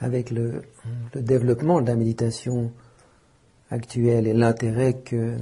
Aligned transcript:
avec 0.00 0.30
le, 0.30 0.62
développement 1.14 1.80
de 1.80 1.86
la 1.88 1.96
méditation 1.96 2.72
actuelle 3.70 4.26
et 4.26 4.32
l'intérêt 4.32 4.94
que 4.94 5.36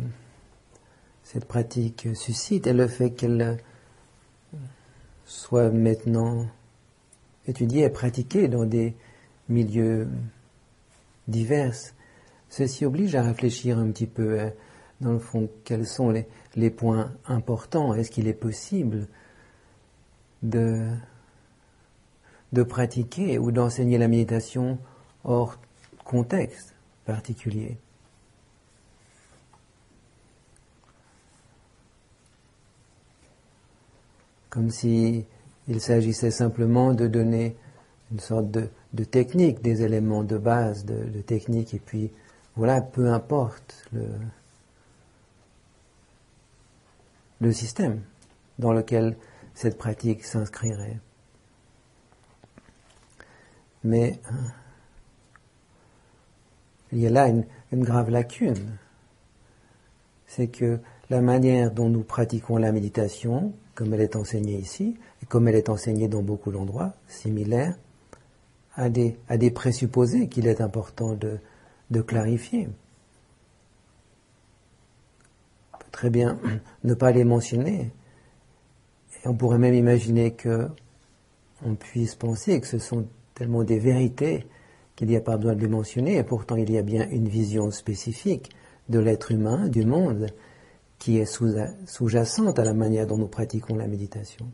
cette 1.23 1.45
pratique 1.45 2.09
suscite 2.15 2.67
et 2.67 2.73
le 2.73 2.87
fait 2.87 3.11
qu'elle 3.11 3.59
soit 5.25 5.71
maintenant 5.71 6.47
étudiée 7.47 7.85
et 7.85 7.91
pratiquée 7.91 8.49
dans 8.49 8.65
des 8.65 8.95
milieux 9.49 10.09
divers, 11.29 11.75
ceci 12.49 12.85
oblige 12.85 13.15
à 13.15 13.23
réfléchir 13.23 13.79
un 13.79 13.91
petit 13.91 14.07
peu, 14.07 14.41
euh, 14.41 14.51
dans 15.01 15.13
le 15.13 15.19
fond, 15.19 15.49
quels 15.65 15.87
sont 15.87 16.13
les 16.55 16.71
points 16.71 17.13
importants. 17.27 17.95
Est-ce 17.95 18.11
qu'il 18.11 18.29
est 18.29 18.33
possible 18.33 19.09
de, 20.43 20.89
de 22.53 22.63
pratiquer 22.63 23.39
ou 23.39 23.51
d'enseigner 23.51 23.99
la 23.99 24.09
méditation 24.09 24.79
hors 25.25 25.59
contexte 26.05 26.75
particulier 27.05 27.77
Comme 34.51 34.71
si 34.71 35.27
il 35.69 35.81
s'agissait 35.83 36.31
simplement 36.31 36.95
de 36.95 37.07
donner 37.07 37.57
une 38.11 38.21
sorte 38.21 38.51
de, 38.51 39.05
technique, 39.05 39.61
des 39.61 39.83
éléments 39.83 40.23
de 40.23 40.39
base 40.39 40.87
de, 40.87 41.21
technique, 41.21 41.75
et 41.75 41.79
puis 41.79 42.11
voilà, 42.55 42.81
peu 42.81 43.13
importe 43.13 43.87
le 47.41 47.53
système 47.53 48.01
dans 48.59 48.73
lequel 48.73 49.17
cette 49.55 49.77
pratique 49.77 50.25
s'inscrirait. 50.25 50.99
Mais 53.87 54.19
il 56.91 56.99
y 56.99 57.07
a 57.07 57.11
là 57.11 57.29
une, 57.29 57.45
grave 57.73 58.11
lacune. 58.11 58.77
C'est 60.27 60.49
que 60.49 60.81
la 61.09 61.21
manière 61.21 61.71
dont 61.71 61.89
nous 61.89 62.03
pratiquons 62.03 62.57
la 62.57 62.73
méditation, 62.73 63.53
comme 63.77 63.95
elle 63.95 64.01
est 64.01 64.17
enseignée 64.17 64.59
ici, 64.59 64.99
et 65.23 65.27
comme 65.27 65.47
elle 65.47 65.55
est 65.55 65.69
enseignée 65.69 66.09
dans 66.09 66.23
beaucoup 66.23 66.51
d'endroits 66.51 66.95
similaires, 67.07 67.77
a 68.75 68.91
des, 68.91 69.17
a 69.29 69.37
des 69.37 69.53
présupposés 69.53 70.29
qu'il 70.29 70.49
est 70.49 70.61
important 70.61 71.15
de, 71.15 71.39
de 71.93 72.01
clarifier. 72.01 72.69
On 75.73 75.79
peut 75.79 75.91
très 75.93 76.11
bien 76.11 76.41
ne 76.83 76.95
pas 76.95 77.13
les 77.13 77.25
mentionner. 77.25 77.93
On 79.25 79.35
pourrait 79.35 79.59
même 79.59 79.75
imaginer 79.75 80.33
que 80.33 80.69
on 81.65 81.75
puisse 81.77 82.17
penser 82.17 82.61
que 82.61 82.67
ce 82.67 82.79
sont 82.79 83.07
tellement 83.37 83.63
des 83.63 83.79
vérités 83.79 84.47
qu'il 84.97 85.09
n'y 85.09 85.17
a 85.17 85.21
pas 85.21 85.37
besoin 85.37 85.55
de 85.55 85.61
les 85.61 85.69
mentionner, 85.69 86.17
et 86.17 86.25
pourtant 86.25 86.57
il 86.57 86.71
y 86.71 86.79
a 86.79 86.83
bien 86.83 87.07
une 87.11 87.29
vision 87.29 87.71
spécifique 87.71 88.51
de 88.89 88.99
l'être 88.99 89.31
humain, 89.31 89.69
du 89.69 89.85
monde, 89.85 90.27
qui 90.99 91.19
est 91.19 91.27
sous-jacente 91.27 92.59
à 92.59 92.65
la 92.65 92.73
manière 92.73 93.07
dont 93.07 93.19
nous 93.19 93.29
pratiquons 93.29 93.77
la 93.77 93.87
méditation. 93.87 94.47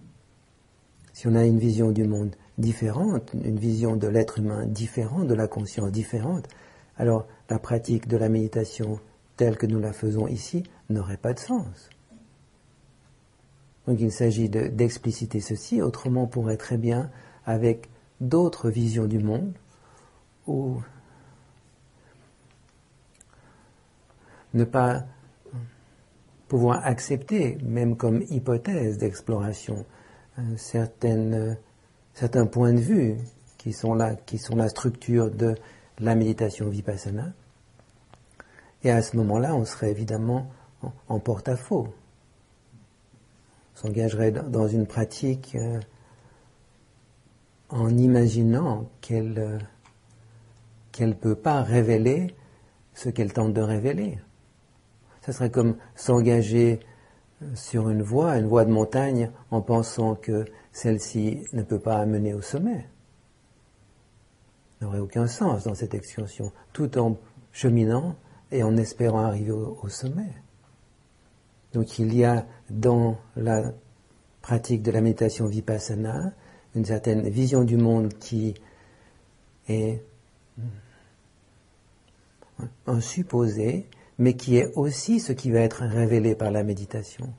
Si 1.12 1.28
on 1.28 1.36
a 1.36 1.44
une 1.44 1.60
vision 1.60 1.92
du 1.92 2.04
monde 2.04 2.34
différente, 2.58 3.32
une 3.34 3.58
vision 3.58 3.96
de 3.96 4.08
l'être 4.08 4.38
humain 4.38 4.66
différente, 4.66 5.28
de 5.28 5.34
la 5.34 5.46
conscience 5.46 5.92
différente, 5.92 6.48
alors 6.96 7.28
la 7.48 7.60
pratique 7.60 8.08
de 8.08 8.16
la 8.16 8.28
méditation 8.28 8.98
telle 9.36 9.56
que 9.56 9.66
nous 9.66 9.78
la 9.78 9.92
faisons 9.92 10.26
ici 10.26 10.64
n'aurait 10.90 11.16
pas 11.16 11.34
de 11.34 11.38
sens. 11.38 11.90
Donc 13.86 14.00
il 14.00 14.10
s'agit 14.10 14.48
d'expliciter 14.48 15.40
ceci, 15.40 15.80
autrement 15.80 16.24
on 16.24 16.26
pourrait 16.26 16.56
très 16.56 16.78
bien, 16.78 17.10
avec 17.44 17.88
d'autres 18.22 18.70
visions 18.70 19.06
du 19.06 19.18
monde, 19.18 19.52
ou 20.46 20.80
ne 24.54 24.64
pas 24.64 25.04
pouvoir 26.48 26.84
accepter, 26.84 27.58
même 27.62 27.96
comme 27.96 28.22
hypothèse 28.30 28.98
d'exploration, 28.98 29.84
certains 30.56 32.46
points 32.46 32.72
de 32.72 32.80
vue 32.80 33.16
qui 33.58 33.72
sont 33.72 33.94
la 33.94 34.68
structure 34.68 35.30
de 35.30 35.54
la 35.98 36.14
méditation 36.14 36.68
vipassana. 36.68 37.32
Et 38.84 38.90
à 38.90 39.02
ce 39.02 39.16
moment-là, 39.16 39.54
on 39.54 39.64
serait 39.64 39.90
évidemment 39.90 40.50
en, 41.08 41.20
porte-à-faux. 41.20 41.88
On 43.74 43.78
s'engagerait 43.86 44.32
dans 44.32 44.66
une 44.66 44.86
pratique 44.86 45.54
euh, 45.54 45.80
en 47.72 47.88
imaginant 47.96 48.88
qu'elle 49.00 49.38
euh, 49.38 49.58
qu'elle 50.92 51.10
ne 51.10 51.14
peut 51.14 51.34
pas 51.34 51.62
révéler 51.62 52.36
ce 52.94 53.08
qu'elle 53.08 53.32
tente 53.32 53.54
de 53.54 53.62
révéler. 53.62 54.18
Ce 55.24 55.32
serait 55.32 55.50
comme 55.50 55.76
s'engager 55.94 56.80
euh, 57.42 57.46
sur 57.54 57.88
une 57.88 58.02
voie, 58.02 58.36
une 58.36 58.46
voie 58.46 58.66
de 58.66 58.70
montagne, 58.70 59.30
en 59.50 59.62
pensant 59.62 60.14
que 60.14 60.44
celle-ci 60.70 61.46
ne 61.54 61.62
peut 61.62 61.78
pas 61.78 61.96
amener 61.96 62.34
au 62.34 62.42
sommet. 62.42 62.86
N'aurait 64.82 64.98
aucun 64.98 65.26
sens 65.26 65.64
dans 65.64 65.74
cette 65.74 65.94
excursion, 65.94 66.52
tout 66.74 66.98
en 66.98 67.16
cheminant 67.52 68.14
et 68.50 68.62
en 68.62 68.76
espérant 68.76 69.24
arriver 69.24 69.52
au, 69.52 69.78
au 69.82 69.88
sommet. 69.88 70.34
Donc 71.72 71.98
il 71.98 72.14
y 72.14 72.24
a 72.24 72.44
dans 72.68 73.16
la 73.34 73.72
pratique 74.42 74.82
de 74.82 74.90
la 74.90 75.00
méditation 75.00 75.46
vipassana 75.46 76.32
une 76.74 76.84
certaine 76.84 77.28
vision 77.28 77.64
du 77.64 77.76
monde 77.76 78.14
qui 78.14 78.54
est 79.68 80.02
un 82.86 83.00
supposé, 83.00 83.86
mais 84.18 84.34
qui 84.34 84.56
est 84.56 84.72
aussi 84.76 85.20
ce 85.20 85.32
qui 85.32 85.50
va 85.50 85.60
être 85.60 85.82
révélé 85.84 86.34
par 86.34 86.50
la 86.50 86.62
méditation. 86.62 87.32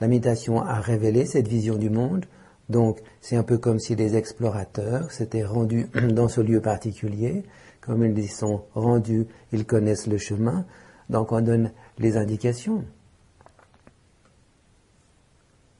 La 0.00 0.08
méditation 0.08 0.60
a 0.62 0.80
révélé 0.80 1.26
cette 1.26 1.48
vision 1.48 1.76
du 1.76 1.90
monde, 1.90 2.26
donc 2.68 3.00
c'est 3.20 3.36
un 3.36 3.42
peu 3.42 3.58
comme 3.58 3.78
si 3.78 3.94
les 3.94 4.16
explorateurs 4.16 5.12
s'étaient 5.12 5.44
rendus 5.44 5.86
dans 6.10 6.28
ce 6.28 6.40
lieu 6.40 6.60
particulier, 6.60 7.44
comme 7.80 8.04
ils 8.04 8.18
y 8.18 8.28
sont 8.28 8.64
rendus, 8.74 9.26
ils 9.52 9.66
connaissent 9.66 10.06
le 10.06 10.18
chemin, 10.18 10.64
donc 11.10 11.32
on 11.32 11.40
donne 11.40 11.72
les 11.98 12.16
indications. 12.16 12.84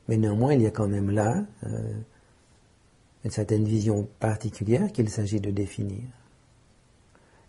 Mais 0.08 0.18
néanmoins, 0.18 0.52
il 0.52 0.62
y 0.62 0.66
a 0.66 0.70
quand 0.70 0.88
même 0.88 1.10
là 1.10 1.44
euh, 1.66 1.94
une 3.24 3.30
certaine 3.30 3.64
vision 3.64 4.06
particulière 4.20 4.92
qu'il 4.92 5.08
s'agit 5.08 5.40
de 5.40 5.50
définir. 5.50 6.02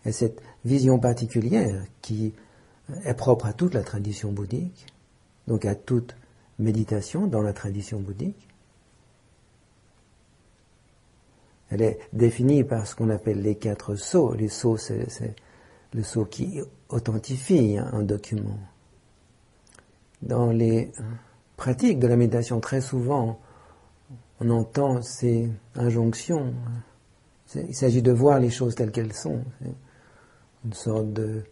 Et 0.04 0.12
cette 0.12 0.40
vision 0.64 0.98
particulière 0.98 1.84
qui 2.00 2.32
est 3.04 3.14
propre 3.14 3.46
à 3.46 3.52
toute 3.52 3.74
la 3.74 3.82
tradition 3.82 4.32
bouddhique, 4.32 4.86
donc 5.46 5.64
à 5.64 5.74
toute 5.74 6.16
méditation 6.58 7.26
dans 7.26 7.42
la 7.42 7.52
tradition 7.52 8.00
bouddhique, 8.00 8.48
elle 11.68 11.82
est 11.82 11.98
définie 12.12 12.62
par 12.62 12.86
ce 12.86 12.94
qu'on 12.94 13.10
appelle 13.10 13.42
les 13.42 13.56
quatre 13.56 13.96
sceaux. 13.96 14.34
Les 14.34 14.48
sceaux, 14.48 14.76
c'est 14.76 15.34
le 15.92 16.02
sceau 16.02 16.24
qui 16.24 16.60
authentifie 16.88 17.76
un 17.78 18.02
document. 18.02 18.58
Dans 20.22 20.50
les 20.52 20.92
pratiques 21.56 21.98
de 21.98 22.06
la 22.06 22.16
méditation, 22.16 22.60
très 22.60 22.80
souvent, 22.80 23.40
on 24.40 24.50
entend 24.50 25.02
ces 25.02 25.50
injonctions. 25.74 26.54
Il 27.54 27.74
s'agit 27.74 28.02
de 28.02 28.12
voir 28.12 28.38
les 28.38 28.50
choses 28.50 28.74
telles 28.74 28.90
qu'elles 28.90 29.14
sont. 29.14 29.42
Une 30.64 30.72
sorte 30.72 31.12
de 31.12 31.42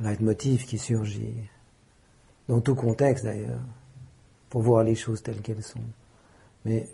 leitmotiv 0.00 0.64
qui 0.64 0.78
surgit, 0.78 1.34
dans 2.48 2.60
tout 2.60 2.74
contexte 2.74 3.24
d'ailleurs, 3.24 3.60
pour 4.50 4.62
voir 4.62 4.84
les 4.84 4.96
choses 4.96 5.22
telles 5.22 5.40
qu'elles 5.40 5.62
sont. 5.62 5.80
Mais 6.64 6.88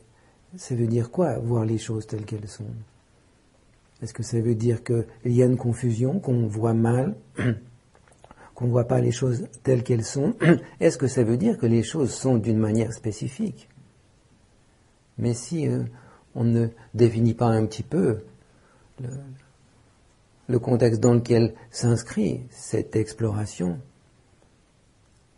ça 0.57 0.75
veut 0.75 0.87
dire 0.87 1.11
quoi, 1.11 1.39
voir 1.39 1.65
les 1.65 1.79
choses 1.79 2.07
telles 2.07 2.25
qu'elles 2.25 2.49
sont? 2.49 2.67
Est-ce 4.03 4.15
que 4.15 4.23
ça 4.23 4.41
veut 4.41 4.55
dire 4.55 4.83
qu'il 4.83 5.07
y 5.25 5.43
a 5.43 5.47
une 5.47 5.57
confusion, 5.57 6.21
qu'on 6.21 6.47
voit 6.47 6.75
mal, 6.75 7.15
qu'on 8.55 8.67
ne 8.67 8.71
voit 8.71 8.87
pas 8.87 9.01
les 9.01 9.13
choses 9.13 9.49
telles 9.63 9.83
qu'elles 9.83 10.05
sont? 10.05 10.35
Est-ce 10.81 10.99
que 10.99 11.07
ça 11.07 11.23
veut 11.23 11.37
dire 11.37 11.57
que 11.59 11.67
les 11.67 11.83
choses 11.83 12.13
sont 12.13 12.37
d'une 12.37 12.59
manière 12.59 12.93
spécifique? 12.93 13.70
Mais 15.21 15.35
si 15.35 15.69
euh, 15.69 15.85
on 16.35 16.45
ne 16.45 16.69
définit 16.95 17.35
pas 17.35 17.47
un 17.47 17.67
petit 17.67 17.83
peu 17.83 18.25
le, 19.01 19.09
le 20.49 20.59
contexte 20.59 21.01
dans 21.01 21.15
lequel 21.15 21.55
s'inscrit 21.71 22.43
cette 22.51 22.97
exploration, 22.97 23.79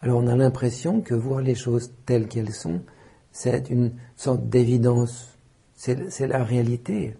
alors 0.00 0.19
on 0.19 0.26
a 0.26 0.34
l'impression 0.34 1.00
que 1.00 1.14
voir 1.14 1.40
les 1.43 1.55
choses 1.55 1.93
telles 2.06 2.26
qu'elles 2.26 2.52
sont, 2.52 2.82
c'est 3.31 3.70
une 3.70 3.93
sorte 4.17 4.49
d'évidence, 4.49 5.38
c'est 5.75 6.26
la 6.26 6.44
réalité, 6.44 7.17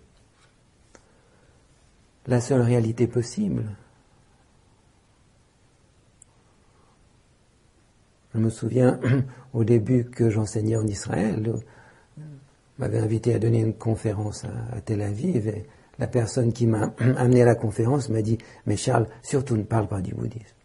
la 2.27 2.41
seule 2.41 2.61
réalité 2.61 3.07
possible. 3.07 3.65
Je 8.35 8.39
me 8.39 8.51
souviens 8.51 8.99
au 9.53 9.65
début 9.65 10.05
que 10.05 10.31
j'enseignais 10.31 10.77
en 10.77 10.87
Israël, 10.87 11.55
m'avait 12.83 12.99
invité 12.99 13.33
à 13.33 13.39
donner 13.39 13.61
une 13.61 13.75
conférence 13.75 14.45
à, 14.45 14.81
Tel 14.81 15.03
Aviv 15.03 15.47
et 15.47 15.67
la 16.01 16.09
personne 16.09 16.53
qui 16.53 16.67
m'a 16.67 16.93
amené 17.17 17.43
à 17.43 17.45
la 17.45 17.55
conférence 17.55 18.09
m'a 18.09 18.23
dit 18.23 18.39
Mais 18.67 18.77
Charles, 18.77 19.07
surtout 19.23 19.57
ne 19.57 19.63
parle 19.63 19.87
pas 19.87 20.01
du 20.01 20.13
bouddhisme. 20.15 20.57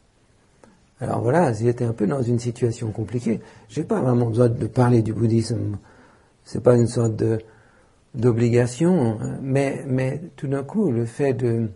Alors 0.99 1.21
voilà, 1.21 1.53
j'étais 1.53 1.85
un 1.85 1.93
peu 1.93 2.07
dans 2.07 2.23
une 2.23 2.39
situation 2.39 2.91
compliquée. 2.91 3.39
J'ai 3.69 3.83
pas 3.83 4.01
vraiment 4.01 4.25
besoin 4.25 4.49
de 4.49 4.65
parler 4.65 5.03
du 5.03 5.13
bouddhisme. 5.13 5.77
C'est 6.43 6.63
pas 6.63 6.75
une 6.75 6.87
sorte 6.87 7.23
d'obligation, 8.15 9.19
mais, 9.43 10.21
tout 10.37 10.47
d'un 10.47 10.63
coup, 10.63 10.91
le 10.91 11.05
fait 11.05 11.35
de 11.35 11.69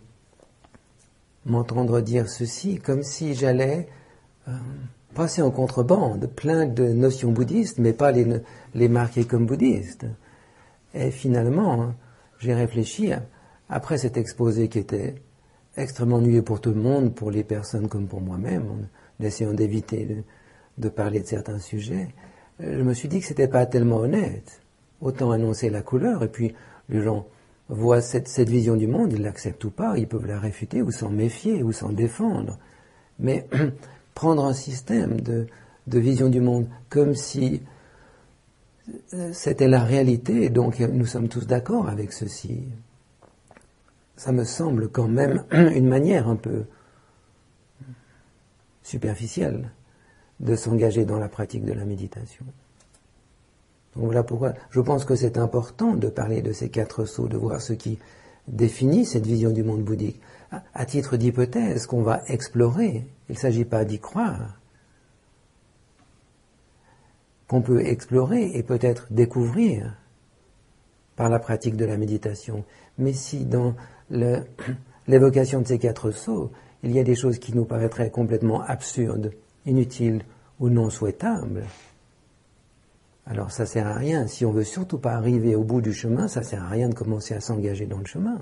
m'entendre 1.45 2.01
dire 2.01 2.27
ceci, 2.27 2.79
comme 2.79 3.03
si 3.03 3.35
j'allais 3.35 3.87
euh, 4.47 4.53
passer 5.13 5.43
en 5.43 5.51
contrebande 5.51 6.27
plein 6.35 6.65
de 6.65 6.85
notions 6.85 7.31
bouddhistes, 7.31 7.77
mais 7.77 7.93
pas 7.93 8.11
les 8.11 8.87
marquer 8.89 9.25
comme 9.25 9.45
bouddhistes. 9.45 10.07
Et 10.93 11.11
finalement, 11.11 11.93
j'ai 12.39 12.53
réfléchi, 12.53 13.11
après 13.69 13.97
cet 13.97 14.17
exposé 14.17 14.67
qui 14.67 14.79
était 14.79 15.15
extrêmement 15.77 16.17
ennuyeux 16.17 16.41
pour 16.41 16.59
tout 16.59 16.71
le 16.71 16.81
monde, 16.81 17.13
pour 17.13 17.31
les 17.31 17.43
personnes 17.43 17.87
comme 17.87 18.07
pour 18.07 18.21
moi-même, 18.21 18.63
en 18.63 19.23
essayant 19.23 19.53
d'éviter 19.53 20.23
de, 20.77 20.89
parler 20.89 21.21
de 21.21 21.27
certains 21.27 21.59
sujets, 21.59 22.09
euh, 22.61 22.79
je 22.79 22.83
me 22.83 22.93
suis 22.93 23.07
dit 23.07 23.19
que 23.19 23.25
c'était 23.25 23.47
pas 23.47 23.65
tellement 23.65 23.97
honnête. 23.97 24.61
Autant 24.99 25.31
annoncer 25.31 25.69
la 25.69 25.81
couleur, 25.81 26.23
et 26.23 26.27
puis 26.27 26.53
les 26.89 27.01
gens 27.01 27.25
voient 27.69 28.01
cette, 28.01 28.49
vision 28.49 28.75
du 28.75 28.87
monde, 28.87 29.13
ils 29.13 29.21
l'acceptent 29.21 29.63
ou 29.63 29.71
pas, 29.71 29.97
ils 29.97 30.07
peuvent 30.07 30.27
la 30.27 30.39
réfuter 30.39 30.81
ou 30.81 30.91
s'en 30.91 31.09
méfier 31.09 31.63
ou 31.63 31.71
s'en 31.71 31.89
défendre. 31.89 32.57
Mais 33.19 33.47
prendre 34.13 34.45
un 34.45 34.53
système 34.53 35.21
de, 35.21 35.47
vision 35.87 36.29
du 36.29 36.41
monde 36.41 36.67
comme 36.89 37.15
si 37.15 37.61
c'était 39.33 39.67
la 39.67 39.83
réalité, 39.83 40.49
donc 40.49 40.79
nous 40.79 41.05
sommes 41.05 41.27
tous 41.29 41.45
d'accord 41.45 41.89
avec 41.89 42.13
ceci. 42.13 42.63
Ça 44.15 44.31
me 44.31 44.43
semble 44.43 44.89
quand 44.89 45.07
même 45.07 45.43
une 45.51 45.87
manière 45.87 46.27
un 46.27 46.35
peu 46.35 46.65
superficielle 48.83 49.71
de 50.39 50.55
s'engager 50.55 51.05
dans 51.05 51.19
la 51.19 51.29
pratique 51.29 51.65
de 51.65 51.73
la 51.73 51.85
méditation. 51.85 52.45
Donc 53.95 54.05
voilà 54.05 54.23
pourquoi 54.23 54.53
je 54.69 54.79
pense 54.79 55.05
que 55.05 55.15
c'est 55.15 55.37
important 55.37 55.95
de 55.95 56.07
parler 56.07 56.41
de 56.41 56.51
ces 56.51 56.69
quatre 56.69 57.05
sauts, 57.05 57.27
de 57.27 57.37
voir 57.37 57.61
ce 57.61 57.73
qui 57.73 57.99
définit 58.47 59.05
cette 59.05 59.25
vision 59.25 59.51
du 59.51 59.63
monde 59.63 59.83
bouddhique. 59.83 60.21
À 60.73 60.85
titre 60.85 61.17
d'hypothèse 61.17 61.85
qu'on 61.85 62.01
va 62.01 62.23
explorer, 62.27 63.05
il 63.29 63.33
ne 63.33 63.37
s'agit 63.37 63.65
pas 63.65 63.85
d'y 63.85 63.99
croire, 63.99 64.59
qu'on 67.51 67.61
peut 67.61 67.85
explorer 67.85 68.49
et 68.53 68.63
peut-être 68.63 69.07
découvrir 69.11 69.97
par 71.17 71.27
la 71.27 71.37
pratique 71.37 71.75
de 71.75 71.83
la 71.83 71.97
méditation. 71.97 72.63
Mais 72.97 73.11
si 73.11 73.43
dans 73.43 73.75
l'évocation 75.09 75.59
de 75.59 75.67
ces 75.67 75.77
quatre 75.77 76.11
sauts, 76.11 76.53
il 76.81 76.93
y 76.93 76.99
a 76.99 77.03
des 77.03 77.13
choses 77.13 77.39
qui 77.39 77.53
nous 77.53 77.65
paraîtraient 77.65 78.09
complètement 78.09 78.61
absurdes, 78.61 79.33
inutiles 79.65 80.23
ou 80.61 80.69
non 80.69 80.89
souhaitables, 80.89 81.65
alors 83.25 83.51
ça 83.51 83.65
sert 83.65 83.85
à 83.85 83.95
rien. 83.95 84.27
Si 84.27 84.45
on 84.45 84.53
veut 84.53 84.63
surtout 84.63 84.99
pas 84.99 85.15
arriver 85.15 85.53
au 85.53 85.65
bout 85.65 85.81
du 85.81 85.91
chemin, 85.91 86.29
ça 86.29 86.43
sert 86.43 86.63
à 86.63 86.69
rien 86.69 86.87
de 86.87 86.95
commencer 86.95 87.33
à 87.33 87.41
s'engager 87.41 87.85
dans 87.85 87.99
le 87.99 88.05
chemin. 88.05 88.39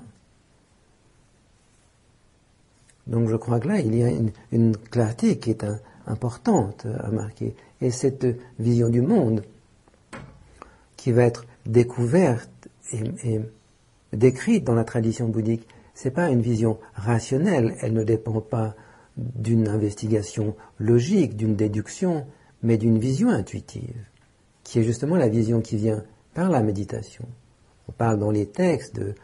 Donc 3.08 3.28
je 3.28 3.34
crois 3.34 3.58
que 3.58 3.66
là, 3.66 3.80
il 3.80 3.92
y 3.92 4.04
a 4.04 4.12
une, 4.52 4.76
clarté 4.76 5.40
qui 5.40 5.50
est 5.50 5.66
importante 6.06 6.86
à 7.00 7.10
marquer. 7.10 7.56
Et 7.80 7.90
cette 7.90 8.26
vision 8.58 8.88
du 8.88 9.00
monde 9.00 9.42
qui 10.96 11.12
va 11.12 11.24
être 11.24 11.46
découverte 11.66 12.68
et, 12.92 13.40
décrite 14.12 14.64
dans 14.64 14.74
la 14.74 14.84
tradition 14.84 15.28
bouddhique, 15.28 15.66
c'est 15.94 16.10
pas 16.10 16.28
une 16.28 16.42
vision 16.42 16.78
rationnelle, 16.94 17.76
elle 17.80 17.92
ne 17.92 18.04
dépend 18.04 18.40
pas 18.40 18.74
d'une 19.16 19.68
investigation 19.68 20.56
logique, 20.78 21.36
d'une 21.36 21.56
déduction, 21.56 22.26
mais 22.62 22.76
d'une 22.76 22.98
vision 22.98 23.30
intuitive, 23.30 24.04
qui 24.64 24.80
est 24.80 24.84
justement 24.84 25.16
la 25.16 25.28
vision 25.28 25.60
qui 25.60 25.76
vient 25.76 26.04
par 26.34 26.50
la 26.50 26.62
méditation. 26.62 27.26
On 27.88 27.92
parle 27.92 28.18
dans 28.18 28.30
les 28.30 28.46
textes 28.46 28.96
de, 28.96 29.14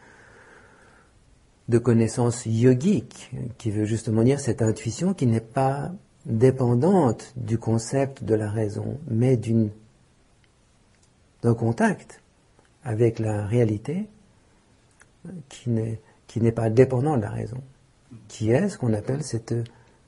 de 1.68 1.78
connaissance 1.78 2.46
yogique, 2.46 3.30
qui 3.58 3.70
veut 3.70 3.84
justement 3.84 4.22
dire 4.22 4.40
cette 4.40 4.62
intuition 4.62 5.14
qui 5.14 5.26
n'est 5.26 5.40
pas 5.40 5.92
dépendante 6.26 7.32
du 7.36 7.56
concept 7.56 8.24
de 8.24 8.34
la 8.34 8.50
raison, 8.50 8.98
mais 9.08 9.36
d'une, 9.36 9.70
d'un 11.42 11.54
contact 11.54 12.20
avec 12.84 13.18
la 13.18 13.46
réalité 13.46 14.08
qui 15.48 15.70
n'est, 15.70 16.52
pas 16.52 16.68
dépendant 16.68 17.16
de 17.16 17.22
la 17.22 17.30
raison, 17.30 17.62
qui 18.28 18.50
est 18.50 18.68
ce 18.68 18.76
qu'on 18.76 18.92
appelle 18.92 19.22
cette 19.22 19.54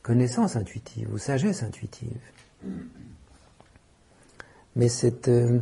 connaissance 0.03 0.57
intuitive 0.57 1.13
ou 1.13 1.19
sagesse 1.19 1.63
intuitive. 1.63 2.19
Mais 4.77 4.89
cette, 4.89 5.29
euh, 5.29 5.61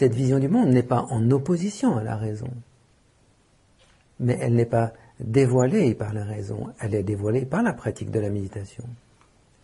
vision 0.00 0.38
du 0.38 0.48
monde 0.48 0.68
n'est 0.68 0.82
pas 0.82 1.02
en 1.10 1.30
opposition 1.30 1.96
à 1.96 2.02
la 2.02 2.16
raison, 2.16 2.50
mais 4.20 4.38
elle 4.40 4.54
n'est 4.54 4.66
pas 4.66 4.92
dévoilée 5.20 5.94
par 5.94 6.12
la 6.12 6.24
raison, 6.24 6.68
elle 6.80 6.94
est 6.94 7.02
dévoilée 7.02 7.44
par 7.44 7.62
la 7.62 7.72
pratique 7.72 8.10
de 8.10 8.20
la 8.20 8.30
méditation. 8.30 8.84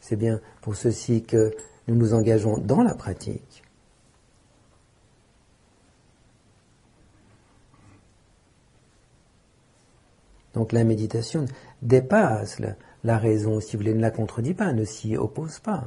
C'est 0.00 0.16
bien 0.16 0.40
pour 0.60 0.76
ceci 0.76 1.22
que 1.22 1.54
nous 1.86 1.94
nous 1.94 2.14
engageons 2.14 2.58
dans 2.58 2.82
la 2.82 2.94
pratique. 2.94 3.62
Donc 10.54 10.72
la 10.72 10.84
méditation 10.84 11.44
dépasse 11.82 12.60
la, 13.04 13.18
raison, 13.18 13.60
si 13.60 13.76
vous 13.76 13.82
voulez, 13.82 13.94
ne 13.94 14.00
la 14.00 14.10
contredit 14.10 14.54
pas, 14.54 14.72
ne 14.72 14.84
s'y 14.84 15.16
oppose 15.16 15.60
pas. 15.60 15.84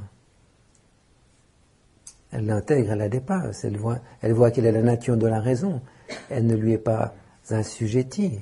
Elle 2.31 2.45
l'intègre, 2.45 2.91
elle 2.91 2.99
la 2.99 3.09
dépasse, 3.09 3.65
elle 3.65 3.77
voit, 3.77 3.99
elle 4.21 4.31
voit 4.31 4.51
quelle 4.51 4.65
est 4.65 4.71
la 4.71 4.81
nature 4.81 5.17
de 5.17 5.27
la 5.27 5.41
raison. 5.41 5.81
Elle 6.29 6.47
ne 6.47 6.55
lui 6.55 6.73
est 6.73 6.77
pas 6.77 7.13
assujettie. 7.49 8.39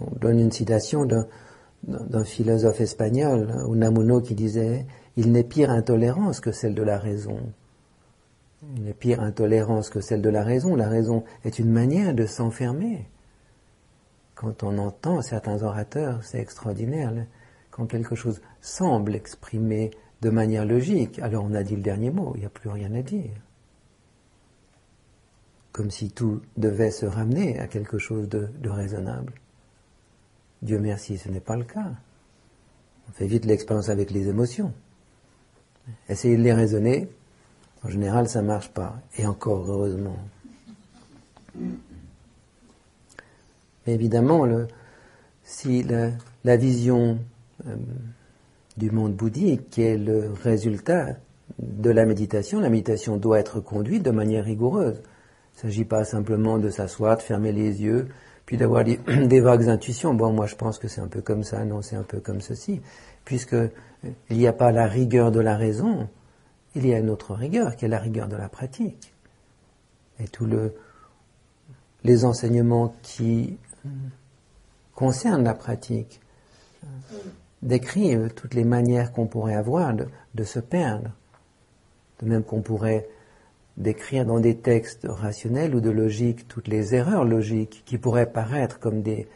On 0.00 0.10
donne 0.18 0.40
une 0.40 0.52
citation 0.52 1.06
d'un 1.06 2.24
philosophe 2.24 2.80
espagnol, 2.80 3.48
hein, 3.52 3.66
Unamuno, 3.68 4.20
qui 4.20 4.34
disait 4.34 4.86
Il 5.16 5.32
n'est 5.32 5.44
pire 5.44 5.70
intolérance 5.70 6.40
que 6.40 6.52
celle 6.52 6.74
de 6.74 6.82
la 6.82 6.98
raison. 6.98 7.40
Il 8.76 8.84
n'est 8.84 8.94
pire 8.94 9.20
intolérance 9.20 9.90
que 9.90 10.00
celle 10.00 10.22
de 10.22 10.30
la 10.30 10.44
raison. 10.44 10.76
La 10.76 10.88
raison 10.88 11.24
est 11.44 11.58
une 11.58 11.70
manière 11.70 12.14
de 12.14 12.26
s'enfermer. 12.26 13.08
Quand 14.34 14.62
on 14.62 14.78
entend 14.78 15.20
certains 15.20 15.62
orateurs, 15.62 16.22
c'est 16.24 16.38
extraordinaire. 16.38 17.12
Quand 17.70 17.86
quelque 17.86 18.14
chose 18.14 18.40
semble 18.60 19.14
exprimer 19.14 19.90
de 20.20 20.30
manière 20.30 20.64
logique, 20.64 21.18
alors 21.18 21.44
on 21.44 21.54
a 21.54 21.62
dit 21.62 21.76
le 21.76 21.82
dernier 21.82 22.10
mot, 22.10 22.32
il 22.36 22.40
n'y 22.40 22.46
a 22.46 22.50
plus 22.50 22.70
rien 22.70 22.94
à 22.94 23.02
dire. 23.02 23.34
Comme 25.72 25.90
si 25.90 26.10
tout 26.10 26.42
devait 26.56 26.90
se 26.90 27.06
ramener 27.06 27.58
à 27.58 27.66
quelque 27.66 27.98
chose 27.98 28.28
de 28.28 28.68
raisonnable. 28.68 29.32
Dieu 30.62 30.78
merci, 30.78 31.18
ce 31.18 31.28
n'est 31.28 31.40
pas 31.40 31.56
le 31.56 31.64
cas. 31.64 31.90
On 33.08 33.12
fait 33.12 33.26
vite 33.26 33.44
l'expérience 33.44 33.88
avec 33.88 34.10
les 34.12 34.28
émotions. 34.28 34.72
Essayer 36.08 36.36
de 36.36 36.42
les 36.42 36.52
raisonner, 36.52 37.08
en 37.84 37.88
général, 37.88 38.28
ça 38.28 38.42
ne 38.42 38.46
marche 38.46 38.70
pas. 38.70 38.94
Et 39.18 39.26
encore, 39.26 39.68
heureusement. 39.68 40.16
Mais 43.86 43.94
évidemment, 43.94 44.46
si 45.42 45.82
la, 45.82 46.56
vision 46.56 47.18
euh, 47.66 47.74
du 48.76 48.90
monde 48.92 49.14
bouddhique, 49.14 49.78
est 49.78 49.98
le 49.98 50.32
résultat 50.32 51.16
de 51.58 51.90
la 51.90 52.06
méditation, 52.06 52.60
la 52.60 52.70
méditation 52.70 53.16
doit 53.16 53.40
être 53.40 53.60
conduite 53.60 54.04
de 54.04 54.12
manière 54.12 54.44
rigoureuse. 54.44 55.02
Il 55.02 55.56
ne 55.56 55.62
s'agit 55.62 55.84
pas 55.84 56.04
simplement 56.04 56.58
de 56.58 56.70
s'asseoir, 56.70 57.16
de 57.16 57.22
fermer 57.22 57.52
les 57.52 57.82
yeux, 57.82 58.08
puis 58.46 58.56
d'avoir 58.56 58.84
des, 58.84 58.96
vagues 59.40 59.68
intuitions. 59.68 60.14
Bon, 60.14 60.32
moi 60.32 60.46
je 60.46 60.56
pense 60.56 60.78
que 60.78 60.88
c'est 60.88 61.00
un 61.00 61.08
peu 61.08 61.20
comme 61.20 61.44
ça, 61.44 61.64
non, 61.64 61.82
c'est 61.82 61.96
un 61.96 62.02
peu 62.02 62.20
comme 62.20 62.40
ceci. 62.40 62.80
Puisque 63.24 63.54
euh, 63.54 63.68
il 64.30 64.38
n'y 64.38 64.46
a 64.46 64.52
pas 64.52 64.72
la 64.72 64.86
rigueur 64.86 65.30
de 65.30 65.40
la 65.40 65.56
raison, 65.56 66.08
il 66.74 66.86
y 66.86 66.94
a 66.94 66.98
une 66.98 67.10
autre 67.10 67.34
rigueur 67.34 67.76
qui 67.76 67.84
est 67.84 67.88
la 67.88 67.98
rigueur 67.98 68.28
de 68.28 68.36
la 68.36 68.48
pratique. 68.48 69.12
Et 70.18 70.28
tous 70.28 70.46
le, 70.46 70.74
les 72.04 72.24
enseignements 72.24 72.94
qui 73.02 73.58
concernent 74.94 75.44
la 75.44 75.54
pratique 75.54 76.20
euh, 76.84 76.88
décrivent 77.62 78.32
toutes 78.34 78.54
les 78.54 78.64
manières 78.64 79.12
qu'on 79.12 79.26
pourrait 79.26 79.54
avoir 79.54 79.94
de 79.94 80.44
se 80.44 80.58
perdre. 80.58 81.10
De 82.20 82.28
même 82.28 82.44
qu'on 82.44 82.62
pourrait 82.62 83.08
d'écrire 83.76 84.26
dans 84.26 84.40
des 84.40 84.56
textes 84.56 85.06
rationnels 85.08 85.74
ou 85.74 85.80
de 85.80 85.90
logique 85.90 86.46
toutes 86.48 86.68
les 86.68 86.94
erreurs 86.94 87.24
logiques 87.24 87.82
qui 87.86 87.98
pourraient 87.98 88.30
paraître 88.30 88.78
comme 88.78 89.02
des, 89.02 89.26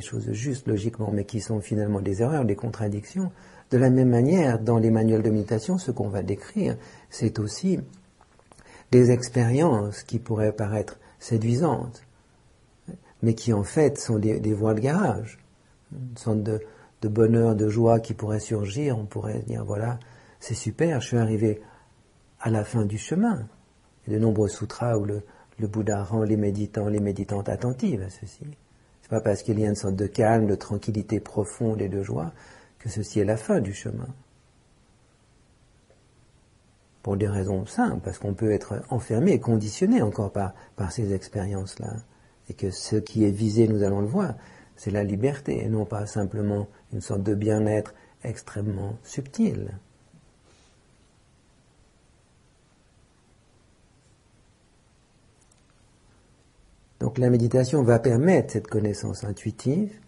choses 0.00 0.30
justes 0.32 0.68
logiquement, 0.68 1.10
mais 1.12 1.24
qui 1.24 1.40
sont 1.40 1.60
finalement 1.60 2.00
des 2.00 2.22
erreurs, 2.22 2.44
des 2.44 2.56
contradictions. 2.56 3.32
De 3.70 3.78
la 3.78 3.90
même 3.90 4.10
manière, 4.10 4.58
dans 4.58 4.78
les 4.78 4.90
manuels 4.90 5.22
de 5.22 5.30
méditation, 5.30 5.78
ce 5.78 5.90
qu'on 5.90 6.08
va 6.08 6.22
décrire, 6.22 6.76
c'est 7.10 7.38
aussi 7.38 7.80
des 8.90 9.10
expériences 9.10 10.02
qui 10.02 10.18
pourraient 10.18 10.52
paraître 10.52 10.98
séduisantes, 11.18 12.02
mais 13.22 13.34
qui 13.34 13.52
en 13.52 13.64
fait 13.64 13.98
sont 13.98 14.18
des, 14.18 14.54
voies 14.54 14.74
de 14.74 14.80
garage, 14.80 15.38
une 15.92 16.16
sorte 16.16 16.42
de, 16.42 16.60
bonheur, 17.08 17.56
de 17.56 17.68
joie 17.68 18.00
qui 18.00 18.14
pourrait 18.14 18.40
surgir. 18.40 18.98
On 18.98 19.06
pourrait 19.06 19.42
dire 19.46 19.64
voilà, 19.64 19.98
c'est 20.40 20.54
super, 20.54 21.00
je 21.00 21.08
suis 21.08 21.16
arrivé 21.18 21.60
à 22.40 22.50
la 22.50 22.64
fin 22.64 22.84
du 22.84 22.98
chemin. 22.98 23.46
De 24.08 24.18
nombreux 24.18 24.48
sutras 24.48 24.96
où 24.96 25.04
le, 25.04 25.22
Bouddha 25.60 26.02
rend 26.02 26.22
les 26.22 26.36
méditants, 26.36 26.88
les 26.88 27.00
méditantes 27.00 27.48
attentives 27.48 28.02
à 28.02 28.08
ceci. 28.10 28.46
C'est 29.02 29.10
pas 29.10 29.20
parce 29.20 29.42
qu'il 29.42 29.60
y 29.60 29.66
a 29.66 29.68
une 29.68 29.74
sorte 29.74 29.96
de 29.96 30.06
calme, 30.06 30.46
de 30.46 30.54
tranquillité 30.54 31.20
profonde 31.20 31.82
et 31.82 31.88
de 31.88 32.02
joie 32.02 32.32
que 32.78 32.88
ceci 32.88 33.20
est 33.20 33.24
la 33.24 33.36
fin 33.36 33.60
du 33.60 33.74
chemin. 33.74 34.08
Pour 37.02 37.16
des 37.16 37.28
raisons 37.28 37.66
simples, 37.66 38.00
parce 38.02 38.18
qu'on 38.18 38.34
peut 38.34 38.50
être 38.50 38.82
enfermé 38.88 39.32
et 39.32 39.40
conditionné 39.40 40.00
encore 40.00 40.32
par, 40.32 40.54
par 40.76 40.90
ces 40.90 41.12
expériences-là. 41.12 41.96
Et 42.48 42.54
que 42.54 42.70
ce 42.70 42.96
qui 42.96 43.24
est 43.24 43.30
visé, 43.30 43.68
nous 43.68 43.82
allons 43.82 44.00
le 44.00 44.06
voir, 44.06 44.34
c'est 44.76 44.90
la 44.90 45.04
liberté 45.04 45.62
et 45.62 45.68
non 45.68 45.84
pas 45.84 46.06
simplement 46.06 46.66
une 46.92 47.02
sorte 47.02 47.22
de 47.22 47.34
bien-être 47.34 47.94
extrêmement 48.24 48.96
subtil. 49.02 49.70
Donc 57.08 57.16
la 57.16 57.30
méditation 57.30 57.82
va 57.82 57.98
permettre 57.98 58.52
cette 58.52 58.66
connaissance 58.66 59.24
intuitive. 59.24 59.98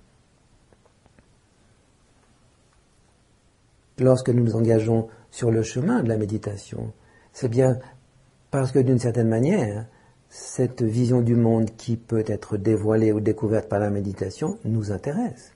Lorsque 3.99 4.29
nous 4.29 4.45
nous 4.45 4.55
engageons 4.55 5.09
sur 5.31 5.51
le 5.51 5.63
chemin 5.63 6.03
de 6.03 6.11
la 6.11 6.19
méditation, 6.19 6.93
c'est 7.33 7.49
bien 7.49 7.79
parce 8.51 8.71
que 8.71 8.81
d'une 8.81 8.99
certaine 8.99 9.31
manière, 9.31 9.87
cette 10.29 10.83
vision 10.83 11.23
du 11.23 11.37
monde 11.37 11.75
qui 11.79 11.97
peut 11.97 12.25
être 12.27 12.59
dévoilée 12.59 13.13
ou 13.13 13.21
découverte 13.21 13.71
par 13.71 13.79
la 13.79 13.89
méditation 13.89 14.59
nous 14.67 14.93
intéresse. 14.93 15.55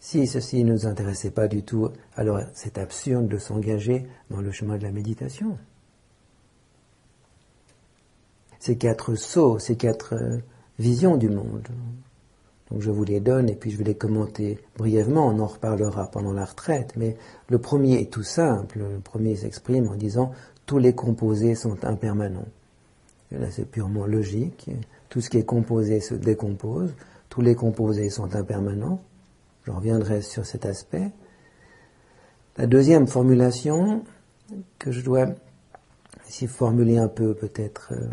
Si 0.00 0.26
ceci 0.26 0.64
ne 0.64 0.72
nous 0.72 0.86
intéressait 0.86 1.30
pas 1.30 1.46
du 1.46 1.62
tout, 1.62 1.90
alors 2.16 2.40
c'est 2.54 2.76
absurde 2.76 3.28
de 3.28 3.38
s'engager 3.38 4.08
dans 4.30 4.40
le 4.40 4.50
chemin 4.50 4.78
de 4.78 4.82
la 4.82 4.90
méditation 4.90 5.56
ces 8.60 8.76
quatre 8.76 9.16
sauts, 9.16 9.58
ces 9.58 9.74
quatre 9.74 10.14
euh, 10.14 10.38
visions 10.78 11.16
du 11.16 11.28
monde. 11.28 11.66
Donc 12.70 12.82
je 12.82 12.90
vous 12.90 13.04
les 13.04 13.18
donne 13.18 13.48
et 13.48 13.56
puis 13.56 13.72
je 13.72 13.78
vais 13.78 13.84
les 13.84 13.96
commenter 13.96 14.58
brièvement, 14.76 15.26
on 15.26 15.40
en 15.40 15.46
reparlera 15.46 16.08
pendant 16.08 16.32
la 16.32 16.44
retraite, 16.44 16.92
mais 16.96 17.16
le 17.48 17.58
premier 17.58 18.00
est 18.00 18.12
tout 18.12 18.22
simple, 18.22 18.78
le 18.78 19.00
premier 19.00 19.34
s'exprime 19.34 19.88
en 19.88 19.96
disant 19.96 20.30
tous 20.66 20.78
les 20.78 20.94
composés 20.94 21.56
sont 21.56 21.84
impermanents. 21.84 22.46
Et 23.32 23.38
là 23.38 23.50
c'est 23.50 23.68
purement 23.68 24.06
logique, 24.06 24.70
tout 25.08 25.20
ce 25.20 25.30
qui 25.30 25.38
est 25.38 25.44
composé 25.44 26.00
se 26.00 26.14
décompose, 26.14 26.94
tous 27.28 27.40
les 27.40 27.56
composés 27.56 28.10
sont 28.10 28.36
impermanents, 28.36 29.02
je 29.64 29.72
reviendrai 29.72 30.22
sur 30.22 30.46
cet 30.46 30.64
aspect. 30.64 31.10
La 32.56 32.66
deuxième 32.66 33.08
formulation 33.08 34.04
que 34.78 34.92
je 34.92 35.00
dois 35.00 35.26
ici 36.30 36.46
formuler 36.46 36.96
un 36.96 37.08
peu 37.08 37.34
peut-être 37.34 37.92
euh, 37.92 38.06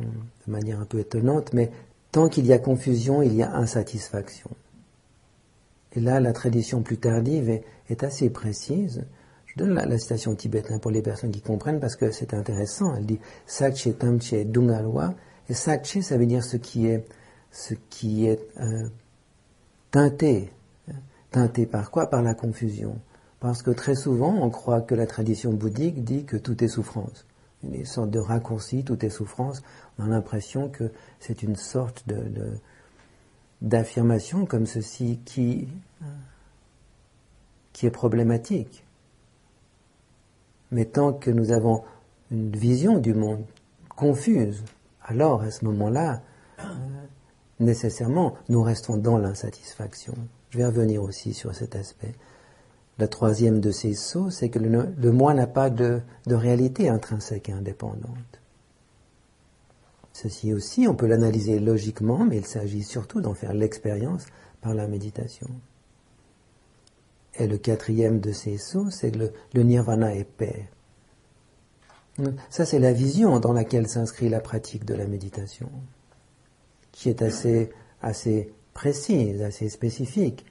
de 0.48 0.52
manière 0.52 0.80
un 0.80 0.86
peu 0.86 1.00
étonnante, 1.00 1.54
mais 1.54 1.72
tant 2.12 2.30
qu'il 2.30 2.48
y 2.48 2.54
a 2.54 2.58
confusion, 2.58 3.22
il 3.22 3.36
y 3.36 3.44
a 3.44 3.56
insatisfaction. 3.56 4.50
Et 5.94 6.00
là, 6.00 6.20
la 6.20 6.34
tradition 6.34 6.82
plus 6.82 6.98
tardive 6.98 7.50
est, 7.50 8.04
assez 8.04 8.30
précise. 8.30 9.06
Je 9.46 9.56
donne 9.56 9.74
la, 9.74 9.98
citation 9.98 10.36
tibétaine 10.36 10.80
pour 10.80 10.92
les 10.92 11.02
personnes 11.02 11.32
qui 11.32 11.42
comprennent 11.42 11.80
parce 11.80 11.96
que 11.96 12.12
c'est 12.12 12.34
intéressant. 12.34 12.96
Elle 12.96 13.06
dit 13.06 13.20
Sakche 13.46 13.88
Tamche 13.98 14.34
Dungalwa. 14.34 15.14
Et 15.48 15.54
Sakche, 15.54 16.00
ça 16.02 16.18
veut 16.18 16.26
dire 16.26 16.44
ce 16.44 16.58
qui 16.58 16.88
est, 16.88 17.06
ce 17.52 17.74
qui 17.90 18.26
est 18.26 18.40
euh, 18.60 18.90
teinté. 19.92 20.52
Teinté 21.32 21.66
par 21.66 21.92
quoi? 21.92 22.10
Par 22.10 22.22
la 22.22 22.34
confusion. 22.34 23.00
Parce 23.40 23.62
que 23.62 23.72
très 23.72 23.96
souvent, 23.96 24.36
on 24.42 24.50
croit 24.50 24.82
que 24.82 24.96
la 24.96 25.08
tradition 25.08 25.54
bouddhique 25.54 26.04
dit 26.04 26.26
que 26.26 26.38
tout 26.38 26.64
est 26.64 26.68
souffrance 26.68 27.27
une 27.64 27.86
sorte 27.86 28.10
de 28.10 28.20
raccourci, 28.20 28.84
tout 28.84 29.04
est 29.06 29.10
souffrance. 29.10 29.62
On 29.98 30.06
a 30.06 30.08
l'impression 30.08 30.70
que 30.70 30.92
c'est 31.20 31.44
une 31.44 31.56
sorte 31.56 32.08
de, 32.08 32.22
d'affirmation 33.62 34.46
comme 34.46 34.66
ceci 34.66 35.20
qui, 35.26 35.68
qui 37.74 37.86
est 37.86 37.92
problématique. 37.92 38.84
Mais 40.72 40.86
tant 40.86 41.14
que 41.14 41.32
nous 41.32 41.52
avons 41.52 41.84
une 42.32 42.56
vision 42.56 42.98
du 42.98 43.14
monde 43.14 43.44
confuse, 43.96 44.64
alors 45.04 45.42
à 45.42 45.52
ce 45.52 45.66
moment-là, 45.66 46.22
euh, 46.60 46.64
nécessairement, 47.60 48.36
nous 48.50 48.62
restons 48.62 48.98
dans 48.98 49.18
l'insatisfaction. 49.18 50.14
Je 50.50 50.58
vais 50.58 50.66
revenir 50.66 51.04
aussi 51.04 51.34
sur 51.34 51.56
cet 51.56 51.76
aspect. 51.76 52.14
La 53.00 53.08
troisième 53.08 53.60
de 53.60 53.72
ces 53.72 53.94
sauts, 53.94 54.32
c'est 54.32 54.50
que 54.50 54.58
le, 54.58 55.12
moi 55.12 55.34
n'a 55.34 55.46
pas 55.46 55.70
de, 55.70 56.02
réalité 56.28 56.90
intrinsèque 56.90 57.50
et 57.50 57.54
indépendante. 57.54 58.42
Ceci 60.14 60.52
aussi, 60.52 60.88
on 60.88 60.96
peut 60.96 61.06
l'analyser 61.06 61.60
logiquement, 61.60 62.26
mais 62.26 62.38
il 62.38 62.46
s'agit 62.46 62.82
surtout 62.82 63.22
d'en 63.22 63.36
faire 63.36 63.54
l'expérience 63.54 64.26
par 64.62 64.74
la 64.74 64.88
méditation. 64.88 65.48
Et 67.36 67.46
le 67.46 67.60
quatrième 67.60 68.20
de 68.20 68.32
ces 68.32 68.58
sauts, 68.58 68.90
c'est 68.90 69.12
que 69.12 69.32
le, 69.54 69.64
nirvana 69.64 70.16
est 70.16 70.24
paix. 70.24 70.68
Ça, 72.50 72.66
c'est 72.66 72.80
la 72.80 72.94
vision 72.94 73.40
dans 73.40 73.54
laquelle 73.54 73.88
s'inscrit 73.88 74.28
la 74.28 74.40
pratique 74.40 74.86
de 74.86 74.96
la 74.96 75.06
méditation, 75.06 75.70
qui 76.92 77.10
est 77.10 77.22
assez 77.22 78.52
précise, 78.74 79.44
assez 79.44 79.70
spécifique 79.70 80.46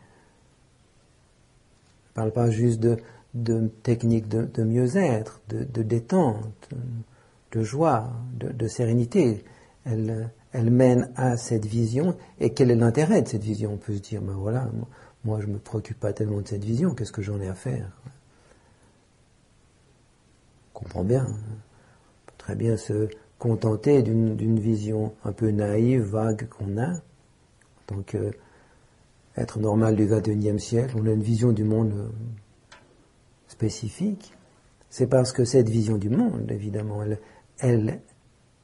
parle 2.17 2.33
pas 2.33 2.51
juste 2.51 2.81
de, 2.81 3.69
techniques 3.83 4.27
de, 4.27 4.65
mieux-être, 4.65 5.43
de, 5.49 5.83
détente, 5.83 6.71
de 7.53 7.63
joie, 7.63 8.11
de, 8.33 8.67
sérénité. 8.67 9.45
Elle, 9.85 10.31
mène 10.71 11.11
à 11.15 11.37
cette 11.37 11.67
vision. 11.67 12.17
Et 12.41 12.55
quel 12.55 12.71
est 12.71 12.77
l'intérêt 12.77 13.21
de 13.21 13.29
cette 13.29 13.43
vision? 13.43 13.75
On 13.75 13.77
peut 13.77 13.95
se 13.95 14.01
dire, 14.01 14.23
ben 14.23 14.33
voilà, 14.33 14.67
moi 15.25 15.41
je 15.43 15.47
me 15.47 15.59
préoccupe 15.59 16.01
pas 16.01 16.15
tellement 16.15 16.41
de 16.41 16.49
cette 16.49 16.65
vision, 16.65 16.95
qu'est-ce 16.95 17.13
que 17.13 17.21
j'en 17.21 17.39
ai 17.39 17.49
à 17.49 17.55
faire? 17.55 17.91
On 20.75 20.79
comprend 20.79 21.05
bien. 21.05 21.27
On 21.27 22.27
peut 22.27 22.33
très 22.39 22.55
bien 22.55 22.79
se 22.79 23.11
contenter 23.39 24.03
d'une 24.03 24.59
vision 24.59 25.13
un 25.25 25.33
peu 25.33 25.51
naïve, 25.51 26.01
vague 26.01 26.49
qu'on 26.49 26.79
a, 26.79 26.95
être 29.37 29.59
normal 29.59 29.97
du 29.97 30.07
XXIe 30.07 30.59
siècle, 30.59 30.97
on 30.99 31.07
a 31.07 31.13
une 31.13 31.23
vision 31.23 31.53
du 31.53 31.65
monde 31.65 31.93
euh, 31.93 32.09
spécifique. 33.49 34.33
C'est 34.89 35.07
parce 35.07 35.33
que 35.33 35.45
cette 35.45 35.69
vision 35.69 35.99
du 35.99 36.09
monde, 36.09 36.51
évidemment, 36.51 37.01
elle, 37.59 38.01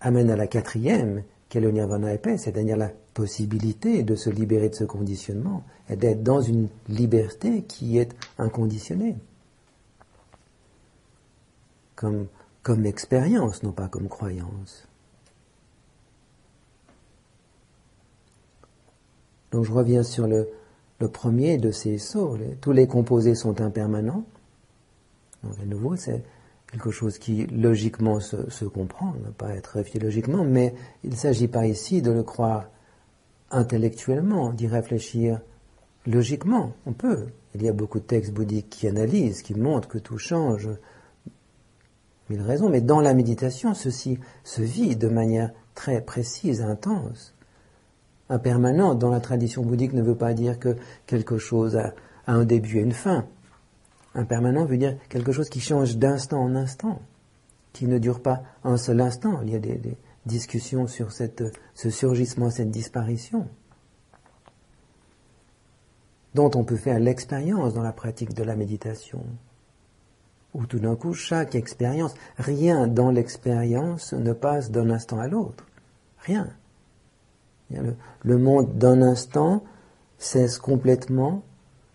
amène 0.00 0.30
à 0.30 0.36
la 0.36 0.46
quatrième, 0.46 1.22
qui 1.48 1.58
est 1.58 1.60
le 1.60 1.70
nirvana 1.70 2.14
épais, 2.14 2.38
c'est-à-dire 2.38 2.76
la 2.76 2.90
possibilité 3.14 4.02
de 4.02 4.14
se 4.14 4.30
libérer 4.30 4.70
de 4.70 4.74
ce 4.74 4.84
conditionnement 4.84 5.62
et 5.90 5.96
d'être 5.96 6.22
dans 6.22 6.40
une 6.40 6.68
liberté 6.88 7.62
qui 7.62 7.98
est 7.98 8.14
inconditionnée. 8.38 9.16
Comme, 11.94 12.26
comme 12.62 12.86
expérience, 12.86 13.62
non 13.62 13.72
pas 13.72 13.88
comme 13.88 14.08
croyance. 14.08 14.88
Donc 19.52 19.66
je 19.66 19.72
reviens 19.72 20.02
sur 20.02 20.26
le, 20.26 20.48
le 21.02 21.08
premier 21.08 21.58
de 21.58 21.72
ces 21.72 21.98
sauts. 21.98 22.38
tous 22.60 22.70
les 22.70 22.86
composés 22.86 23.34
sont 23.34 23.60
impermanents. 23.60 24.24
Donc, 25.42 25.54
à 25.60 25.66
nouveau, 25.66 25.96
c'est 25.96 26.22
quelque 26.70 26.92
chose 26.92 27.18
qui 27.18 27.44
logiquement 27.48 28.20
se, 28.20 28.64
comprend, 28.66 29.12
ne 29.26 29.32
pas 29.32 29.52
être 29.56 29.78
réfléchi 29.78 29.98
logiquement, 29.98 30.44
mais 30.44 30.74
il 31.02 31.10
ne 31.10 31.16
s'agit 31.16 31.48
pas 31.48 31.66
ici 31.66 32.02
de 32.02 32.12
le 32.12 32.22
croire 32.22 32.70
intellectuellement, 33.50 34.52
d'y 34.52 34.68
réfléchir 34.68 35.40
logiquement. 36.06 36.72
On 36.86 36.92
peut. 36.92 37.26
Il 37.56 37.64
y 37.64 37.68
a 37.68 37.72
beaucoup 37.72 37.98
de 37.98 38.04
textes 38.04 38.32
bouddhiques 38.32 38.70
qui 38.70 38.86
analysent, 38.86 39.42
qui 39.42 39.54
montrent 39.54 39.88
que 39.88 39.98
tout 39.98 40.18
change. 40.18 40.70
Mille 42.30 42.42
raisons, 42.42 42.68
mais 42.68 42.80
dans 42.80 43.00
la 43.00 43.12
méditation, 43.12 43.74
ceci 43.74 44.20
se 44.44 44.62
vit 44.62 44.94
de 44.94 45.08
manière 45.08 45.50
très 45.74 46.00
précise, 46.00 46.62
intense 46.62 47.34
impermanent 48.28 48.94
dans 48.94 49.10
la 49.10 49.20
tradition 49.20 49.62
bouddhique 49.62 49.92
ne 49.92 50.02
veut 50.02 50.14
pas 50.14 50.34
dire 50.34 50.58
que 50.58 50.76
quelque 51.06 51.38
chose 51.38 51.76
a, 51.76 51.94
un 52.26 52.44
début 52.44 52.78
et 52.78 52.82
une 52.82 52.92
fin. 52.92 53.26
Impermanent 54.14 54.64
veut 54.64 54.76
dire 54.76 54.96
quelque 55.08 55.32
chose 55.32 55.48
qui 55.48 55.60
change 55.60 55.96
d'instant 55.96 56.42
en 56.42 56.54
instant, 56.54 57.00
qui 57.72 57.86
ne 57.86 57.98
dure 57.98 58.22
pas 58.22 58.42
un 58.64 58.76
seul 58.76 59.00
instant. 59.00 59.40
Il 59.42 59.50
y 59.50 59.56
a 59.56 59.58
des, 59.58 59.80
discussions 60.24 60.86
sur 60.86 61.10
cette, 61.10 61.42
ce 61.74 61.90
surgissement, 61.90 62.48
cette 62.48 62.70
disparition, 62.70 63.48
dont 66.34 66.50
on 66.54 66.62
peut 66.62 66.76
faire 66.76 67.00
l'expérience 67.00 67.74
dans 67.74 67.82
la 67.82 67.92
pratique 67.92 68.32
de 68.32 68.44
la 68.44 68.54
méditation. 68.54 69.24
Où 70.54 70.66
tout 70.66 70.78
d'un 70.78 70.94
coup, 70.94 71.12
chaque 71.12 71.54
expérience, 71.54 72.14
rien 72.38 72.86
dans 72.86 73.10
l'expérience 73.10 74.12
ne 74.12 74.32
passe 74.32 74.70
d'un 74.70 74.90
instant 74.90 75.18
à 75.18 75.26
l'autre 75.26 75.66
Rien. 76.18 76.48
Le, 78.22 78.38
monde 78.38 78.76
d'un 78.76 79.02
instant 79.02 79.64
cesse 80.18 80.58
complètement 80.58 81.42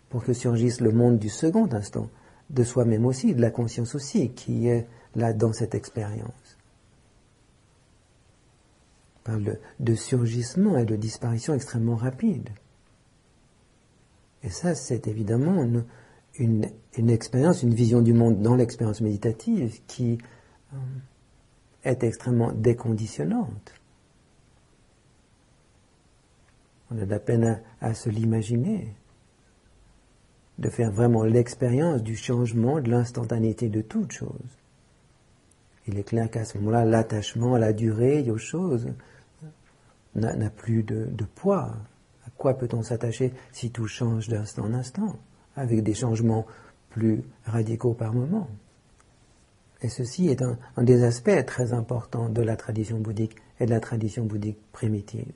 pour 0.10 0.24
que 0.24 0.34
surgisse 0.34 0.82
le 0.82 0.92
monde 0.92 1.20
du 1.20 1.30
second 1.30 1.68
instant, 1.74 2.10
de 2.50 2.64
soi-même 2.64 3.06
aussi, 3.06 3.34
de 3.34 3.42
la 3.42 3.52
conscience 3.52 3.96
aussi, 3.96 4.30
qui 4.32 4.68
est 4.68 4.88
là 5.16 5.34
dans 5.34 5.54
cette 5.54 5.76
expérience. 5.76 6.58
On 9.18 9.32
parle 9.32 9.58
de 9.80 9.96
surgissement 9.96 10.78
et 10.78 10.86
de 10.86 10.96
disparition 10.96 11.54
extrêmement 11.54 11.96
rapide. 11.96 12.50
Et 14.44 14.50
ça, 14.50 14.76
c'est 14.76 15.08
évidemment 15.08 15.68
une, 16.40 17.10
expérience, 17.10 17.64
une 17.64 17.74
vision 17.74 18.02
du 18.02 18.14
monde 18.14 18.42
dans 18.42 18.56
l'expérience 18.56 19.02
méditative 19.02 19.82
qui 19.88 20.18
euh, 20.74 20.78
est 21.84 22.04
extrêmement 22.04 22.52
déconditionnante. 22.54 23.74
On 26.92 26.98
a 26.98 27.06
de 27.06 27.10
la 27.10 27.20
peine 27.20 27.62
à, 27.82 27.94
se 27.94 28.10
l'imaginer, 28.10 28.94
de 30.58 30.70
faire 30.70 30.92
vraiment 30.92 31.24
l'expérience 31.24 32.02
du 32.02 32.16
changement, 32.16 32.80
de 32.80 32.90
l'instantanéité 32.90 33.70
de 33.70 33.82
toute 33.82 34.12
chose. 34.12 34.58
Il 35.88 35.98
est 35.98 36.04
clair 36.04 36.30
qu'à 36.30 36.46
ce 36.46 36.58
moment-là, 36.58 36.86
l'attachement 36.86 37.56
à 37.56 37.60
la 37.60 37.74
durée 37.74 38.30
aux 38.30 38.38
choses 38.38 38.88
n'a 40.16 40.50
plus 40.50 40.84
de, 40.84 41.26
poids. 41.36 41.76
À 42.26 42.30
quoi 42.38 42.58
peut-on 42.58 42.82
s'attacher 42.82 43.34
si 43.52 43.72
tout 43.72 43.88
change 43.88 44.28
d'instant 44.28 44.66
en 44.66 44.74
instant, 44.74 45.18
avec 45.56 45.84
des 45.84 45.94
changements 45.94 46.46
plus 46.90 47.24
radicaux 47.46 47.94
par 47.94 48.14
moment? 48.14 48.50
Et 49.82 49.90
ceci 49.90 50.28
est 50.30 50.42
un 50.42 50.84
des 50.84 51.04
aspects 51.04 51.46
très 51.46 51.74
importants 51.74 52.30
de 52.30 52.42
la 52.42 52.56
tradition 52.56 53.00
bouddhique 53.00 53.36
et 53.60 53.66
de 53.66 53.72
la 53.72 53.80
tradition 53.80 54.26
bouddhique 54.26 54.58
primitive. 54.72 55.32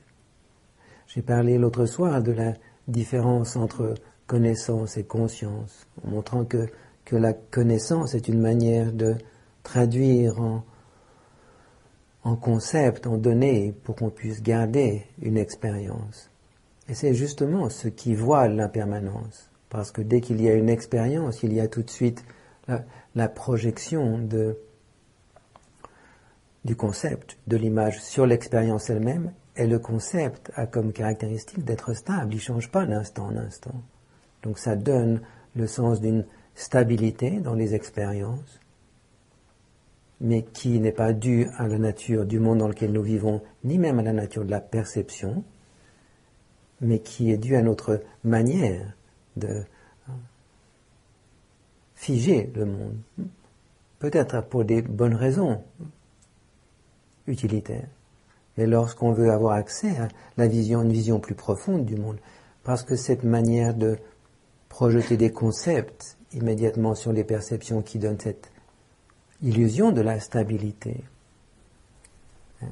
J'ai 1.14 1.22
parlé 1.22 1.58
l'autre 1.58 1.86
soir 1.88 2.22
de 2.22 2.32
la 2.32 2.54
différence 2.88 3.58
entre 3.58 3.96
connaissance 4.28 4.96
et 4.96 5.04
conscience, 5.04 5.86
en 6.06 6.12
montrant 6.12 6.46
que, 6.46 6.68
que 7.04 7.18
la 7.18 7.34
connaissance 7.34 8.16
est 8.16 8.30
une 8.30 8.40
manière 8.40 8.94
de 8.94 9.16
traduire 9.62 10.40
en, 10.40 10.64
en 12.24 12.38
concept, 12.38 13.08
en 13.08 13.18
données, 13.18 13.74
pour 13.84 13.98
qu'on 13.98 14.10
puisse 14.10 14.42
garder 14.42 15.04
une 15.22 15.38
expérience. 15.38 16.30
Et 16.88 16.94
c'est 16.94 17.14
justement 17.14 17.70
ce 17.70 17.90
qui 17.90 18.16
voile 18.16 18.56
l'impermanence. 18.56 19.50
Parce 19.68 19.92
que 19.92 20.02
dès 20.02 20.22
qu'il 20.22 20.42
y 20.42 20.48
a 20.48 20.54
une 20.54 20.70
expérience, 20.70 21.44
il 21.44 21.52
y 21.52 21.60
a 21.60 21.68
tout 21.68 21.84
de 21.84 21.90
suite 21.90 22.24
la, 22.70 22.86
la 23.16 23.28
projection 23.28 24.18
de, 24.18 24.58
du 26.64 26.78
concept, 26.78 27.38
de 27.48 27.58
l'image 27.58 28.02
sur 28.02 28.26
l'expérience 28.26 28.90
elle-même 28.90 29.34
et 29.56 29.68
le 29.68 29.80
concept 29.80 30.52
a 30.56 30.66
comme 30.66 30.94
caractéristique 30.94 31.64
d'être 31.66 31.94
stable, 31.94 32.34
il 32.34 32.38
ne 32.38 32.42
change 32.42 32.72
pas 32.72 32.86
d'instant 32.86 33.28
en 33.28 33.38
instant. 33.38 33.82
Donc 34.44 34.58
ça 34.58 34.76
donne 34.76 35.22
le 35.56 35.68
sens 35.68 36.02
d'une 36.02 36.26
stabilité 36.56 37.40
dans 37.40 37.54
les 37.54 37.76
expériences, 37.76 38.60
mais 40.20 40.44
qui 40.44 40.80
n'est 40.80 40.92
pas 40.92 41.14
due 41.14 41.48
à 41.58 41.68
la 41.68 41.78
nature 41.78 42.26
du 42.26 42.40
monde 42.40 42.60
dans 42.60 42.68
lequel 42.68 42.92
nous 42.92 43.04
vivons, 43.04 43.42
ni 43.64 43.78
même 43.78 44.00
à 44.00 44.04
la 44.04 44.14
nature 44.14 44.46
de 44.46 44.52
la 44.52 44.62
perception, 44.62 45.44
mais 46.80 47.00
qui 47.00 47.32
est 47.32 47.38
due 47.38 47.56
à 47.56 47.62
notre 47.62 48.02
manière 48.24 48.94
de 49.36 49.64
figer 51.96 52.52
le 52.56 52.66
monde. 52.66 52.98
Peut-être 54.00 54.42
pour 54.46 54.66
des 54.66 54.82
bonnes 54.82 55.14
raisons 55.14 55.64
utilitaires. 57.28 57.88
Et 58.58 58.66
lorsqu'on 58.66 59.12
veut 59.12 59.32
avoir 59.32 59.54
accès 59.54 59.98
à 59.98 60.08
la 60.38 60.48
vision, 60.48 60.82
une 60.82 60.92
vision 60.92 61.20
plus 61.20 61.36
profonde 61.36 61.86
du 61.86 61.96
monde, 61.96 62.18
parce 62.64 62.84
que 62.84 62.96
cette 62.96 63.24
manière 63.24 63.74
de 63.74 63.98
projeter 64.70 65.18
des 65.18 65.32
concepts 65.32 66.18
immédiatement 66.34 66.96
sur 66.96 67.12
les 67.12 67.24
perceptions 67.24 67.82
qui 67.82 68.00
donnent 68.00 68.20
cette 68.20 68.52
illusion 69.42 69.92
de 69.92 70.02
la 70.02 70.20
stabilité 70.20 71.04
hein, 72.62 72.68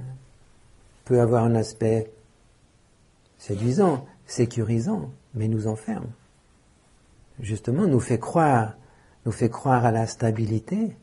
peut 1.05 1.19
avoir 1.19 1.43
un 1.43 1.55
aspect 1.55 2.11
séduisant, 3.37 4.05
sécurisant, 4.27 5.09
mais 5.33 5.47
nous 5.47 5.67
enferme. 5.67 6.07
Justement, 7.39 7.87
nous 7.87 7.99
fait 7.99 8.19
croire, 8.19 8.75
nous 9.25 9.31
fait 9.31 9.49
croire 9.49 9.85
à 9.85 9.91
la 9.91 10.07
stabilité, 10.07 10.95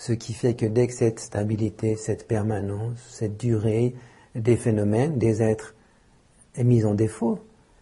ce 0.00 0.14
qui 0.14 0.32
fait 0.32 0.54
que 0.54 0.64
dès 0.64 0.86
que 0.86 0.94
cette 0.94 1.20
stabilité, 1.20 1.94
cette 1.94 2.26
permanence, 2.26 2.96
cette 3.10 3.36
durée 3.36 3.94
des 4.34 4.56
phénomènes, 4.56 5.18
des 5.18 5.42
êtres 5.42 5.74
est 6.54 6.64
mise 6.64 6.86
en 6.86 6.94
défaut, 6.94 7.38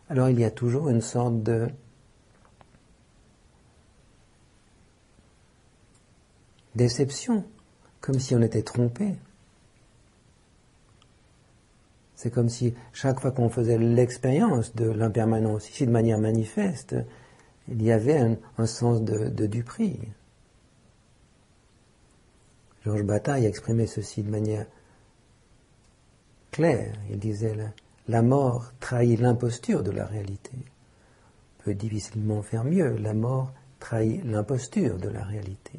alors 0.08 0.28
il 0.28 0.40
y 0.40 0.44
a 0.44 0.50
toujours 0.50 0.88
une 0.88 1.00
sorte 1.00 1.44
de 1.44 1.68
déception, 6.74 7.44
comme 8.00 8.18
si 8.18 8.34
on 8.34 8.42
était 8.42 8.62
trompé. 8.62 9.14
C'est 12.16 12.32
comme 12.32 12.48
si 12.48 12.74
chaque 12.92 13.20
fois 13.20 13.30
qu'on 13.30 13.48
faisait 13.48 13.78
l'expérience 13.78 14.74
de 14.74 14.90
l'impermanence, 14.90 15.70
ici 15.70 15.86
de 15.86 15.92
manière 15.92 16.18
manifeste, 16.18 16.96
il 17.68 17.80
y 17.80 17.92
avait 17.92 18.18
un, 18.56 18.66
sens 18.66 19.02
de, 19.02 19.28
de. 19.28 19.46
Georges 22.88 23.04
Bataille 23.04 23.44
exprimait 23.44 23.86
ceci 23.86 24.22
de 24.22 24.30
manière 24.30 24.64
claire. 26.50 26.94
Il 27.10 27.18
disait 27.18 27.54
la, 27.54 27.66
la 28.08 28.22
mort 28.22 28.72
trahit 28.80 29.20
l'imposture 29.20 29.82
de 29.82 29.90
la 29.90 30.06
réalité. 30.06 30.52
On 30.54 31.64
peut 31.64 31.74
difficilement 31.74 32.40
faire 32.40 32.64
mieux. 32.64 32.96
La 32.96 33.12
mort 33.12 33.52
trahit 33.78 34.24
l'imposture 34.24 34.96
de 34.96 35.10
la 35.10 35.22
réalité. 35.22 35.78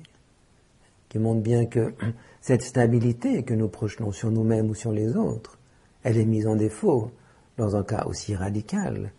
Qui 1.09 1.17
montre 1.17 1.41
bien 1.41 1.65
que 1.65 1.95
cette 2.41 2.61
stabilité 2.61 3.41
que 3.41 3.55
nous 3.55 3.69
projetons 3.69 4.11
sur 4.11 4.29
nous-mêmes 4.29 4.69
ou 4.69 4.75
sur 4.75 4.91
les 4.91 5.15
autres, 5.15 5.57
elle 6.03 6.17
est 6.17 6.25
mise 6.25 6.45
en 6.45 6.55
défaut 6.55 7.09
dans 7.57 7.75
un 7.75 7.83
cas 7.83 8.05
aussi 8.05 8.35
radical 8.35 9.11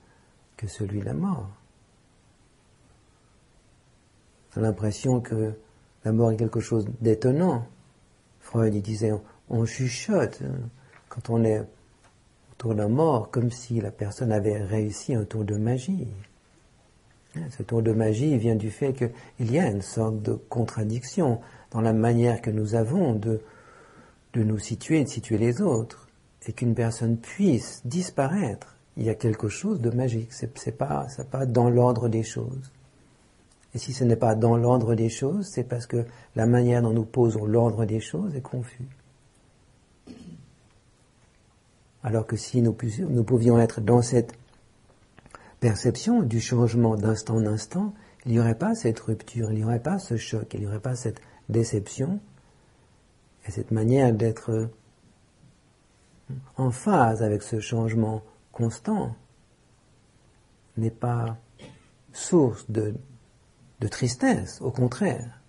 que 0.57 0.69
celui 0.69 1.01
de 1.01 1.07
la 1.07 1.15
mort. 1.15 1.51
J'ai 4.55 4.61
l'impression 4.61 5.21
que 5.21 5.55
la 6.05 6.13
mort 6.13 6.31
est 6.31 6.37
quelque 6.37 6.61
chose 6.61 6.87
d'étonnant, 7.01 7.67
Freud 8.51 8.75
disait 8.83 9.13
on, 9.49 9.65
chuchote 9.65 10.43
hein, 10.43 10.59
quand 11.09 11.31
on 11.31 11.45
est 11.45 11.63
autour 12.53 12.75
d'un 12.75 12.89
mort 12.89 13.31
comme 13.31 13.53
si 13.53 13.81
la 13.81 13.93
personne 13.93 14.33
avait 14.33 14.59
réussi 14.59 15.15
un 15.15 15.25
tour 15.25 15.45
de 15.45 15.55
magie. 15.55 16.09
Hein, 17.37 17.43
ce 17.57 17.63
tour 17.63 17.81
de 17.81 17.93
magie 17.93 18.37
vient 18.39 18.57
du 18.57 18.73
fait 18.73 18.93
qu'il 18.93 19.53
y 19.53 19.61
a 19.61 19.69
une 19.69 19.83
sorte 19.83 20.21
de 20.23 20.33
contradiction 20.33 21.41
dans 21.71 21.81
la 21.81 21.93
manière 21.93 22.43
que 22.43 22.51
nous 22.51 22.75
avons 22.75 23.15
de, 23.15 23.41
nous 24.35 24.59
situer, 24.59 25.05
de 25.05 25.09
situer 25.09 25.39
les 25.39 25.61
autres, 25.63 26.09
et 26.49 26.53
qu'une 26.53 26.75
personne 26.75 27.19
puisse 27.19 27.83
disparaître. 27.85 28.75
Il 28.97 29.05
y 29.05 29.11
a 29.11 29.15
quelque 29.15 29.49
chose 29.49 29.81
de 29.81 29.91
magique. 29.91 30.33
C'est, 30.33 30.77
pas, 30.77 31.07
pas 31.31 31.47
dans 31.47 31.71
l'ordre 31.71 32.09
des 32.09 32.25
choses. 32.25 32.73
Et 33.75 33.79
si 33.79 33.93
ce 33.93 34.05
n'est 34.05 34.17
pas 34.17 34.35
dans 34.35 34.57
l'ordre 34.57 34.95
des 34.95 35.09
choses, 35.09 35.47
c'est 35.47 35.65
parce 35.65 35.87
que 35.87 36.05
la 36.35 36.47
manière 36.47 36.83
dont 36.83 36.93
nous 36.93 37.05
posons 37.05 37.47
l'ordre 37.47 37.85
des 37.85 38.01
choses 38.01 38.35
est 38.35 38.41
confus. 38.41 38.89
Alors 42.03 42.27
que 42.27 42.37
si 42.37 42.63
nous, 42.63 42.73
pouvions 42.73 43.59
être 43.59 43.81
dans 43.81 44.03
cette 44.03 44.33
perception 45.61 46.23
du 46.23 46.41
changement 46.41 46.97
d'instant 46.97 47.37
en 47.37 47.47
instant, 47.47 47.95
il 48.25 48.33
n'y 48.33 48.41
aurait 48.41 48.57
pas 48.57 48.75
cette 48.75 48.99
rupture, 49.01 49.53
il 49.53 49.59
n'y 49.59 49.65
aurait 49.65 49.83
pas 49.83 49.99
ce 49.99 50.17
choc, 50.17 50.53
il 50.55 50.61
n'y 50.61 50.67
aurait 50.67 50.81
pas 50.81 50.97
cette 50.97 51.21
déception 51.49 52.21
et 53.47 53.51
cette 53.51 53.71
manière 53.71 54.13
d'être 54.13 54.71
en 56.57 56.71
phase 56.71 57.23
avec 57.23 57.43
ce 57.43 57.61
changement 57.61 58.23
constant 58.53 59.15
n'est 60.77 60.91
pas 60.91 61.37
source 62.13 62.71
de 62.71 62.95
de 63.81 63.89
tristesse, 63.89 64.61
au 64.61 64.71
contraire. 64.71 65.41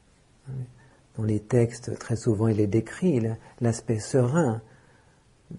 Dans 1.18 1.24
les 1.24 1.40
textes, 1.40 1.98
très 2.00 2.16
souvent, 2.16 2.48
il 2.48 2.60
est 2.60 2.68
décrit 2.68 3.22
l'aspect 3.60 4.00
serein 4.00 4.62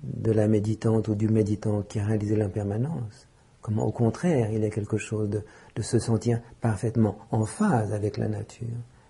de 0.03 0.33
la 0.33 0.49
méditante 0.49 1.09
ou 1.09 1.15
du 1.15 1.29
méditant 1.29 1.83
qui 1.83 2.01
a 2.01 2.05
réalisé 2.05 2.37
l'impermanence. 2.37 3.29
Comment, 3.61 3.85
au 3.85 3.93
contraire, 3.93 4.51
il 4.51 4.63
y 4.63 4.65
a 4.65 4.71
quelque 4.71 4.97
chose 4.97 5.29
de, 5.29 5.43
se 5.83 5.99
sentir 5.99 6.41
parfaitement 6.61 7.19
en 7.31 7.45
phase 7.45 7.93
avec 7.93 8.17
la 8.17 8.29
nature 8.29 8.67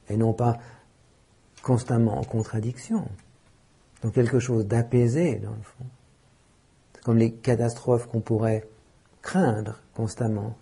et 0.09 0.17
non 0.17 0.33
pas 0.33 0.59
constamment 1.63 2.19
en 2.19 2.25
contradiction. 2.25 3.07
Donc 4.03 4.15
quelque 4.15 4.41
chose 4.41 4.67
d'apaisé, 4.67 5.37
dans 5.37 5.53
le 5.53 5.63
fond. 5.63 5.85
C'est 6.95 7.05
comme 7.05 7.19
les 7.19 7.33
catastrophes 7.33 8.09
qu'on 8.09 8.21
pourrait 8.21 8.69
craindre 9.23 9.81
constamment, 9.95 10.57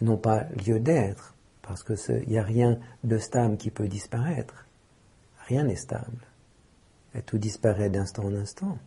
et 0.00 0.04
non 0.04 0.16
pas 0.16 0.44
lieu 0.66 0.80
d'être 0.80 1.33
parce 1.66 1.82
qu'il 1.82 2.28
n'y 2.28 2.38
a 2.38 2.42
rien 2.42 2.78
de 3.04 3.18
stable 3.18 3.56
qui 3.56 3.70
peut 3.70 3.88
disparaître. 3.88 4.66
Rien 5.48 5.64
n'est 5.64 5.76
stable. 5.76 6.26
Tout 7.26 7.38
disparaît 7.38 7.90
d'instant 7.90 8.24
en 8.24 8.34
instant. 8.34 8.78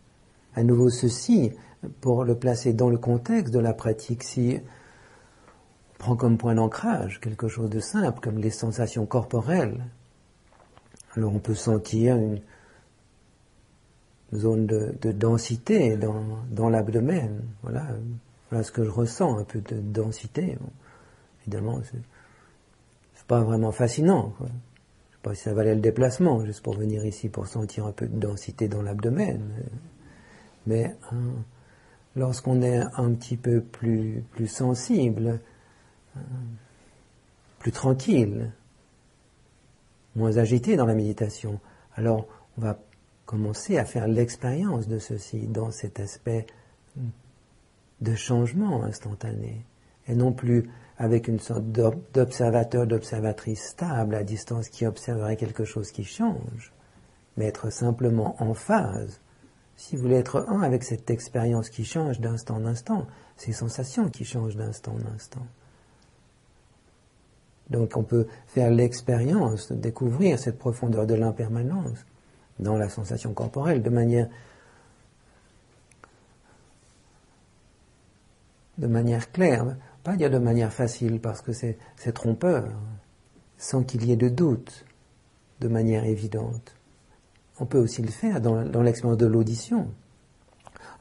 à 0.54 0.62
nouveau 0.62 0.90
ceci, 0.90 1.52
pour 2.00 2.24
le 2.24 2.34
placer 2.34 2.72
dans 2.72 2.90
le 2.90 2.98
contexte 2.98 3.54
de 3.54 3.58
la 3.58 3.72
pratique, 3.72 4.24
si 4.24 4.58
on 4.58 5.98
prend 5.98 6.16
comme 6.16 6.36
point 6.36 6.54
d'ancrage 6.54 7.20
quelque 7.20 7.48
chose 7.48 7.70
de 7.70 7.80
simple, 7.80 8.20
comme 8.20 8.38
les 8.38 8.50
sensations 8.50 9.06
corporelles, 9.06 9.84
alors 11.16 11.34
on 11.34 11.38
peut 11.38 11.54
sentir 11.54 12.16
une 12.16 12.40
zone 14.34 14.66
de, 14.66 15.12
densité 15.12 15.96
dans, 15.96 16.68
l'abdomen. 16.68 17.42
Voilà, 17.62 17.86
voilà 18.50 18.62
ce 18.62 18.72
que 18.72 18.84
je 18.84 18.90
ressens, 18.90 19.38
un 19.38 19.44
peu 19.44 19.60
de 19.60 19.80
densité. 19.80 20.58
évidemment, 21.42 21.80
pas 23.28 23.42
vraiment 23.42 23.70
fascinant. 23.70 24.34
Quoi. 24.38 24.48
Je 24.48 25.14
sais 25.14 25.22
pas 25.22 25.34
si 25.34 25.42
ça 25.42 25.54
valait 25.54 25.74
le 25.74 25.80
déplacement, 25.80 26.44
juste 26.44 26.62
pour 26.62 26.74
venir 26.74 27.04
ici 27.06 27.28
pour 27.28 27.46
sentir 27.46 27.86
un 27.86 27.92
peu 27.92 28.06
de 28.08 28.18
densité 28.18 28.66
dans 28.66 28.82
l'abdomen. 28.82 29.40
Mais 30.66 30.96
hein, 31.12 31.34
lorsqu'on 32.16 32.62
est 32.62 32.78
un 32.78 33.12
petit 33.14 33.36
peu 33.36 33.60
plus, 33.60 34.24
plus 34.32 34.48
sensible, 34.48 35.40
hein, 36.16 36.20
plus 37.60 37.72
tranquille, 37.72 38.50
moins 40.16 40.36
agité 40.38 40.76
dans 40.76 40.86
la 40.86 40.94
méditation, 40.94 41.60
alors 41.94 42.26
on 42.56 42.62
va 42.62 42.78
commencer 43.26 43.76
à 43.76 43.84
faire 43.84 44.08
l'expérience 44.08 44.88
de 44.88 44.98
ceci 44.98 45.46
dans 45.46 45.70
cet 45.70 46.00
aspect 46.00 46.46
de 48.00 48.14
changement 48.14 48.84
instantané, 48.84 49.64
et 50.06 50.14
non 50.14 50.32
plus 50.32 50.70
avec 50.98 51.28
une 51.28 51.38
sorte 51.38 51.64
d'observateur, 52.12 52.86
d'observatrice 52.86 53.68
stable 53.68 54.14
à 54.14 54.24
distance 54.24 54.68
qui 54.68 54.84
observerait 54.84 55.36
quelque 55.36 55.64
chose 55.64 55.92
qui 55.92 56.04
change, 56.04 56.72
mais 57.36 57.46
être 57.46 57.70
simplement 57.70 58.36
en 58.42 58.52
phase 58.52 59.20
si 59.78 59.94
vous 59.94 60.02
voulez 60.02 60.16
être 60.16 60.44
un 60.48 60.62
avec 60.62 60.82
cette 60.82 61.08
expérience 61.08 61.70
qui 61.70 61.84
change 61.84 62.18
d'instant 62.18 62.56
en 62.56 62.66
instant, 62.66 63.06
ces 63.36 63.52
sensations 63.52 64.08
qui 64.08 64.24
changent 64.24 64.56
d'instant 64.56 64.92
en 64.92 65.14
instant. 65.14 65.46
Donc 67.70 67.96
on 67.96 68.02
peut 68.02 68.26
faire 68.48 68.72
l'expérience 68.72 69.70
découvrir 69.70 70.38
cette 70.40 70.58
profondeur 70.58 71.06
de 71.06 71.14
l'impermanence 71.14 72.04
dans 72.58 72.76
la 72.76 72.88
sensation 72.88 73.32
corporelle 73.34 73.82
de 73.82 73.90
manière 73.90 74.28
de 78.78 78.86
manière 78.86 79.30
claire, 79.30 79.76
pas 80.08 80.16
dire 80.16 80.30
de 80.30 80.38
manière 80.38 80.72
facile 80.72 81.20
parce 81.20 81.42
que 81.42 81.52
c'est 81.52 81.76
trompeur, 82.14 82.68
sans 83.58 83.82
qu'il 83.82 84.04
y 84.06 84.12
ait 84.12 84.16
de 84.16 84.28
doute, 84.28 84.84
de 85.60 85.68
manière 85.68 86.04
évidente 86.04 86.78
on 87.60 87.66
peut 87.66 87.78
aussi 87.78 88.02
le 88.02 88.10
faire 88.10 88.40
dans, 88.40 88.82
l'expérience 88.82 89.18
de 89.18 89.26
l'audition. 89.26 89.88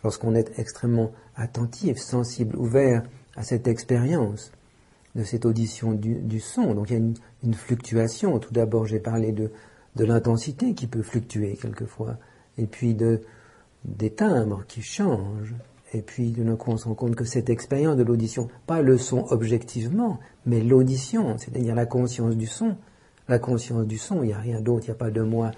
Lorsqu'on 0.04 0.36
est 0.36 0.58
extrêmement 0.60 1.12
attentif, 1.36 1.98
sensible, 1.98 2.56
ouvert 2.56 3.04
à 3.36 3.44
cette 3.44 3.68
expérience 3.68 4.52
de 5.16 5.24
cette 5.24 5.46
audition 5.46 5.94
du, 5.94 6.40
son. 6.40 6.74
Donc 6.74 6.90
il 6.90 6.94
y 6.94 7.02
a 7.02 7.14
une, 7.44 7.54
fluctuation. 7.54 8.40
Tout 8.40 8.54
d'abord, 8.54 8.86
j'ai 8.86 9.00
parlé 9.00 9.32
de, 9.32 9.52
l'intensité 9.96 10.74
qui 10.74 10.88
peut 10.88 11.02
fluctuer 11.02 11.58
quelquefois, 11.58 12.18
et 12.58 12.68
puis 12.68 12.94
de, 12.94 13.22
des 13.86 14.12
timbres 14.12 14.64
qui 14.68 14.82
changent. 14.82 15.56
Et 15.94 16.02
puis, 16.02 16.32
d'un 16.32 16.56
coup, 16.56 16.76
on 16.86 16.94
compte 16.96 17.16
que 17.16 17.24
cette 17.24 17.50
expérience 17.50 17.96
de 17.98 18.04
l'audition, 18.04 18.50
pas 18.66 18.82
le 18.82 18.98
son 18.98 19.26
objectivement, 19.30 20.20
mais 20.46 20.62
l'audition, 20.62 21.38
c'est-à-dire 21.38 21.76
la 21.76 21.86
conscience 21.86 22.36
du 22.36 22.48
son, 22.48 22.76
la 23.28 23.40
conscience 23.40 23.86
du 23.86 23.98
son, 23.98 24.22
il 24.24 24.28
n'y 24.28 24.34
a 24.34 24.40
rien 24.40 24.62
d'autre, 24.62 24.86
il 24.86 24.90
n'y 24.90 24.96
a 24.96 25.00
pas 25.00 25.12
de 25.12 25.22
moi 25.22 25.52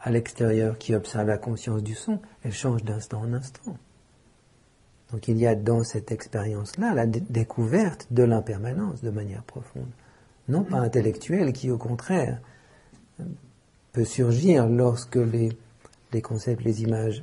à 0.00 0.10
l'extérieur 0.10 0.78
qui 0.78 0.94
observe 0.94 1.28
la 1.28 1.38
conscience 1.38 1.82
du 1.82 1.94
son, 1.94 2.18
elle 2.42 2.52
change 2.52 2.82
d'instant 2.84 3.20
en 3.20 3.32
instant. 3.32 3.76
Donc 5.12 5.26
il 5.28 5.38
y 5.38 5.46
a 5.46 5.54
dans 5.54 5.82
cette 5.84 6.12
expérience-là 6.12 6.94
la 6.94 7.06
découverte 7.06 8.06
de 8.10 8.22
l'impermanence 8.22 9.02
de 9.02 9.10
manière 9.10 9.42
profonde. 9.42 9.88
Non 10.48 10.64
pas 10.64 10.78
intellectuelle 10.78 11.52
qui 11.52 11.70
au 11.70 11.78
contraire 11.78 12.40
peut 13.92 14.04
surgir 14.04 14.68
lorsque 14.68 15.16
les, 15.16 15.50
les 16.12 16.22
concepts, 16.22 16.62
les 16.62 16.82
images 16.82 17.22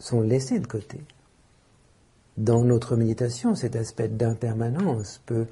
sont 0.00 0.20
laissés 0.20 0.58
de 0.58 0.66
côté. 0.66 1.00
Dans 2.36 2.64
notre 2.64 2.96
méditation, 2.96 3.54
cet 3.54 3.76
aspect 3.76 4.08
d'impermanence 4.08 5.20
peut, 5.26 5.46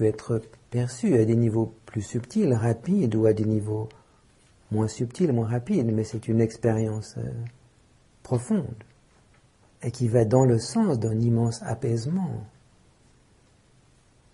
être 0.00 0.40
perçu 0.70 1.14
à 1.16 1.26
des 1.26 1.36
niveaux 1.36 1.74
plus 1.84 2.00
subtils, 2.00 2.54
rapides, 2.54 3.14
ou 3.14 3.26
à 3.26 3.34
des 3.34 3.44
niveaux 3.44 3.86
moins 4.70 4.88
subtils, 4.88 5.30
moins 5.30 5.46
rapides, 5.46 5.92
mais 5.92 6.04
c'est 6.04 6.26
une 6.26 6.40
expérience 6.40 7.16
euh, 7.18 7.30
profonde 8.22 8.82
et 9.82 9.90
qui 9.90 10.08
va 10.08 10.24
dans 10.24 10.46
le 10.46 10.58
sens 10.58 10.98
d'un 10.98 11.20
immense 11.20 11.62
apaisement, 11.62 12.46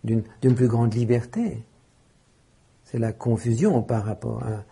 d'une 0.05 0.23
plus 0.55 0.69
grande 0.69 0.95
liberté. 0.95 1.65
C'est 2.85 3.01
la 3.01 3.13
confusion 3.13 3.83
par 3.83 4.05
rapport 4.05 4.45
à 4.45 4.63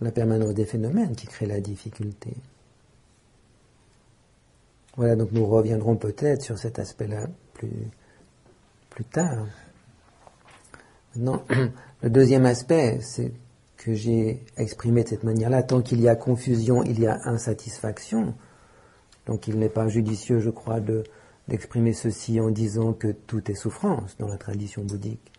la 0.00 0.12
permanence 0.12 0.54
des 0.54 0.64
phénomènes 0.64 1.14
qui 1.14 1.26
crée 1.26 1.46
la 1.46 1.60
difficulté. 1.60 2.34
Voilà, 4.96 5.16
donc 5.16 5.32
nous 5.32 5.46
reviendrons 5.46 5.96
peut-être 5.96 6.42
sur 6.42 6.58
cet 6.58 6.78
aspect-là 6.78 7.26
plus, 7.54 7.90
plus 8.90 9.04
tard. 9.04 9.46
Maintenant, 11.14 11.44
le 12.02 12.10
deuxième 12.10 12.46
aspect, 12.46 13.00
c'est 13.00 13.32
que 13.76 13.92
j'ai 13.92 14.44
exprimé 14.56 15.02
de 15.02 15.08
cette 15.08 15.24
manière-là, 15.24 15.62
tant 15.62 15.82
qu'il 15.82 16.00
y 16.00 16.08
a 16.08 16.14
confusion, 16.14 16.84
il 16.84 17.00
y 17.00 17.06
a 17.06 17.18
insatisfaction. 17.24 18.34
Donc 19.26 19.48
il 19.48 19.58
n'est 19.58 19.68
pas 19.68 19.88
judicieux, 19.88 20.38
je 20.38 20.50
crois, 20.50 20.80
de, 20.80 21.02
d'exprimer 21.48 21.92
ceci 21.92 22.40
en 22.40 22.50
disant 22.50 22.92
que 22.92 23.08
tout 23.08 23.50
est 23.50 23.54
souffrance 23.54 24.16
dans 24.18 24.28
la 24.28 24.38
tradition 24.38 24.82
bouddhique. 24.82 25.30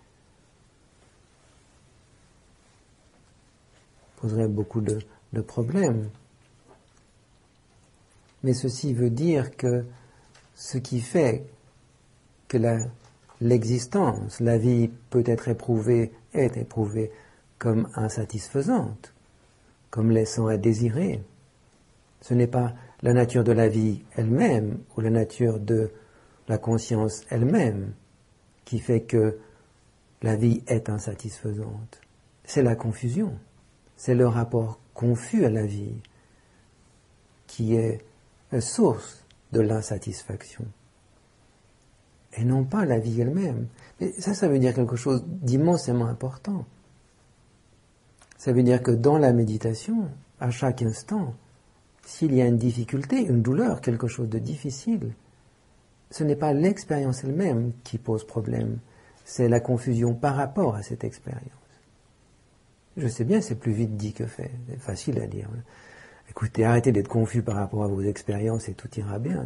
poserait 4.21 4.47
beaucoup 4.47 4.81
de 4.81 5.41
problèmes. 5.41 6.09
Mais 8.45 8.53
ceci 8.53 8.93
veut 8.93 9.09
dire 9.09 9.57
que 9.57 9.85
ce 10.53 10.77
qui 10.77 11.01
fait 11.01 11.47
que 12.47 12.59
la 12.59 12.77
l'existence, 13.41 14.39
la 14.39 14.59
vie 14.59 14.91
peut 15.09 15.23
être 15.25 15.47
éprouvée, 15.47 16.11
est 16.31 16.55
éprouvée 16.55 17.11
comme 17.57 17.89
insatisfaisante, 17.95 19.15
comme 19.89 20.11
laissant 20.11 20.45
à 20.45 20.57
désirer. 20.57 21.23
Ce 22.21 22.35
n'est 22.35 22.45
pas 22.45 22.75
la 23.01 23.13
nature 23.13 23.43
de 23.43 23.51
la 23.51 23.67
vie 23.67 24.03
elle-même 24.15 24.77
ou 24.95 25.01
la 25.01 25.09
nature 25.09 25.59
de 25.59 25.91
la 26.47 26.59
conscience 26.59 27.25
elle-même 27.31 27.93
qui 28.63 28.77
fait 28.77 29.01
que 29.01 29.39
la 30.21 30.35
vie 30.35 30.61
est 30.67 30.87
insatisfaisante. 30.87 31.99
C'est 32.43 32.61
la 32.61 32.75
confusion, 32.75 33.33
c'est 33.97 34.13
le 34.13 34.27
rapport 34.27 34.79
confus 34.93 35.45
à 35.45 35.49
la 35.49 35.65
vie 35.65 35.97
qui 37.47 37.75
est 37.75 38.05
source 38.61 39.25
de 39.51 39.61
l'insatisfaction 39.61 40.65
et 42.37 42.43
non 42.43 42.63
pas 42.63 42.85
la 42.85 42.99
vie 42.99 43.21
elle-même. 43.21 43.67
Mais 43.99 44.11
ça, 44.13 44.33
ça 44.33 44.47
veut 44.47 44.59
dire 44.59 44.73
quelque 44.73 44.95
chose 44.95 45.23
d'immensément 45.25 46.05
important. 46.05 46.65
Ça 48.37 48.51
veut 48.51 48.63
dire 48.63 48.83
que 48.83 48.91
dans 48.91 49.17
la 49.17 49.33
méditation, 49.33 50.09
à 50.39 50.51
chaque 50.51 50.81
instant, 50.81 51.33
s'il 52.05 52.35
y 52.35 52.41
a 52.41 52.45
une 52.45 52.57
difficulté, 52.57 53.21
une 53.25 53.41
douleur, 53.41 53.81
quelque 53.81 54.07
chose 54.07 54.29
de 54.29 54.39
difficile, 54.39 55.13
ce 56.11 56.23
n'est 56.23 56.35
pas 56.35 56.53
l'expérience 56.53 57.23
elle-même 57.23 57.71
qui 57.83 57.97
pose 57.97 58.25
problème, 58.25 58.77
c'est 59.23 59.49
la 59.49 59.59
confusion 59.59 60.13
par 60.13 60.35
rapport 60.35 60.75
à 60.75 60.83
cette 60.83 61.03
expérience. 61.03 61.41
Je 62.97 63.07
sais 63.07 63.23
bien, 63.23 63.41
c'est 63.41 63.55
plus 63.55 63.73
vite 63.73 63.97
dit 63.97 64.13
que 64.13 64.25
fait, 64.25 64.51
c'est 64.69 64.79
facile 64.79 65.19
à 65.19 65.27
dire. 65.27 65.49
Écoutez, 66.29 66.65
arrêtez 66.65 66.91
d'être 66.91 67.07
confus 67.07 67.41
par 67.41 67.55
rapport 67.55 67.83
à 67.83 67.87
vos 67.87 68.01
expériences 68.01 68.67
et 68.67 68.73
tout 68.73 68.89
ira 68.97 69.19
bien. 69.19 69.45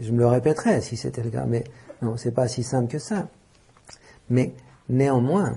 Je 0.00 0.12
me 0.12 0.18
le 0.18 0.26
répéterai 0.26 0.80
si 0.80 0.96
c'était 0.96 1.22
le 1.22 1.30
cas, 1.30 1.44
mais 1.44 1.64
non, 2.02 2.16
c'est 2.16 2.32
pas 2.32 2.48
si 2.48 2.62
simple 2.62 2.90
que 2.90 2.98
ça. 2.98 3.28
Mais 4.30 4.54
néanmoins, 4.88 5.56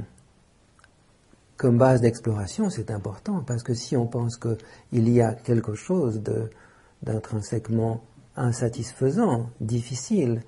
comme 1.58 1.78
base 1.78 2.02
d'exploration, 2.02 2.70
c'est 2.70 2.92
important 2.92 3.44
parce 3.46 3.64
que 3.64 3.74
si 3.74 3.96
on 3.96 4.08
pense 4.08 4.38
qu'il 4.38 5.10
y 5.10 5.22
a 5.22 5.34
quelque 5.34 5.76
chose 5.76 6.22
d'intrinsèquement 7.02 8.02
insatisfaisant, 8.36 9.50
difficile, 9.62 10.42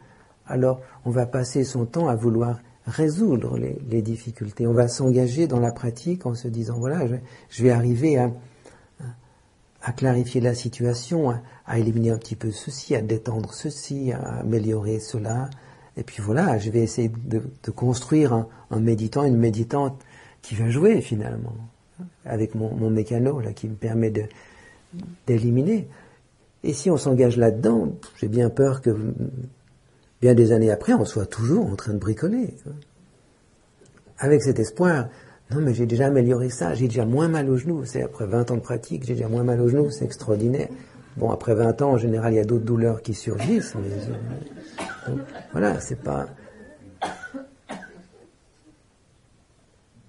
alors 0.47 0.81
on 1.05 1.11
va 1.11 1.25
passer 1.25 1.63
son 1.63 1.85
temps 1.85 2.09
à 2.09 2.15
vouloir 2.15 2.59
résoudre 2.87 3.57
les, 3.57 4.01
difficultés. 4.01 4.67
On 4.67 4.73
va 4.73 4.87
s'engager 4.87 5.47
dans 5.47 5.59
la 5.59 5.71
pratique 5.71 6.25
en 6.25 6.35
se 6.35 6.47
disant 6.47 6.77
voilà, 6.77 7.07
je 7.49 7.63
vais 7.63 7.71
arriver 7.71 8.17
à, 8.17 8.31
à 9.85 9.91
clarifier 9.91 10.41
la 10.41 10.55
situation, 10.55 11.29
à, 11.67 11.77
éliminer 11.77 12.09
un 12.09 12.17
petit 12.17 12.35
peu 12.35 12.49
ceci, 12.49 12.95
à 12.95 13.01
détendre 13.01 13.53
ceci, 13.53 14.11
à 14.11 14.39
améliorer 14.39 14.99
cela. 14.99 15.47
Et 15.95 16.03
puis 16.03 16.23
voilà, 16.23 16.57
je 16.57 16.71
vais 16.71 16.79
essayer 16.79 17.09
de, 17.09 17.71
construire 17.71 18.33
un, 18.71 18.79
méditant, 18.79 19.25
une 19.25 19.37
méditante 19.37 20.03
qui 20.41 20.55
va 20.55 20.71
jouer 20.71 21.01
finalement. 21.01 21.53
avec 22.25 22.55
mon, 22.55 22.89
mécano 22.89 23.39
là 23.39 23.53
qui 23.53 23.67
me 23.67 23.75
permet 23.75 24.11
d'éliminer. 25.27 25.87
Et 26.63 26.73
si 26.73 26.89
on 26.89 26.97
s'engage 26.97 27.37
là-dedans, 27.37 27.93
j'ai 28.17 28.27
bien 28.27 28.49
peur 28.49 28.81
que 28.81 28.97
bien 30.19 30.33
des 30.33 30.51
années 30.51 30.71
après, 30.71 30.93
on 30.93 31.05
soit 31.05 31.27
toujours 31.27 31.67
en 31.67 31.75
train 31.75 31.93
de 31.93 31.99
bricoler. 31.99 32.55
Avec 34.17 34.41
cet 34.41 34.57
espoir, 34.57 35.09
non 35.51 35.61
mais 35.61 35.73
j'ai 35.73 35.85
déjà 35.85 36.07
amélioré 36.07 36.49
ça, 36.49 36.73
j'ai 36.73 36.87
déjà 36.87 37.05
moins 37.05 37.27
mal 37.27 37.49
aux 37.49 37.57
genoux, 37.57 37.85
c'est 37.85 38.01
après 38.01 38.25
20 38.25 38.51
ans 38.51 38.55
de 38.55 38.61
pratique, 38.61 39.03
j'ai 39.05 39.13
déjà 39.13 39.27
moins 39.27 39.43
mal 39.43 39.61
aux 39.61 39.67
genoux, 39.67 39.91
c'est 39.91 40.05
extraordinaire. 40.05 40.69
Bon, 41.17 41.31
après 41.31 41.55
20 41.55 41.81
ans, 41.81 41.91
en 41.91 41.97
général, 41.97 42.33
il 42.33 42.37
y 42.37 42.39
a 42.39 42.45
d'autres 42.45 42.65
douleurs 42.65 43.01
qui 43.01 43.13
surgissent, 43.13 43.73
mais 43.75 45.15
voilà, 45.51 45.79
c'est 45.79 46.01
pas... 46.01 46.27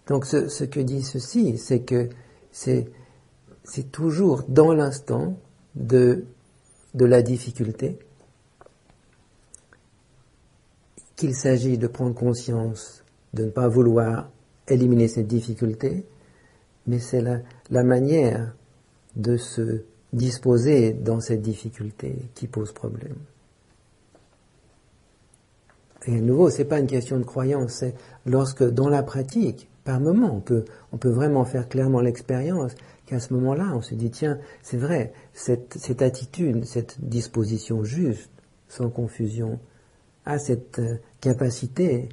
Donc 0.09 0.25
ce, 0.25 0.65
que 0.65 0.81
dit 0.81 1.03
ceci, 1.03 1.59
c'est 1.59 1.81
que 1.81 2.09
c'est, 2.51 2.89
c'est 3.65 3.91
toujours 3.91 4.45
dans 4.49 4.73
l'instant 4.73 5.37
de, 5.75 6.25
de 6.95 7.05
la 7.05 7.23
difficulté 7.23 7.99
qu'il 11.17 11.35
s'agit 11.35 11.77
de 11.79 11.87
prendre 11.87 12.15
conscience, 12.15 13.05
de 13.35 13.45
ne 13.45 13.51
pas 13.51 13.69
vouloir 13.69 14.31
éliminer 14.69 15.09
cette 15.09 15.27
difficulté, 15.27 16.05
mais 16.87 16.99
c'est 16.99 17.21
la, 17.21 17.85
manière 17.85 18.55
de 19.17 19.37
se 19.37 19.83
disposer 20.13 20.93
dans 20.93 21.21
cette 21.21 21.43
difficulté 21.43 22.17
qui 22.35 22.47
pose 22.47 22.73
problème. 22.73 23.17
Et 26.07 26.19
à 26.19 26.21
nouveau, 26.21 26.51
c'est 26.51 26.65
pas 26.65 26.79
une 26.79 26.87
question 26.87 27.19
de 27.19 27.25
croyance, 27.25 27.73
c'est 27.73 27.95
lorsque 28.25 28.63
dans 28.63 28.89
la 28.89 29.03
pratique, 29.03 29.69
par 29.85 30.01
moment, 30.01 30.43
on 30.93 30.99
peut, 30.99 31.09
vraiment 31.09 31.45
faire 31.45 31.69
clairement 31.69 32.01
l'expérience 32.01 32.75
qu'à 33.07 33.21
ce 33.21 33.33
moment-là, 33.35 33.73
on 33.75 33.83
se 33.83 33.95
dit, 33.95 34.11
tiens, 34.11 34.39
c'est 34.63 34.77
vrai, 34.77 35.13
cette, 35.33 36.03
attitude, 36.03 36.65
cette 36.65 36.97
disposition 37.01 37.85
juste, 37.85 38.31
sans 38.69 38.91
confusion, 38.91 39.61
a 40.25 40.39
cette 40.39 40.81
euh, 40.81 40.97
capacité 41.21 42.09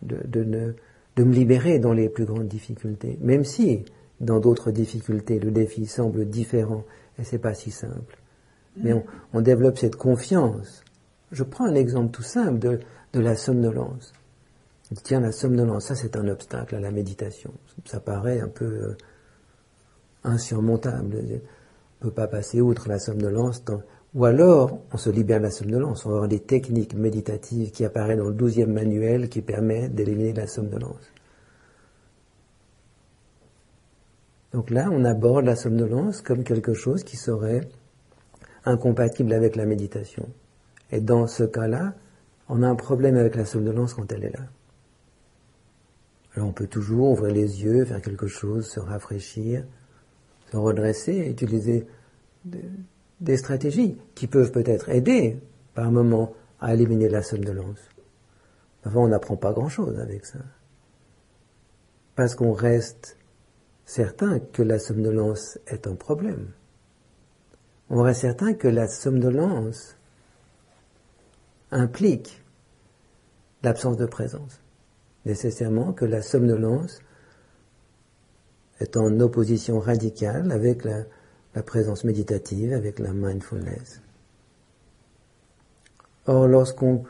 de, 0.00 0.16
de, 0.24 0.74
de 1.16 1.24
me 1.24 1.32
libérer 1.32 1.78
dans 1.78 1.92
les 1.92 2.08
plus 2.08 2.24
grandes 2.24 2.48
difficultés, 2.48 3.18
même 3.20 3.44
si 3.44 3.84
dans 4.20 4.40
d'autres 4.40 4.70
difficultés 4.70 5.38
le 5.38 5.50
défi 5.50 5.86
semble 5.86 6.28
différent 6.28 6.84
et 7.18 7.24
c'est 7.24 7.38
pas 7.38 7.54
si 7.54 7.70
simple. 7.70 8.18
Mais 8.76 8.92
on, 8.92 9.04
on, 9.34 9.40
développe 9.42 9.78
cette 9.78 9.96
confiance. 9.96 10.82
Je 11.30 11.42
prends 11.42 11.66
un 11.66 11.74
exemple 11.74 12.10
tout 12.10 12.22
simple 12.22 12.58
de, 12.58 12.80
de 13.12 13.20
la 13.20 13.36
somnolence. 13.36 14.12
Tiens, 15.02 15.20
la 15.20 15.32
somnolence, 15.32 15.86
ça 15.86 15.94
c'est 15.94 16.16
un 16.16 16.28
obstacle 16.28 16.74
à 16.74 16.80
la 16.80 16.90
méditation. 16.90 17.52
Ça 17.84 18.00
paraît 18.00 18.40
un 18.40 18.48
peu 18.48 18.64
euh, 18.64 18.96
insurmontable. 20.24 21.16
On 21.16 21.20
ne 21.20 21.38
peut 22.00 22.10
pas 22.10 22.26
passer 22.26 22.60
outre 22.60 22.88
la 22.88 22.98
somnolence. 22.98 23.62
Ou 24.14 24.26
alors, 24.26 24.78
on 24.92 24.98
se 24.98 25.08
libère 25.08 25.38
de 25.38 25.44
la 25.44 25.50
somnolence. 25.50 26.04
On 26.04 26.10
va 26.10 26.16
avoir 26.16 26.28
des 26.28 26.40
techniques 26.40 26.94
méditatives 26.94 27.70
qui 27.70 27.84
apparaissent 27.84 28.18
dans 28.18 28.28
le 28.28 28.34
douzième 28.34 28.72
manuel 28.72 29.28
qui 29.28 29.40
permettent 29.40 29.94
d'éliminer 29.94 30.34
la 30.34 30.46
somnolence. 30.46 31.12
Donc 34.52 34.68
là, 34.68 34.90
on 34.92 35.04
aborde 35.04 35.46
la 35.46 35.56
somnolence 35.56 36.20
comme 36.20 36.44
quelque 36.44 36.74
chose 36.74 37.04
qui 37.04 37.16
serait 37.16 37.68
incompatible 38.66 39.32
avec 39.32 39.56
la 39.56 39.64
méditation. 39.64 40.28
Et 40.90 41.00
dans 41.00 41.26
ce 41.26 41.44
cas-là, 41.44 41.94
on 42.50 42.62
a 42.62 42.68
un 42.68 42.74
problème 42.74 43.16
avec 43.16 43.34
la 43.34 43.46
somnolence 43.46 43.94
quand 43.94 44.12
elle 44.12 44.24
est 44.24 44.36
là. 44.36 44.44
Alors 46.34 46.48
on 46.48 46.52
peut 46.52 46.66
toujours 46.66 47.12
ouvrir 47.12 47.32
les 47.32 47.62
yeux, 47.62 47.84
faire 47.86 48.02
quelque 48.02 48.26
chose, 48.26 48.66
se 48.66 48.80
rafraîchir, 48.80 49.64
se 50.50 50.56
redresser, 50.56 51.30
utiliser 51.30 51.86
des 53.22 53.36
stratégies 53.36 53.96
qui 54.14 54.26
peuvent 54.26 54.52
peut-être 54.52 54.88
aider 54.88 55.40
par 55.74 55.90
moment 55.90 56.34
à 56.60 56.74
éliminer 56.74 57.08
la 57.08 57.22
somnolence. 57.22 57.78
Avant, 58.84 59.04
on 59.04 59.08
n'apprend 59.08 59.36
pas 59.36 59.52
grand-chose 59.52 59.98
avec 59.98 60.26
ça. 60.26 60.40
Parce 62.16 62.34
qu'on 62.34 62.52
reste 62.52 63.16
certain 63.84 64.38
que 64.40 64.62
la 64.62 64.78
somnolence 64.78 65.58
est 65.66 65.86
un 65.86 65.94
problème. 65.94 66.50
On 67.90 68.02
reste 68.02 68.22
certain 68.22 68.54
que 68.54 68.68
la 68.68 68.88
somnolence 68.88 69.96
implique 71.70 72.42
l'absence 73.62 73.96
de 73.96 74.06
présence 74.06 74.62
nécessairement 75.24 75.92
que 75.92 76.04
la 76.04 76.22
somnolence 76.22 77.00
est 78.80 78.96
en 78.96 79.20
opposition 79.20 79.78
radicale 79.78 80.50
avec 80.50 80.84
la, 80.84 81.04
présence 81.60 82.04
méditative, 82.04 82.72
avec 82.72 82.98
la 82.98 83.12
mindfulness. 83.12 84.00
Or, 86.26 86.46
lorsqu'on 86.46 87.04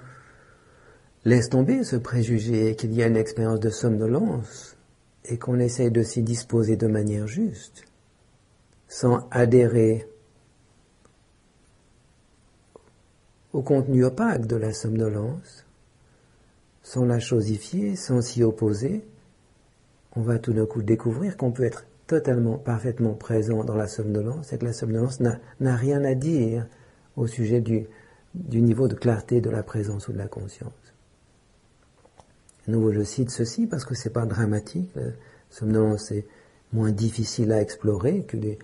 laisse 1.25 1.51
tomber 1.51 1.85
ce 1.85 1.97
préjugé 1.97 2.75
qu'il 2.75 2.93
y 2.93 3.03
a 3.03 3.07
une 3.07 3.17
expérience 3.17 3.61
de 3.61 3.71
somnolence 3.71 4.77
et 5.25 5.39
qu'on 5.39 5.61
essaye 5.61 5.91
de 5.91 6.03
s'y 6.03 6.23
disposer 6.23 6.77
de 6.77 6.89
manière 6.89 7.29
juste, 7.29 7.85
sans 8.89 9.29
adhérer 9.31 10.09
au 13.53 13.63
contenu 13.63 14.05
opaque 14.05 14.47
de 14.47 14.57
la 14.57 14.73
somnolence, 14.73 15.65
sans 16.83 17.05
la 17.05 17.21
chosifier, 17.21 17.97
sans 17.97 18.23
s'y 18.23 18.43
opposer, 18.43 19.05
on 20.17 20.23
va 20.23 20.39
tout 20.39 20.53
d'un 20.53 20.67
coup 20.67 20.83
découvrir 20.83 21.37
qu'on 21.37 21.53
peut 21.53 21.65
être 21.65 21.85
totalement, 22.07 22.59
parfaitement 22.59 23.15
présent 23.15 23.65
dans 23.65 23.77
la 23.77 23.87
somnolence 23.87 24.53
et 24.53 24.59
que 24.59 24.65
la 24.65 24.73
somnolence 24.73 25.21
n'a 25.21 25.77
rien 25.77 26.05
à 26.05 26.15
dire 26.15 26.67
au 27.17 27.27
sujet 27.27 27.61
du, 27.61 27.87
niveau 28.35 28.89
de 28.89 28.95
clarté 28.95 29.41
de 29.41 29.51
la 29.51 29.63
présence 29.63 30.09
ou 30.09 30.13
de 30.13 30.19
la 30.19 30.29
conscience. 30.29 30.73
Nouveau, 32.69 32.93
je 32.93 33.03
cite 33.03 33.31
ceci 33.31 33.67
parce 33.67 33.85
que 33.85 33.95
c'est 33.95 34.13
pas 34.13 34.27
dramatique. 34.27 34.91
La 34.95 35.11
somnolence 35.51 36.13
est 36.13 36.27
moins 36.73 36.93
difficile 36.93 37.53
à 37.53 37.61
explorer 37.61 38.23
que 38.23 38.37
des, 38.37 38.59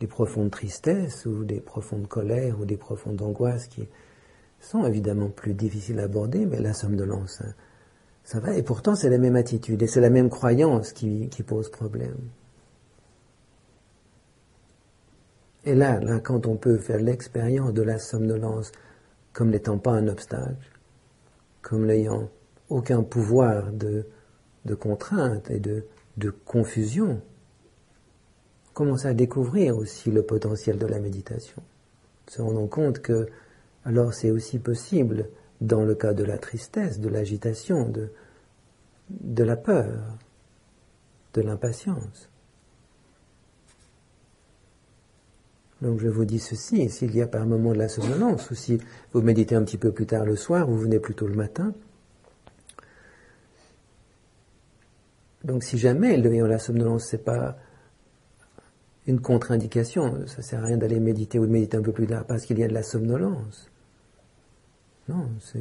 des 0.00 0.06
profondes 0.06 0.50
tristesses 0.50 1.24
ou 1.26 1.44
des 1.44 1.60
profondes 1.60 2.08
colères 2.08 2.60
ou 2.60 2.64
des 2.64 2.76
profondes 2.76 3.22
angoisses 3.22 3.68
qui 3.68 3.88
sont 4.60 4.84
évidemment 4.86 5.28
plus 5.28 5.54
difficiles 5.54 6.00
à 6.00 6.04
aborder, 6.04 6.46
mais 6.46 6.60
la 6.60 6.72
somnolence, 6.72 7.42
ça 8.24 8.40
va. 8.40 8.56
Et 8.56 8.62
pourtant, 8.62 8.94
c'est 8.94 9.10
la 9.10 9.18
même 9.18 9.36
attitude 9.36 9.82
et 9.82 9.86
c'est 9.86 10.00
la 10.00 10.10
même 10.10 10.30
croyance 10.30 10.92
qui, 10.92 11.28
qui, 11.28 11.42
pose 11.42 11.70
problème. 11.70 12.16
Et 15.66 15.74
là, 15.74 15.98
là, 16.00 16.20
quand 16.20 16.46
on 16.46 16.56
peut 16.56 16.76
faire 16.76 17.00
l'expérience 17.00 17.72
de 17.72 17.82
la 17.82 17.98
somnolence 17.98 18.70
comme 19.32 19.50
n'étant 19.50 19.78
pas 19.78 19.92
un 19.92 20.08
obstacle, 20.08 20.70
comme 21.62 21.86
n'ayant 21.86 22.28
aucun 22.68 23.02
pouvoir 23.02 23.72
de, 23.72 24.06
de 24.64 24.74
contrainte 24.74 25.50
et 25.50 25.60
de, 25.60 25.86
de 26.18 26.30
confusion, 26.30 27.20
on 28.68 28.72
commence 28.74 29.06
à 29.06 29.14
découvrir 29.14 29.76
aussi 29.76 30.10
le 30.10 30.22
potentiel 30.22 30.78
de 30.78 30.86
la 30.86 31.00
méditation. 31.00 31.62
Se 32.28 32.42
rendant 32.42 32.66
compte 32.66 33.00
que 33.00 33.28
alors 33.84 34.14
c'est 34.14 34.30
aussi 34.30 34.58
possible 34.58 35.28
dans 35.60 35.84
le 35.84 35.94
cas 35.94 36.12
de 36.12 36.24
la 36.24 36.38
tristesse, 36.38 37.00
de 37.00 37.08
l'agitation, 37.08 37.88
de, 37.88 38.10
de 39.10 39.44
la 39.44 39.56
peur, 39.56 40.18
de 41.34 41.42
l'impatience. 41.42 42.28
Donc 45.84 46.00
je 46.00 46.08
vous 46.08 46.24
dis 46.24 46.38
ceci, 46.38 46.88
s'il 46.88 47.14
y 47.14 47.20
a 47.20 47.26
par 47.26 47.44
moment 47.44 47.72
de 47.72 47.78
la 47.78 47.88
somnolence, 47.88 48.50
ou 48.50 48.54
si 48.54 48.80
vous 49.12 49.20
méditez 49.20 49.54
un 49.54 49.62
petit 49.62 49.76
peu 49.76 49.92
plus 49.92 50.06
tard 50.06 50.24
le 50.24 50.34
soir, 50.34 50.66
vous 50.66 50.78
venez 50.78 50.98
plutôt 50.98 51.26
le 51.26 51.34
matin, 51.34 51.74
donc 55.44 55.62
si 55.62 55.76
jamais 55.76 56.16
le 56.16 56.22
de 56.22 56.44
la 56.46 56.58
somnolence, 56.58 57.04
c'est 57.04 57.22
pas 57.22 57.58
une 59.06 59.20
contre-indication, 59.20 60.26
ça 60.26 60.40
sert 60.40 60.64
à 60.64 60.68
rien 60.68 60.78
d'aller 60.78 61.00
méditer 61.00 61.38
ou 61.38 61.46
de 61.46 61.52
méditer 61.52 61.76
un 61.76 61.82
peu 61.82 61.92
plus 61.92 62.06
tard 62.06 62.24
parce 62.24 62.46
qu'il 62.46 62.58
y 62.58 62.64
a 62.64 62.68
de 62.68 62.72
la 62.72 62.82
somnolence. 62.82 63.70
Non, 65.10 65.28
c'est. 65.38 65.60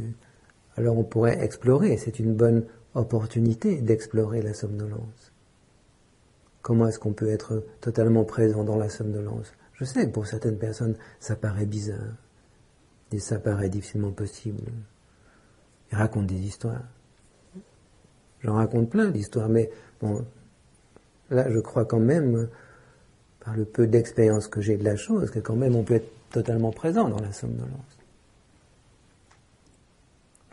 Alors 0.77 0.97
on 0.97 1.03
pourrait 1.03 1.43
explorer, 1.43 1.97
c'est 1.97 2.17
une 2.19 2.33
bonne 2.33 2.63
opportunité 2.95 3.81
d'explorer 3.81 4.41
la 4.41 4.53
somnolence. 4.53 5.33
Comment 6.61 6.87
est-ce 6.87 6.97
qu'on 6.99 7.11
peut 7.11 7.29
être 7.29 7.65
totalement 7.81 8.23
présent 8.23 8.63
dans 8.63 8.77
la 8.77 8.87
somnolence? 8.87 9.51
Je 9.83 9.89
sais 9.89 10.07
pour 10.07 10.25
certaines 10.25 10.57
personnes, 10.57 10.95
ça 11.19 11.35
paraît 11.35 11.65
bizarre. 11.65 12.15
Et 13.11 13.19
ça 13.19 13.37
paraît 13.37 13.67
difficilement 13.67 14.11
possible. 14.11 14.61
Ils 15.91 15.97
racontent 15.97 16.25
des 16.25 16.39
histoires. 16.39 16.83
J'en 18.39 18.53
raconte 18.53 18.89
plein 18.89 19.09
d'histoires, 19.09 19.49
mais 19.49 19.69
bon, 19.99 20.25
là, 21.29 21.51
je 21.51 21.59
crois 21.59 21.83
quand 21.83 21.99
même, 21.99 22.47
par 23.41 23.57
le 23.57 23.65
peu 23.65 23.85
d'expérience 23.85 24.47
que 24.47 24.61
j'ai 24.61 24.77
de 24.77 24.85
la 24.85 24.95
chose, 24.95 25.29
que 25.31 25.39
quand 25.39 25.57
même 25.57 25.75
on 25.75 25.83
peut 25.83 25.95
être 25.95 26.29
totalement 26.29 26.71
présent 26.71 27.09
dans 27.09 27.19
la 27.19 27.33
somnolence. 27.33 27.97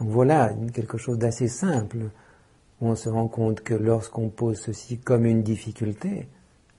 Donc 0.01 0.09
voilà 0.09 0.53
quelque 0.75 0.99
chose 0.99 1.19
d'assez 1.19 1.47
simple 1.47 1.99
où 2.81 2.89
on 2.89 2.97
se 2.97 3.09
rend 3.09 3.29
compte 3.29 3.61
que 3.61 3.75
lorsqu'on 3.75 4.29
pose 4.29 4.59
ceci 4.59 4.99
comme 4.99 5.25
une 5.25 5.45
difficulté, 5.45 6.27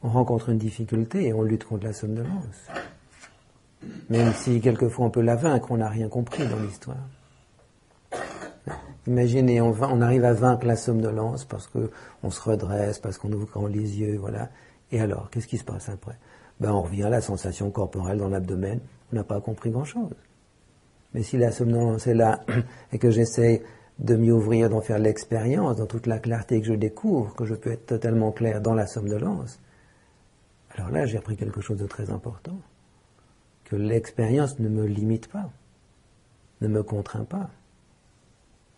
on 0.04 0.10
rencontre 0.10 0.50
une 0.50 0.58
difficulté 0.58 1.28
et 1.28 1.34
on 1.34 1.44
lutte 1.44 1.64
contre 1.64 1.86
la 1.86 1.94
somnolence. 1.94 2.68
Même 4.10 4.34
si 4.34 4.62
quelquefois 4.62 5.06
on 5.06 5.10
peut 5.10 5.22
la 5.22 5.36
vaincre, 5.36 5.72
on 5.72 5.78
n'a 5.78 5.90
rien 5.90 6.08
compris 6.08 6.48
dans 6.48 6.60
l'histoire. 6.60 6.98
Imaginez, 9.08 9.62
on, 9.62 10.02
arrive 10.02 10.26
à 10.26 10.34
vaincre 10.34 10.68
la 10.68 10.76
somnolence 10.76 11.46
parce 11.46 11.68
qu'on 11.68 12.30
se 12.30 12.42
redresse, 12.42 13.00
parce 13.00 13.18
qu'on 13.18 13.32
ouvre 13.32 13.48
grand 13.48 13.66
les 13.66 14.00
yeux, 14.00 14.18
voilà. 14.18 14.50
Et 14.92 15.00
alors, 15.00 15.30
qu'est-ce 15.32 15.48
qui 15.48 15.58
se 15.58 15.64
passe 15.64 15.90
après? 15.90 16.18
Ben, 16.60 16.72
On 16.72 16.82
revient 16.82 17.04
à 17.04 17.10
la 17.10 17.22
sensation 17.22 17.72
corporelle 17.72 18.20
dans 18.20 18.30
l'abdomen, 18.30 18.80
on 19.12 19.16
n'a 19.16 19.24
pas 19.24 19.42
compris 19.42 19.72
grand-chose. 19.72 20.14
Mais 21.14 21.24
si 21.24 21.38
la 21.38 21.52
somnolence 21.52 22.06
est 22.06 22.14
là 22.14 22.42
et 22.94 23.00
que 23.00 23.10
j'essaie 23.10 23.64
de 23.98 24.16
m'y 24.16 24.32
ouvrir, 24.32 24.70
d'en 24.70 24.82
faire 24.82 25.00
l'expérience, 25.00 25.78
dans 25.78 25.88
toute 25.88 26.06
la 26.06 26.20
clarté 26.20 26.62
que 26.62 26.68
je 26.68 26.74
découvre, 26.74 27.34
que 27.36 27.46
je 27.46 27.56
peux 27.56 27.72
être 27.72 27.88
totalement 27.88 28.32
clair 28.32 28.62
dans 28.62 28.76
la 28.76 28.86
somnolence, 28.86 29.60
alors 30.76 30.90
là 30.90 31.06
j'ai 31.06 31.18
appris 31.18 31.36
quelque 31.36 31.62
chose 31.62 31.78
de 31.78 31.88
très 31.88 32.10
important. 32.10 32.58
Que 33.66 33.76
l'expérience 33.76 34.60
ne 34.60 34.68
me 34.68 34.86
limite 34.86 35.28
pas, 35.28 35.50
ne 36.62 36.68
me 36.68 36.84
contraint 36.84 37.26
pas. 37.26 37.50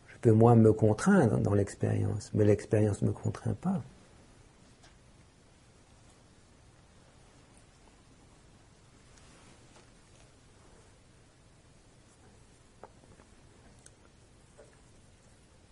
Je 0.08 0.18
peux 0.22 0.32
moi 0.32 0.56
me 0.56 0.72
contraindre 0.72 1.40
dans 1.40 1.54
l'expérience, 1.54 2.32
mais 2.34 2.46
l'expérience 2.46 3.02
ne 3.02 3.08
me 3.08 3.14
contraint 3.14 3.56
pas. 3.56 3.82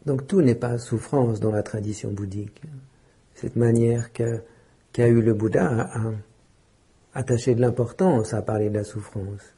Donc 0.06 0.26
tout 0.28 0.42
n'est 0.42 0.56
pas 0.56 0.78
souffrance 0.80 1.40
dans 1.40 1.52
la 1.52 1.62
tradition 1.62 2.12
bouddhique. 2.12 2.64
Cette 3.36 3.56
manière 3.56 4.12
qu'a 4.94 5.08
eu 5.08 5.22
le 5.22 5.34
Bouddha 5.34 5.90
à, 5.94 6.02
attacher 7.14 7.56
de 7.56 7.62
l'importance 7.62 8.34
à 8.34 8.42
parler 8.42 8.70
de 8.70 8.76
la 8.76 8.84
souffrance. 8.84 9.54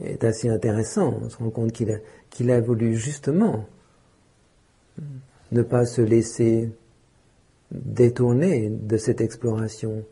est 0.00 0.24
assez 0.24 0.48
intéressant. 0.48 1.18
On 1.22 1.30
se 1.30 1.38
rend 1.38 1.50
compte 1.50 1.72
qu'il 1.72 1.90
a, 1.90 2.54
a 2.54 2.60
voulu 2.60 2.96
justement 2.96 3.66
ne 5.52 5.62
pas 5.62 5.86
se 5.86 6.02
laisser 6.02 6.70
détourner 7.70 8.68
de 8.68 8.96
cette 8.96 9.20
exploration 9.20 10.04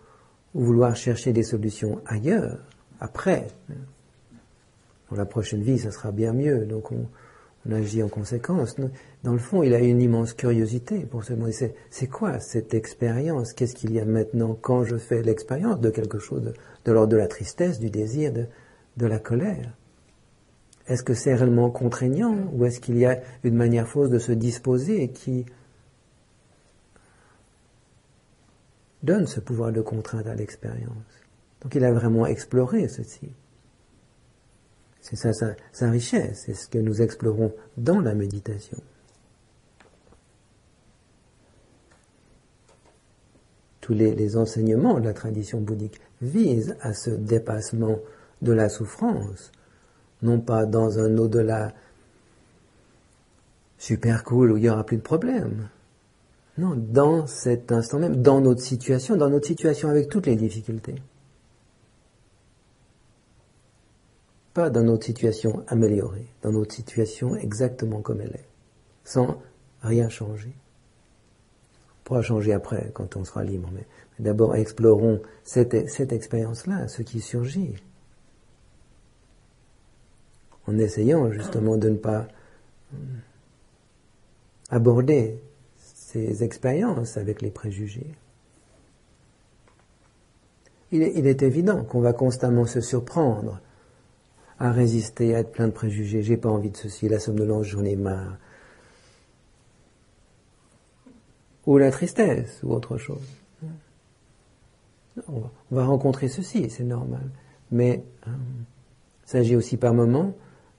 ou 0.55 0.65
vouloir 0.65 0.97
chercher 0.97 1.33
des 1.33 1.43
solutions 1.43 2.01
ailleurs, 2.07 2.59
après 3.01 3.47
dans 5.11 5.17
la 5.17 5.27
prochaine 5.27 5.63
vie, 5.63 5.79
ça 5.79 5.91
sera 5.91 6.13
bien 6.13 6.33
mieux. 6.33 6.65
Donc 6.65 6.93
on, 6.93 7.07
agit 7.73 8.03
en 8.03 8.09
conséquence. 8.09 8.77
Dans 9.23 9.33
le 9.33 9.39
fond, 9.39 9.63
il 9.63 9.75
a 9.75 9.79
une 9.79 10.03
immense 10.03 10.35
curiosité 10.35 11.01
pour 11.01 11.25
se 11.25 11.33
demander 11.33 11.75
c'est 11.91 12.07
quoi 12.09 12.39
cette 12.41 12.75
expérience? 12.75 13.53
Qu'est-ce 13.53 13.75
qu'il 13.75 13.93
y 13.93 14.01
a 14.01 14.05
maintenant 14.05 14.57
quand 14.61 14.85
je 14.85 14.97
fais 14.97 15.23
l'expérience 15.23 15.81
de 15.81 15.91
quelque 15.91 16.19
chose 16.19 16.53
de, 16.85 16.93
l'ordre 16.93 17.13
de 17.13 17.17
la 17.17 17.27
tristesse, 17.27 17.81
du 17.81 17.91
désir, 17.91 18.33
de, 18.33 18.47
de 18.97 19.07
la 19.07 19.19
colère? 19.19 19.73
Est-ce 20.87 21.03
que 21.03 21.15
c'est 21.15 21.35
réellement 21.35 21.71
contraignant 21.71 22.37
ou 22.53 22.67
est-ce 22.67 22.81
qu'il 22.81 22.99
y 22.99 23.07
a 23.07 23.21
une 23.43 23.55
manière 23.55 23.89
fausse 23.89 24.11
de 24.11 24.19
se 24.19 24.33
disposer 24.33 25.09
qui 25.09 25.47
donne 29.03 29.27
ce 29.27 29.41
pouvoir 29.41 29.73
de 29.73 29.81
contrainte 29.81 30.27
à 30.27 30.35
l'expérience? 30.35 30.93
Donc 31.63 31.75
il 31.75 31.85
a 31.85 31.93
vraiment 31.93 32.27
exploré 32.27 32.89
ceci. 32.89 33.31
C'est 35.05 35.17
ça 35.17 35.35
sa, 35.73 35.91
richesse, 35.91 36.45
c'est 36.47 36.55
ce 36.55 36.67
que 36.67 36.79
nous 36.79 37.03
explorons 37.03 37.53
dans 37.77 38.01
la 38.01 38.15
méditation. 38.15 38.79
Tous 43.83 43.93
les, 43.93 44.37
enseignements 44.39 44.99
de 44.99 45.05
la 45.05 45.13
tradition 45.13 45.61
bouddhique 45.61 46.01
visent 46.23 46.75
à 46.81 46.95
ce 46.95 47.11
dépassement 47.11 47.99
de 48.41 48.53
la 48.53 48.71
souffrance, 48.71 49.53
non 50.23 50.41
pas 50.41 50.65
dans 50.65 50.99
un 50.99 51.19
au-delà 51.19 51.75
super 53.77 54.25
cool 54.25 54.53
où 54.53 54.57
il 54.57 54.63
n'y 54.63 54.71
aura 54.71 54.87
plus 54.87 54.97
de 54.97 55.03
problème. 55.03 55.69
Non, 56.57 56.77
dans 56.77 57.27
cet 57.27 57.73
instant 57.73 57.99
même, 57.99 58.23
dans 58.23 58.41
notre 58.41 58.63
situation, 58.63 59.17
dans 59.17 59.29
notre 59.29 59.47
situation 59.47 59.91
avec 59.91 60.09
toutes 60.09 60.25
les 60.25 60.37
difficultés. 60.37 60.95
Pas 64.55 64.71
dans 64.71 64.85
notre 64.85 65.05
situation 65.05 65.65
améliorée, 65.67 66.29
dans 66.43 66.53
notre 66.53 66.73
situation 66.73 67.35
exactement 67.35 68.01
comme 68.01 68.21
elle 68.21 68.37
est, 68.37 68.49
sans 69.03 69.43
rien 69.83 70.09
changer. 70.09 70.55
On 72.01 72.05
pourra 72.05 72.23
changer 72.23 72.53
après, 72.53 72.91
quand 72.95 73.17
on 73.17 73.25
sera 73.25 73.43
libre, 73.43 73.69
mais, 73.75 73.87
d'abord 74.21 74.55
explorons 74.55 75.21
cette, 75.43 75.75
expérience-là, 76.13 76.87
ce 76.87 77.03
qui 77.03 77.21
surgit, 77.21 77.75
en 80.69 80.79
essayant 80.79 81.31
justement 81.33 81.77
de 81.77 81.89
ne 81.89 81.97
pas 81.97 82.29
euh, 82.95 82.97
aborder 84.71 85.41
ces 85.79 86.45
expériences 86.45 87.17
avec 87.17 87.43
les 87.43 87.51
préjugés. 87.51 88.15
il 90.93 91.03
est 91.03 91.43
évident 91.43 91.83
qu'on 91.83 92.01
va 92.01 92.13
constamment 92.13 92.67
se 92.67 92.81
surprendre 92.81 93.61
à 94.65 94.73
résister, 94.73 95.35
à 95.35 95.41
être 95.41 95.53
plein 95.53 95.67
de 95.67 95.73
préjugés. 95.73 96.23
J'ai 96.23 96.39
pas 96.39 96.49
envie 96.49 96.71
de 96.71 96.77
ceci, 96.79 97.07
la 97.07 97.21
somnolence, 97.21 97.67
j'en 97.67 97.85
ai 97.85 97.97
marre. 97.97 98.39
Ou 101.67 101.77
la 101.77 101.91
tristesse, 101.91 102.63
ou 102.63 102.73
autre 102.73 102.97
chose. 102.97 103.21
On 105.29 105.43
va 105.71 105.85
rencontrer 105.85 106.29
ceci, 106.29 106.71
c'est 106.71 106.85
normal. 106.85 107.29
Mais 107.71 108.05
euh, 108.27 108.31
il 109.27 109.29
s'agit 109.29 109.55
aussi 109.55 109.77
par 109.77 109.93
moments 109.93 110.35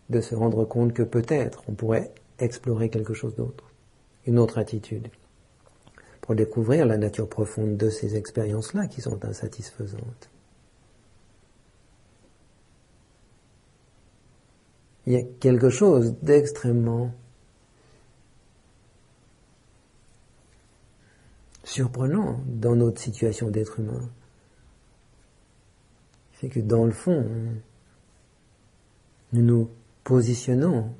de 0.09 0.19
se 0.19 0.33
rendre 0.33 0.65
compte 0.65 0.93
que 0.93 1.03
peut-être 1.03 1.61
on 1.67 1.73
pourrait 1.73 2.11
explorer 2.39 2.89
quelque 2.89 3.13
chose 3.13 3.35
d'autre, 3.35 3.71
une 4.25 4.39
autre 4.39 4.57
attitude, 4.57 5.09
pour 6.21 6.33
découvrir 6.33 6.87
la 6.87 6.97
nature 6.97 7.29
profonde 7.29 7.77
de 7.77 7.91
ces 7.91 8.15
expériences-là 8.15 8.87
qui 8.87 9.01
sont 9.01 9.23
insatisfaisantes. 9.23 10.29
Il 15.05 15.13
y 15.13 15.17
a 15.17 15.23
quelque 15.39 15.69
chose 15.69 16.15
d'extrêmement 16.21 17.11
surprenant 21.63 22.39
dans 22.47 22.75
notre 22.75 23.01
situation 23.01 23.49
d'être 23.49 23.79
humain. 23.79 24.09
C'est 26.33 26.49
que 26.49 26.59
dans 26.59 26.85
le 26.85 26.91
fond, 26.91 27.25
nous 29.33 29.41
nous 29.41 29.69
positionnons 30.03 30.95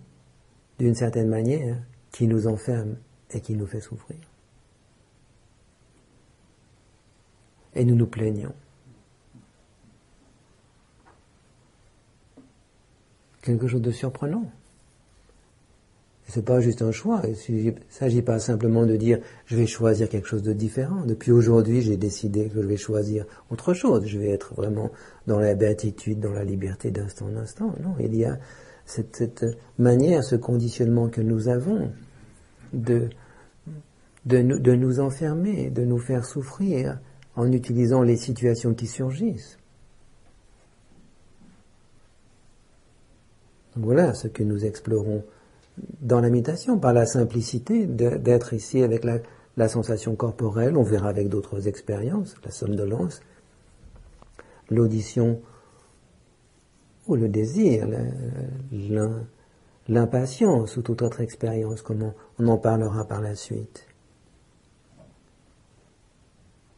d'une 0.80 0.96
certaine 0.96 1.30
manière 1.30 1.78
qui 2.12 2.28
nous 2.28 2.48
enferme 2.48 2.98
et 3.32 3.42
qui 3.42 3.56
nous 3.56 3.68
fait 3.68 3.82
souffrir. 3.82 4.18
Et 7.74 7.86
nous 7.86 7.96
nous 7.96 8.08
plaignons. 8.08 8.54
Quelque 13.46 13.68
chose 13.68 13.82
de 13.82 13.92
surprenant. 13.92 14.44
C'est 16.28 16.44
pas 16.44 16.60
juste 16.60 16.82
un 16.82 16.92
choix. 16.92 17.22
Il 17.48 17.66
ne 17.66 17.72
s'agit 17.88 18.24
pas 18.24 18.40
simplement 18.40 18.86
de 18.86 18.96
dire 18.96 19.20
je 19.46 19.56
vais 19.56 19.68
choisir 19.68 20.10
quelque 20.10 20.28
chose 20.28 20.42
de 20.42 20.54
différent. 20.54 21.06
Depuis 21.06 21.32
aujourd'hui, 21.32 21.82
j'ai 21.82 21.98
décidé 21.98 22.50
que 22.50 22.62
je 22.62 22.68
vais 22.68 22.78
choisir 22.78 23.26
autre 23.52 23.74
chose. 23.74 24.06
Je 24.08 24.18
vais 24.18 24.32
être 24.32 24.56
vraiment 24.56 24.90
dans 25.28 25.40
la 25.40 25.54
béatitude, 25.54 26.20
dans 26.20 26.32
la 26.32 26.44
liberté 26.44 26.90
d'instant 26.90 27.28
en 27.28 27.38
instant. 27.38 27.76
Non, 27.84 27.94
il 28.00 28.16
y 28.16 28.26
a 28.26 28.40
cette, 28.86 29.16
cette, 29.16 29.46
manière, 29.78 30.24
ce 30.24 30.36
conditionnement 30.36 31.10
que 31.10 31.22
nous 31.22 31.48
avons 31.48 31.92
de, 32.74 33.10
de, 34.26 34.40
nous, 34.40 34.60
de 34.60 34.74
nous 34.74 35.00
enfermer, 35.00 35.70
de 35.70 35.84
nous 35.84 36.00
faire 36.00 36.26
souffrir 36.26 37.00
en 37.36 37.52
utilisant 37.52 38.02
les 38.02 38.18
situations 38.18 38.74
qui 38.74 38.88
surgissent. 38.88 39.60
Voilà 43.76 44.14
ce 44.14 44.28
que 44.28 44.44
nous 44.44 44.66
explorons 44.66 45.24
dans 46.02 46.22
la 46.22 46.30
méditation, 46.30 46.80
par 46.80 46.94
la 46.94 47.06
simplicité 47.06 47.86
d'être 47.86 48.54
ici 48.54 48.82
avec 48.82 49.04
la, 49.04 49.68
sensation 49.68 50.16
corporelle, 50.16 50.78
on 50.78 50.84
verra 50.84 51.10
avec 51.10 51.30
d'autres 51.30 51.68
expériences, 51.68 52.36
la 52.44 52.52
somnolence, 52.52 53.22
l'audition 54.70 55.42
ou 57.08 57.16
le 57.16 57.28
désir, 57.28 57.88
l'impatience 59.88 60.78
ou 60.78 60.82
toute 60.82 61.02
autre 61.02 61.22
expérience, 61.22 61.82
comme 61.82 62.14
on, 62.40 62.48
en 62.48 62.58
parlera 62.58 63.06
par 63.06 63.22
la 63.22 63.36
suite. 63.36 63.86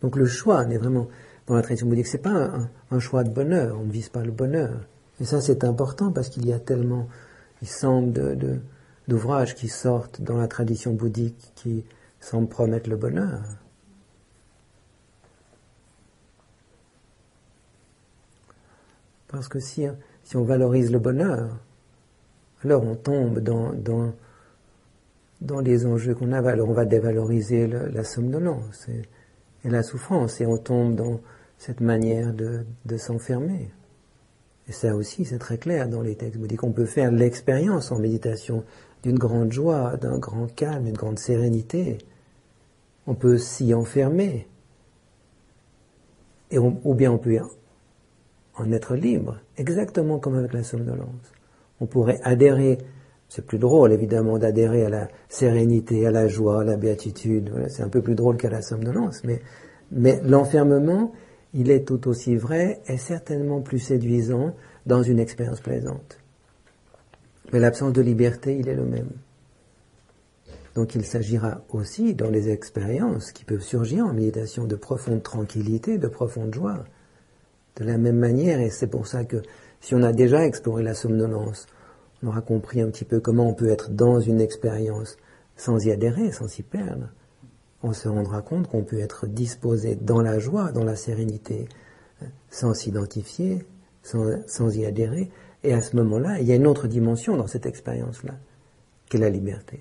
Donc 0.02 0.16
le 0.16 0.26
choix 0.26 0.66
n'est 0.66 0.78
vraiment, 0.78 1.08
dans 1.48 1.56
la 1.56 1.62
tradition 1.62 1.88
bouddhique, 1.88 2.08
c'est 2.08 2.18
pas 2.18 2.30
un, 2.30 2.70
un 2.92 3.00
choix 3.00 3.24
de 3.24 3.30
bonheur, 3.30 3.78
on 3.80 3.86
ne 3.86 3.92
vise 3.92 4.10
pas 4.10 4.24
le 4.24 4.32
bonheur, 4.32 4.88
et 5.20 5.26
ça, 5.26 5.42
c'est 5.42 5.64
important 5.64 6.12
parce 6.12 6.30
qu'il 6.30 6.46
y 6.46 6.54
a 6.54 6.60
tellement 6.60 7.08
il 7.62 7.68
semble 7.68 8.38
d'ouvrages 9.08 9.56
qui 9.56 9.68
sortent 9.68 10.22
dans 10.22 10.38
la 10.38 10.48
tradition 10.48 10.94
bouddhique 10.94 11.54
qui 11.56 11.86
semblent 12.20 12.48
promettre 12.48 12.90
le 12.90 12.98
bonheur. 12.98 13.42
Parce 19.28 19.48
que 19.48 19.60
si, 19.60 19.86
si 20.24 20.38
on 20.38 20.44
valorise 20.44 20.92
le 20.92 21.00
bonheur, 21.00 21.58
alors 22.64 22.84
on 22.84 22.96
tombe 22.96 23.40
dans, 23.40 23.74
dans, 23.74 24.14
dans 25.42 25.60
les 25.60 25.86
enjeux 25.86 26.16
qu'on 26.16 26.32
a. 26.32 26.48
Alors 26.50 26.70
on 26.70 26.74
va 26.74 26.86
dévaloriser 26.86 27.68
la 27.68 28.04
somnolence 28.04 28.88
et, 28.88 29.02
et, 29.66 29.70
la 29.70 29.84
souffrance 29.84 30.40
et 30.42 30.46
on 30.46 30.58
tombe 30.58 30.96
dans 30.96 31.20
cette 31.58 31.82
manière 31.82 32.34
de, 32.34 32.66
de 32.86 32.98
s'enfermer. 32.98 33.72
Et 34.70 34.74
ça 34.74 34.96
aussi, 34.96 35.26
c'est 35.26 35.40
très 35.40 35.58
clair 35.58 35.88
dans 35.88 36.02
les 36.02 36.16
textes 36.16 36.38
bouddhiques. 36.38 36.64
On 36.64 36.72
peut 36.72 36.86
faire 36.86 37.12
l'expérience 37.12 37.92
en 37.92 38.00
méditation 38.00 38.64
d'une 39.04 39.18
grande 39.18 39.52
joie, 39.52 39.96
d'un 39.98 40.18
grand 40.18 40.54
calme, 40.54 40.86
d'une 40.86 40.98
grande 40.98 41.20
sérénité. 41.20 41.98
On 43.06 43.16
peut 43.16 43.38
s'y 43.38 43.74
enfermer. 43.74 44.48
Et 46.52 46.58
ou 46.58 46.94
bien 46.94 47.12
on 47.12 47.18
peut 47.18 47.40
en 48.58 48.72
être 48.72 48.96
libre, 48.96 49.38
exactement 49.58 50.20
comme 50.20 50.36
avec 50.36 50.54
la 50.54 50.64
somnolence. 50.64 51.32
On 51.80 51.86
pourrait 51.86 52.20
adhérer, 52.24 52.80
c'est 53.30 53.46
plus 53.46 53.60
drôle 53.60 53.92
évidemment 53.92 54.38
d'adhérer 54.40 54.86
à 54.86 54.90
la 54.90 55.08
sérénité, 55.30 56.08
à 56.08 56.12
la 56.12 56.28
joie, 56.28 56.62
à 56.62 56.64
la 56.64 56.78
béatitude, 56.78 57.52
c'est 57.70 57.84
un 57.84 57.90
peu 57.90 58.02
plus 58.02 58.16
drôle 58.16 58.38
qu'à 58.38 58.50
la 58.50 58.62
somnolence, 58.62 59.24
mais, 59.24 59.42
mais 59.92 60.20
l'enfermement, 60.24 61.12
il 61.54 61.72
est 61.72 61.88
tout 61.88 62.08
aussi 62.08 62.36
vrai 62.36 62.82
et 62.88 62.98
certainement 62.98 63.62
plus 63.62 63.80
séduisant 63.80 64.56
dans 64.86 65.04
une 65.04 65.20
expérience 65.20 65.62
plaisante. 65.62 66.20
Mais 67.52 67.60
l'absence 67.60 67.94
de 67.94 68.02
liberté, 68.02 68.58
il 68.58 68.68
est 68.68 68.76
le 68.76 68.86
même. 68.86 69.10
Donc 70.76 70.94
il 70.96 71.06
s'agira 71.06 71.62
aussi 71.70 72.14
dans 72.14 72.30
les 72.30 72.50
expériences 72.50 73.32
qui 73.32 73.46
peuvent 73.46 73.64
surgir 73.64 74.06
en 74.06 74.14
méditation 74.14 74.66
de 74.66 74.76
profonde 74.76 75.24
tranquillité, 75.24 75.98
de 75.98 76.08
profonde 76.08 76.54
joie. 76.54 76.84
De 77.78 77.84
la 77.84 77.98
même 77.98 78.18
manière, 78.18 78.60
et 78.60 78.70
c'est 78.70 78.88
pour 78.88 79.08
ça 79.08 79.24
que 79.24 79.42
si 79.82 79.96
on 79.96 80.04
a 80.04 80.12
déjà 80.12 80.46
exploré 80.46 80.84
la 80.84 80.94
somnolence, 80.94 81.68
on 82.22 82.28
aura 82.28 82.42
compris 82.42 82.82
un 82.82 82.90
petit 82.90 83.06
peu 83.06 83.20
comment 83.20 83.50
on 83.50 83.54
peut 83.54 83.70
être 83.70 83.92
dans 83.92 84.20
une 84.20 84.42
expérience 84.42 85.18
sans 85.56 85.84
y 85.86 85.92
adhérer, 85.92 86.32
sans 86.32 86.48
s'y 86.48 86.64
perdre 86.64 87.10
on 87.88 87.94
se 87.94 88.10
rendra 88.10 88.42
compte 88.42 88.68
qu'on 88.68 88.84
peut 88.84 89.00
être 89.00 89.28
disposé 89.28 89.96
dans 89.96 90.22
la 90.22 90.40
joie, 90.40 90.72
dans 90.74 90.84
la 90.84 90.98
sérénité, 90.98 91.70
sans 92.50 92.74
s'identifier, 92.74 93.66
sans, 94.04 94.76
y 94.76 94.86
adhérer. 94.86 95.32
Et 95.64 95.74
à 95.74 95.82
ce 95.82 95.96
moment-là, 95.96 96.40
il 96.40 96.48
y 96.48 96.52
a 96.52 96.56
une 96.56 96.68
autre 96.68 96.88
dimension 96.88 97.38
dans 97.38 97.48
cette 97.48 97.66
expérience-là, 97.66 98.34
qui 99.10 99.18
est 99.18 99.20
la 99.22 99.30
liberté. 99.30 99.80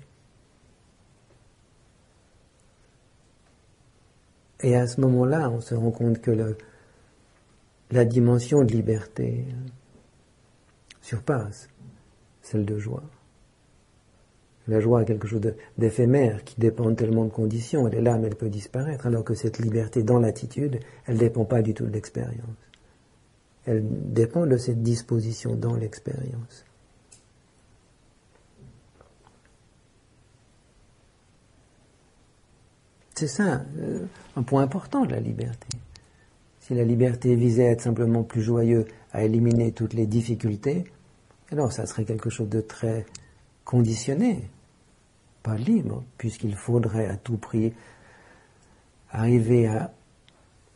Et 4.61 4.76
à 4.76 4.86
ce 4.86 5.00
moment-là, 5.00 5.50
on 5.50 5.61
se 5.61 5.74
rend 5.74 5.90
compte 5.90 6.20
que 6.20 6.54
la 7.90 8.04
dimension 8.04 8.62
de 8.64 8.72
liberté 8.72 9.44
surpasse 11.02 11.68
celle 12.40 12.64
de 12.64 12.78
joie. 12.78 13.02
La 14.69 14.81
joie 14.81 15.03
est 15.03 15.05
quelque 15.05 15.29
chose 15.29 15.41
d'éphémère 15.79 16.43
qui 16.43 16.59
dépend 16.59 16.93
tellement 16.95 17.25
de 17.25 17.31
conditions. 17.31 17.87
Elle 17.87 17.99
est 17.99 18.03
là, 18.03 18.19
mais 18.19 18.27
elle 18.27 18.35
peut 18.35 18.49
disparaître. 18.49 19.07
Alors 19.07 19.23
que 19.23 19.35
cette 19.35 19.59
liberté 19.59 20.03
dans 20.03 20.19
l'attitude, 20.19 20.81
elle 21.07 21.14
ne 21.14 21.21
dépend 21.21 21.45
pas 21.45 21.62
du 21.62 21.73
tout 21.73 21.87
de 21.87 21.93
l'expérience. 21.93 22.57
Elle 23.64 23.85
dépend 24.12 24.47
de 24.47 24.57
cette 24.57 24.83
disposition 24.83 25.55
dans 25.55 25.77
l'expérience. 25.77 26.64
C'est 33.14 33.29
ça, 33.29 33.62
euh, 33.79 34.05
un 34.37 34.43
point 34.43 34.62
important 34.62 35.07
de 35.07 35.12
la 35.12 35.21
liberté. 35.21 35.69
Si 36.61 36.75
la 36.75 36.85
liberté 36.85 37.35
visait 37.35 37.69
à 37.69 37.71
être 37.71 37.81
simplement 37.81 38.25
plus 38.25 38.43
joyeux, 38.43 38.85
à 39.12 39.23
éliminer 39.23 39.73
toutes 39.73 39.95
les 39.95 40.07
difficultés, 40.07 40.85
alors 41.51 41.73
ça 41.73 41.87
serait 41.87 42.05
quelque 42.05 42.29
chose 42.29 42.49
de 42.49 42.61
très 42.61 43.07
conditionné 43.64 44.51
libre, 45.55 46.05
puisqu'il 46.18 46.55
faudrait 46.57 47.07
à 47.07 47.16
tout 47.16 47.36
prix 47.36 47.72
arriver 49.11 49.66
à 49.66 49.92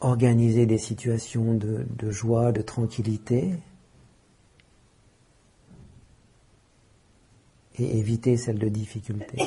organiser 0.01 0.67
des 0.67 0.79
situations 0.79 1.55
de, 1.55 2.11
joie, 2.11 2.53
de 2.53 2.63
tranquillité, 2.63 3.55
et 7.79 7.99
éviter 7.99 8.37
celles 8.37 8.59
de 8.59 8.69
difficulté. 8.69 9.39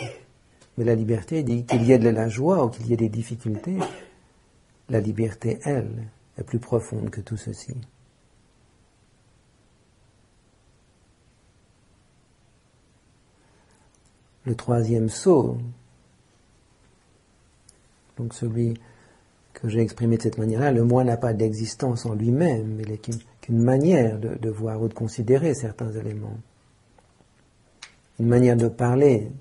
Mais 0.78 0.86
la 0.86 0.95
liberté 0.95 1.43
dit 1.43 1.65
qu'il 1.65 1.84
y 1.84 1.91
ait 1.91 1.99
de 1.99 2.09
la 2.09 2.28
joie 2.28 2.65
ou 2.65 2.69
qu'il 2.69 2.88
y 2.88 2.93
ait 2.93 2.97
des 2.97 3.09
difficultés, 3.09 3.78
la 4.89 4.99
liberté, 4.99 5.59
elle, 5.63 6.07
est 6.38 6.43
plus 6.43 6.59
profonde 6.59 7.09
que 7.09 7.21
tout 7.21 7.38
ceci. 7.38 7.76
Le 14.46 14.56
troisième 14.56 15.10
saut, 15.10 15.58
donc 18.18 18.34
celui 18.34 18.76
que 19.54 19.70
j'ai 19.70 19.80
exprimé 19.80 20.18
de 20.18 20.24
cette 20.24 20.38
manière-là, 20.38 20.72
le 20.72 20.84
moi 20.84 21.04
n'a 21.04 21.18
pas 21.18 21.34
d'existence 21.34 22.06
en 22.06 22.14
lui-même, 22.14 22.80
il 22.82 22.89
n'est 22.89 22.98
qu'une 22.98 23.64
manière 23.64 24.20
de, 24.20 24.50
voir 24.50 24.82
ou 24.82 24.88
de 24.88 24.94
considérer 24.94 25.54
certains 25.54 25.91
éléments. 25.91 26.38
Une 28.20 28.28
manière 28.28 28.58
de 28.58 28.68
parler, 28.68 29.32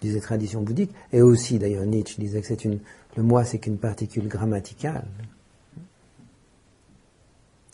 disait 0.00 0.20
tradition 0.20 0.62
bouddhique, 0.62 0.92
et 1.12 1.22
aussi 1.22 1.58
d'ailleurs 1.58 1.86
Nietzsche 1.86 2.20
disait 2.20 2.40
que 2.40 2.46
c'est 2.46 2.64
une, 2.64 2.78
le 3.16 3.22
moi 3.22 3.44
c'est 3.44 3.58
qu'une 3.58 3.78
particule 3.78 4.28
grammaticale. 4.28 5.06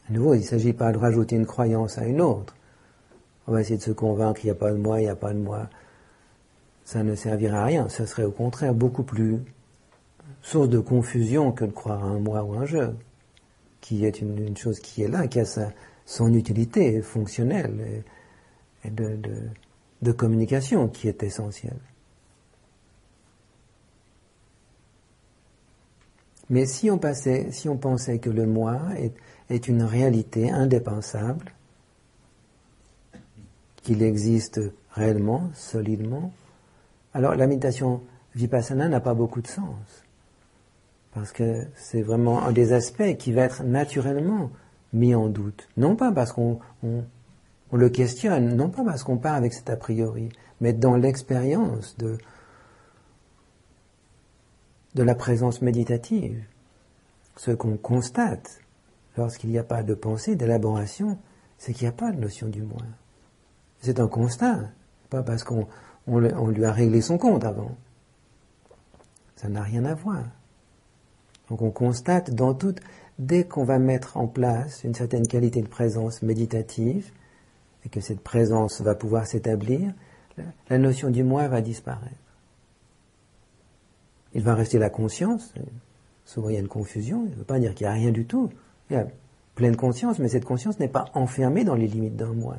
À 0.09 0.12
nouveau, 0.12 0.35
il 0.35 0.41
ne 0.41 0.45
s'agit 0.45 0.73
pas 0.73 0.91
de 0.91 0.99
rajouter 0.99 1.37
une 1.37 1.47
croyance 1.47 1.97
à 1.99 2.05
une 2.05 2.21
autre 2.21 2.55
on 3.51 3.55
va 3.55 3.62
essayer 3.62 3.76
de 3.76 3.82
se 3.82 3.90
convaincre 3.90 4.40
qu'il 4.40 4.46
n'y 4.46 4.53
a 4.53 4.55
pas 4.55 4.70
de 4.70 4.76
moi, 4.76 5.01
il 5.01 5.05
n'y 5.05 5.11
a 5.11 5.16
pas 5.16 5.32
de 5.32 5.38
moi. 5.38 5.68
Ça 6.84 7.03
ne 7.03 7.16
servira 7.16 7.62
à 7.62 7.64
rien. 7.64 7.88
Ça 7.88 8.07
serait 8.07 8.22
au 8.22 8.30
contraire 8.30 8.74
beaucoup 8.74 9.03
plus 9.03 9.40
source 10.40 10.68
de 10.68 10.78
confusion 10.78 11.51
que 11.51 11.64
de 11.64 11.72
croire 11.72 12.05
à 12.05 12.07
un 12.07 12.20
moi 12.20 12.44
ou 12.44 12.55
un 12.55 12.64
je, 12.64 12.92
qui 13.80 14.05
est 14.05 14.20
une, 14.20 14.57
chose 14.57 14.78
qui 14.78 15.03
est 15.03 15.09
là, 15.09 15.26
qui 15.26 15.40
a 15.40 15.44
sa, 15.44 15.72
son 16.07 16.32
utilité 16.32 17.03
fonctionnelle 17.03 18.05
et, 18.84 18.90
de, 18.90 19.18
de, 20.01 20.12
communication 20.12 20.86
qui 20.86 21.09
est 21.09 21.24
essentielle. 21.24 21.80
Mais 26.48 26.66
si 26.66 26.88
on, 26.88 26.98
passait, 26.98 27.51
si 27.51 27.68
on 27.68 27.76
pensait 27.76 28.20
que 28.20 28.30
le 28.30 28.46
moi 28.46 28.80
est, 28.96 29.14
est 29.51 29.66
une 29.66 29.82
réalité 29.82 30.51
indispensable, 30.51 31.53
qu'il 33.83 34.03
existe 34.03 34.61
réellement, 34.91 35.51
solidement, 35.55 36.33
alors 37.14 37.35
la 37.35 37.47
méditation 37.47 38.03
vipassana 38.35 38.89
n'a 38.89 39.01
pas 39.01 39.14
beaucoup 39.14 39.43
de 39.43 39.47
sens. 39.47 40.05
Parce 41.12 41.33
que 41.33 41.66
c'est 41.74 42.03
vraiment 42.03 42.43
un 42.45 42.53
des 42.53 42.72
aspects 42.72 43.16
qui 43.18 43.33
va 43.33 43.43
être 43.43 43.64
naturellement 43.64 44.51
mis 44.93 45.14
en 45.14 45.28
doute. 45.28 45.68
Non 45.76 45.97
pas 45.97 46.12
parce 46.12 46.33
qu'on 46.33 46.61
le 47.72 47.89
questionne, 47.89 48.55
non 48.55 48.70
pas 48.70 48.85
parce 48.85 49.03
qu'on 49.03 49.18
part 49.18 49.35
avec 49.35 49.53
cet 49.53 49.70
a 49.70 49.76
priori, 49.76 50.31
mais 50.61 50.72
dans 50.72 50.97
l'expérience 50.97 51.97
de, 51.99 52.18
de 54.95 55.03
la 55.03 55.14
présence 55.14 55.62
méditative. 55.62 56.43
Ce 57.37 57.51
qu'on 57.53 57.76
constate 57.76 58.61
lorsqu'il 59.16 59.51
n'y 59.51 59.59
a 59.59 59.64
pas 59.64 59.83
de 59.83 59.95
pensée, 59.95 60.37
d'élaboration, 60.37 61.18
c'est 61.59 61.72
qu'il 61.72 61.85
n'y 61.85 61.95
a 61.95 61.97
pas 61.97 62.12
de 62.12 62.20
notion 62.20 62.49
du 62.49 62.62
moi. 62.62 62.83
C'est 63.81 64.01
un 64.01 64.09
constat, 64.09 64.61
pas 65.09 65.22
parce 65.22 65.45
qu'on 65.45 65.66
lui 66.07 66.64
a 66.64 66.72
réglé 66.72 67.01
son 67.01 67.18
compte 67.18 67.45
avant. 67.45 67.76
Ça 69.37 69.49
n'a 69.49 69.62
rien 69.62 69.85
à 69.85 69.95
voir. 69.95 70.24
Donc 71.49 71.62
on 71.62 71.70
constate 71.70 72.31
dans 72.31 72.55
tout, 72.55 72.74
dès 73.18 73.45
qu'on 73.45 73.64
va 73.64 73.78
mettre 73.78 74.16
en 74.16 74.28
place 74.28 74.85
une 74.85 74.95
certaine 74.95 75.26
qualité 75.26 75.62
de 75.62 75.68
présence 75.68 76.22
méditative, 76.22 77.11
et 77.85 77.89
que 77.89 78.01
cette 78.01 78.20
présence 78.20 78.83
va 78.83 78.95
pouvoir 78.95 79.26
s'établir, 79.26 79.93
la 80.68 80.78
notion 80.78 81.11
du 81.11 81.24
moi 81.24 81.49
va 81.49 81.61
disparaître. 81.61 82.14
Il 84.35 84.43
va 84.43 84.55
rester 84.55 84.78
la 84.78 84.91
conscience. 84.91 85.55
Souvent 86.24 86.51
il 86.51 86.55
y 86.55 86.59
a 86.59 86.61
une 86.61 86.68
confusion, 86.68 87.24
il 87.24 87.33
ne 87.33 87.37
veut 87.37 87.45
pas 87.45 87.59
dire 87.59 87.74
qu'il 87.74 87.87
n'y 87.87 87.91
a 87.91 87.95
rien 87.95 88.12
du 88.12 88.26
tout. 88.26 88.51
Il 88.89 88.97
y 88.97 88.97
a 88.97 89.07
pleine 89.55 89.76
conscience, 89.76 90.18
mais 90.18 90.28
cette 90.28 90.45
conscience 90.45 90.78
n'est 90.78 90.89
pas 90.89 91.07
enfermée 91.14 91.64
dans 91.64 91.74
les 91.74 91.89
limites 91.89 92.16
d'un 92.16 92.33
moi. 92.33 92.59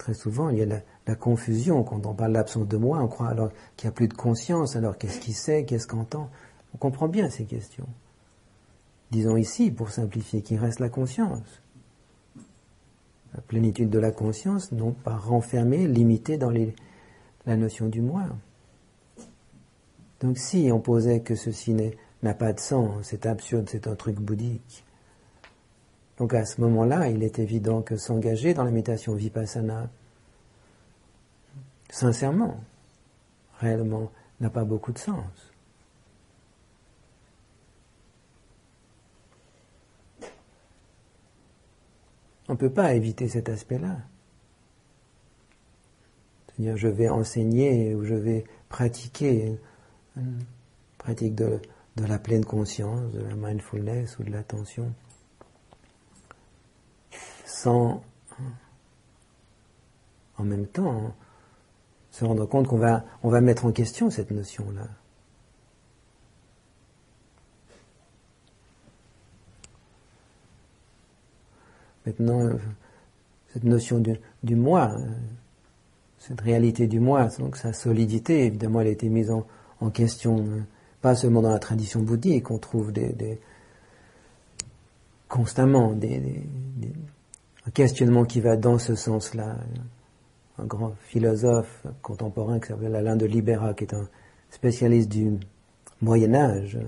Très 0.00 0.14
souvent, 0.14 0.48
il 0.48 0.56
y 0.56 0.62
a 0.62 0.82
la, 1.06 1.14
confusion. 1.14 1.84
Quand 1.84 2.06
on 2.06 2.14
parle 2.14 2.32
d'absence 2.32 2.66
de 2.66 2.78
moi, 2.78 3.02
on 3.02 3.06
croit 3.06 3.28
alors 3.28 3.50
qu'il 3.76 3.86
n'y 3.86 3.92
a 3.92 3.94
plus 3.94 4.08
de 4.08 4.14
conscience. 4.14 4.74
Alors 4.74 4.96
qu'est-ce 4.96 5.20
qu'il 5.20 5.34
sait? 5.34 5.66
Qu'est-ce 5.66 5.86
qu'on 5.86 6.00
entend? 6.00 6.30
On 6.74 6.78
comprend 6.78 7.06
bien 7.06 7.28
ces 7.28 7.44
questions. 7.44 7.86
Disons 9.10 9.36
ici, 9.36 9.70
pour 9.70 9.90
simplifier, 9.90 10.40
qu'il 10.40 10.58
reste 10.58 10.80
la 10.80 10.88
conscience. 10.88 11.62
la 13.34 13.42
plénitude 13.42 13.90
de 13.90 13.98
la 13.98 14.10
conscience, 14.10 14.72
non 14.72 14.92
pas 14.92 15.16
renfermée, 15.16 15.86
limitée 15.86 16.38
dans 16.38 16.50
la 17.44 17.56
notion 17.56 17.86
du 17.88 18.00
moi. 18.00 18.22
Donc 20.20 20.38
si 20.38 20.70
on 20.72 20.80
posait 20.80 21.20
que 21.20 21.34
ceci 21.34 21.76
n'a 22.22 22.32
pas 22.32 22.54
de 22.54 22.60
sens, 22.60 22.94
c'est 23.02 23.26
absurde, 23.26 23.68
c'est 23.68 23.86
un 23.86 23.96
truc 23.96 24.16
bouddhique. 24.16 24.82
Donc 26.20 26.34
à 26.34 26.44
ce 26.44 26.60
moment-là, 26.60 27.08
il 27.08 27.22
est 27.22 27.38
évident 27.38 27.80
que 27.80 27.96
s'engager 27.96 28.52
dans 28.52 28.62
la 28.62 28.70
méditation 28.70 29.14
vipassana, 29.14 29.88
sincèrement, 31.88 32.60
réellement, 33.58 34.12
n'a 34.38 34.50
pas 34.50 34.64
beaucoup 34.64 34.92
de 34.92 34.98
sens. 34.98 35.24
On 42.48 42.52
ne 42.52 42.58
peut 42.58 42.68
pas 42.68 42.92
éviter 42.92 43.26
cet 43.26 43.48
aspect-là. 43.48 43.96
C'est-à-dire, 46.48 46.76
je 46.76 46.88
vais 46.88 47.08
enseigner 47.08 47.94
ou 47.94 48.04
je 48.04 48.14
vais 48.14 48.44
pratiquer 48.68 49.58
une 50.18 50.44
pratique 50.98 51.34
de, 51.34 51.60
de 51.96 52.04
la 52.04 52.18
pleine 52.18 52.44
conscience, 52.44 53.10
de 53.12 53.22
la 53.22 53.34
mindfulness 53.36 54.18
ou 54.18 54.24
de 54.24 54.30
l'attention, 54.30 54.92
sans 57.60 58.02
en 60.38 60.44
même 60.44 60.66
temps 60.66 61.14
se 62.10 62.24
rendre 62.24 62.46
compte 62.46 62.66
qu'on 62.66 62.78
va, 62.78 63.40
mettre 63.40 63.66
en 63.66 63.72
question 63.72 64.10
cette 64.10 64.30
notion-là. 64.30 64.88
Maintenant, 72.06 72.40
euh, 72.40 72.54
cette 73.52 73.64
notion 73.64 74.02
du, 74.42 74.56
moi, 74.56 74.92
euh, 74.98 75.06
cette 76.18 76.40
réalité 76.40 76.86
du 76.86 76.98
moi, 76.98 77.28
donc 77.38 77.56
sa 77.56 77.74
solidité, 77.74 78.46
évidemment, 78.46 78.80
elle 78.80 78.88
a 78.88 78.90
été 78.90 79.10
mise 79.10 79.30
en, 79.30 79.90
question, 79.90 80.38
euh, 80.38 80.60
pas 81.02 81.14
seulement 81.14 81.42
dans 81.42 81.50
la 81.52 81.58
tradition 81.58 82.00
bouddhique, 82.00 82.50
on 82.50 82.58
trouve 82.58 82.90
des, 82.90 83.38
constamment 85.28 85.92
des, 85.92 86.42
un 87.70 87.72
questionnement 87.72 88.24
qui 88.24 88.40
va 88.40 88.56
dans 88.56 88.78
ce 88.78 88.96
sens-là. 88.96 89.56
Un 90.58 90.64
grand 90.64 90.92
philosophe 91.06 91.86
contemporain 92.02 92.58
qui 92.58 92.66
s'appelle 92.66 92.96
Alain 92.96 93.14
de 93.14 93.26
Libera, 93.26 93.74
qui 93.74 93.84
est 93.84 93.94
un 93.94 94.08
spécialiste 94.50 95.08
du 95.08 95.38
Moyen 96.02 96.34
Âge, 96.34 96.78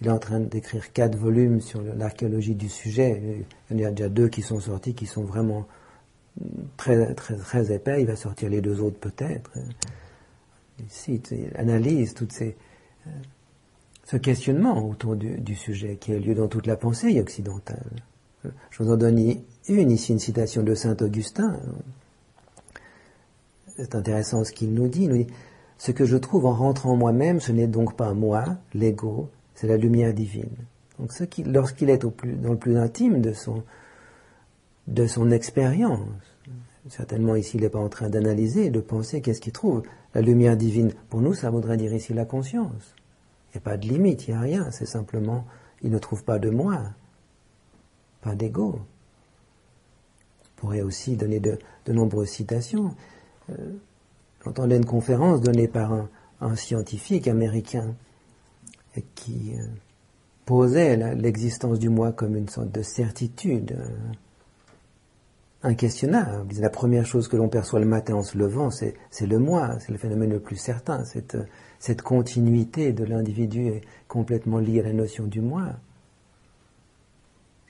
il 0.00 0.06
est 0.06 0.10
en 0.10 0.18
train 0.18 0.40
d'écrire 0.40 0.92
quatre 0.92 1.16
volumes 1.16 1.60
sur 1.60 1.82
l'archéologie 1.82 2.54
du 2.54 2.68
sujet. 2.70 3.44
Il 3.70 3.78
y 3.78 3.84
a 3.84 3.90
déjà 3.90 4.08
deux 4.08 4.28
qui 4.28 4.40
sont 4.40 4.58
sortis, 4.58 4.94
qui 4.94 5.06
sont 5.06 5.24
vraiment 5.24 5.66
très, 6.76 7.14
très, 7.14 7.36
très 7.36 7.70
épais. 7.70 8.00
Il 8.00 8.06
va 8.06 8.16
sortir 8.16 8.48
les 8.48 8.62
deux 8.62 8.80
autres 8.80 8.98
peut-être. 8.98 9.52
Il 11.06 11.50
analyse 11.54 12.14
tout 12.14 12.26
ces, 12.30 12.56
euh, 13.06 13.10
ce 14.04 14.16
questionnement 14.16 14.88
autour 14.88 15.14
du, 15.14 15.54
sujet 15.54 15.96
qui 15.96 16.12
a 16.14 16.18
lieu 16.18 16.34
dans 16.34 16.48
toute 16.48 16.66
la 16.66 16.76
pensée 16.76 17.20
occidentale. 17.20 17.90
Je 18.70 18.82
vous 18.82 18.90
en 18.90 18.96
donne 18.96 19.18
une, 19.68 19.90
ici 19.90 20.12
une 20.12 20.18
citation 20.18 20.62
de 20.62 20.74
Saint 20.74 20.96
Augustin. 21.00 21.58
C'est 23.76 23.94
intéressant 23.94 24.44
ce 24.44 24.52
qu'il 24.52 24.74
nous 24.74 24.88
dit. 24.88 25.04
Il 25.04 25.08
nous 25.08 25.24
dit, 25.24 25.26
ce 25.78 25.90
que 25.90 26.04
je 26.04 26.16
trouve 26.16 26.46
en 26.46 26.54
rentrant 26.54 26.94
moi-même, 26.96 27.40
ce 27.40 27.50
n'est 27.50 27.66
donc 27.66 27.96
pas 27.96 28.14
moi, 28.14 28.44
l'ego, 28.72 29.28
c'est 29.56 29.66
la 29.66 29.76
lumière 29.76 30.14
divine. 30.14 30.54
Donc 31.00 31.10
lorsqu'il 31.46 31.90
est 31.90 32.04
au 32.04 32.10
plus, 32.10 32.34
dans 32.34 32.52
le 32.52 32.56
plus 32.56 32.76
intime 32.76 33.20
de 33.20 33.32
son, 33.32 33.64
de 34.86 35.08
son 35.08 35.32
expérience, 35.32 36.08
certainement 36.88 37.34
ici 37.34 37.56
il 37.56 37.62
n'est 37.62 37.68
pas 37.68 37.80
en 37.80 37.88
train 37.88 38.08
d'analyser, 38.08 38.70
de 38.70 38.78
penser 38.80 39.20
qu'est-ce 39.20 39.40
qu'il 39.40 39.52
trouve. 39.52 39.82
La 40.14 40.20
lumière 40.20 40.56
divine, 40.56 40.92
pour 41.08 41.20
nous, 41.20 41.34
ça 41.34 41.50
voudrait 41.50 41.76
dire 41.76 41.92
ici 41.92 42.14
la 42.14 42.26
conscience. 42.26 42.94
Il 43.48 43.56
n'y 43.56 43.58
a 43.58 43.64
pas 43.64 43.76
de 43.76 43.88
limite, 43.88 44.28
il 44.28 44.34
n'y 44.34 44.36
a 44.36 44.40
rien, 44.40 44.70
c'est 44.70 44.86
simplement, 44.86 45.44
il 45.82 45.90
ne 45.90 45.98
trouve 45.98 46.22
pas 46.22 46.38
de 46.38 46.50
moi, 46.50 46.80
pas 48.20 48.36
d'ego. 48.36 48.78
On 50.62 50.66
pourrait 50.66 50.82
aussi 50.82 51.16
donner 51.16 51.40
de, 51.40 51.58
nombreuses 51.88 52.28
citations. 52.28 52.94
Euh, 53.50 53.54
J'entendais 54.44 54.76
une 54.76 54.84
conférence 54.84 55.40
donnée 55.40 55.68
par 55.68 55.92
un 56.40 56.56
scientifique 56.56 57.28
américain 57.28 57.94
qui 59.14 59.54
euh, 59.54 59.64
posait 60.44 60.96
l'existence 61.14 61.78
du 61.78 61.88
moi 61.88 62.12
comme 62.12 62.36
une 62.36 62.48
sorte 62.48 62.70
de 62.72 62.82
certitude 62.82 63.76
euh, 63.78 63.88
inquestionnable. 65.62 66.52
La 66.58 66.70
première 66.70 67.06
chose 67.06 67.28
que 67.28 67.36
l'on 67.36 67.48
perçoit 67.48 67.80
le 67.80 67.86
matin 67.86 68.14
en 68.14 68.22
se 68.22 68.36
levant, 68.36 68.70
c'est 68.70 68.96
le 69.20 69.38
moi, 69.38 69.78
c'est 69.80 69.92
le 69.92 69.98
phénomène 69.98 70.30
le 70.30 70.40
plus 70.40 70.56
certain. 70.56 71.04
Cette, 71.04 71.38
cette 71.78 72.02
continuité 72.02 72.92
de 72.92 73.04
l'individu 73.04 73.68
est 73.68 73.82
complètement 74.08 74.58
liée 74.58 74.80
à 74.80 74.84
la 74.84 74.92
notion 74.92 75.26
du 75.26 75.40
moi, 75.40 75.68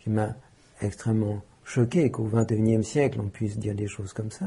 qui 0.03 0.11
m'a 0.11 0.35
extrêmement 0.81 1.43
choqué 1.65 2.11
qu'au 2.11 2.25
XXIe 2.25 2.85
siècle 2.85 3.21
on 3.21 3.29
puisse 3.29 3.59
dire 3.59 3.75
des 3.75 3.89
choses 3.89 4.13
comme 4.13 4.31
ça. 4.31 4.47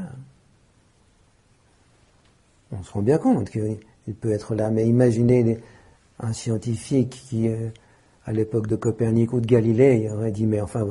On 2.72 2.82
se 2.82 2.92
rend 2.92 3.02
bien 3.02 3.18
compte 3.18 3.50
qu'il 3.50 4.14
peut 4.20 4.32
être 4.32 4.54
là, 4.54 4.70
mais 4.70 4.86
imaginez 4.86 5.58
un 6.18 6.32
scientifique 6.32 7.10
qui, 7.28 7.48
euh, 7.48 7.68
à 8.24 8.32
l'époque 8.32 8.66
de 8.66 8.76
Copernic 8.76 9.32
ou 9.32 9.40
de 9.40 9.46
Galilée, 9.46 10.10
aurait 10.10 10.32
dit 10.32 10.46
mais 10.46 10.60
enfin 10.60 10.86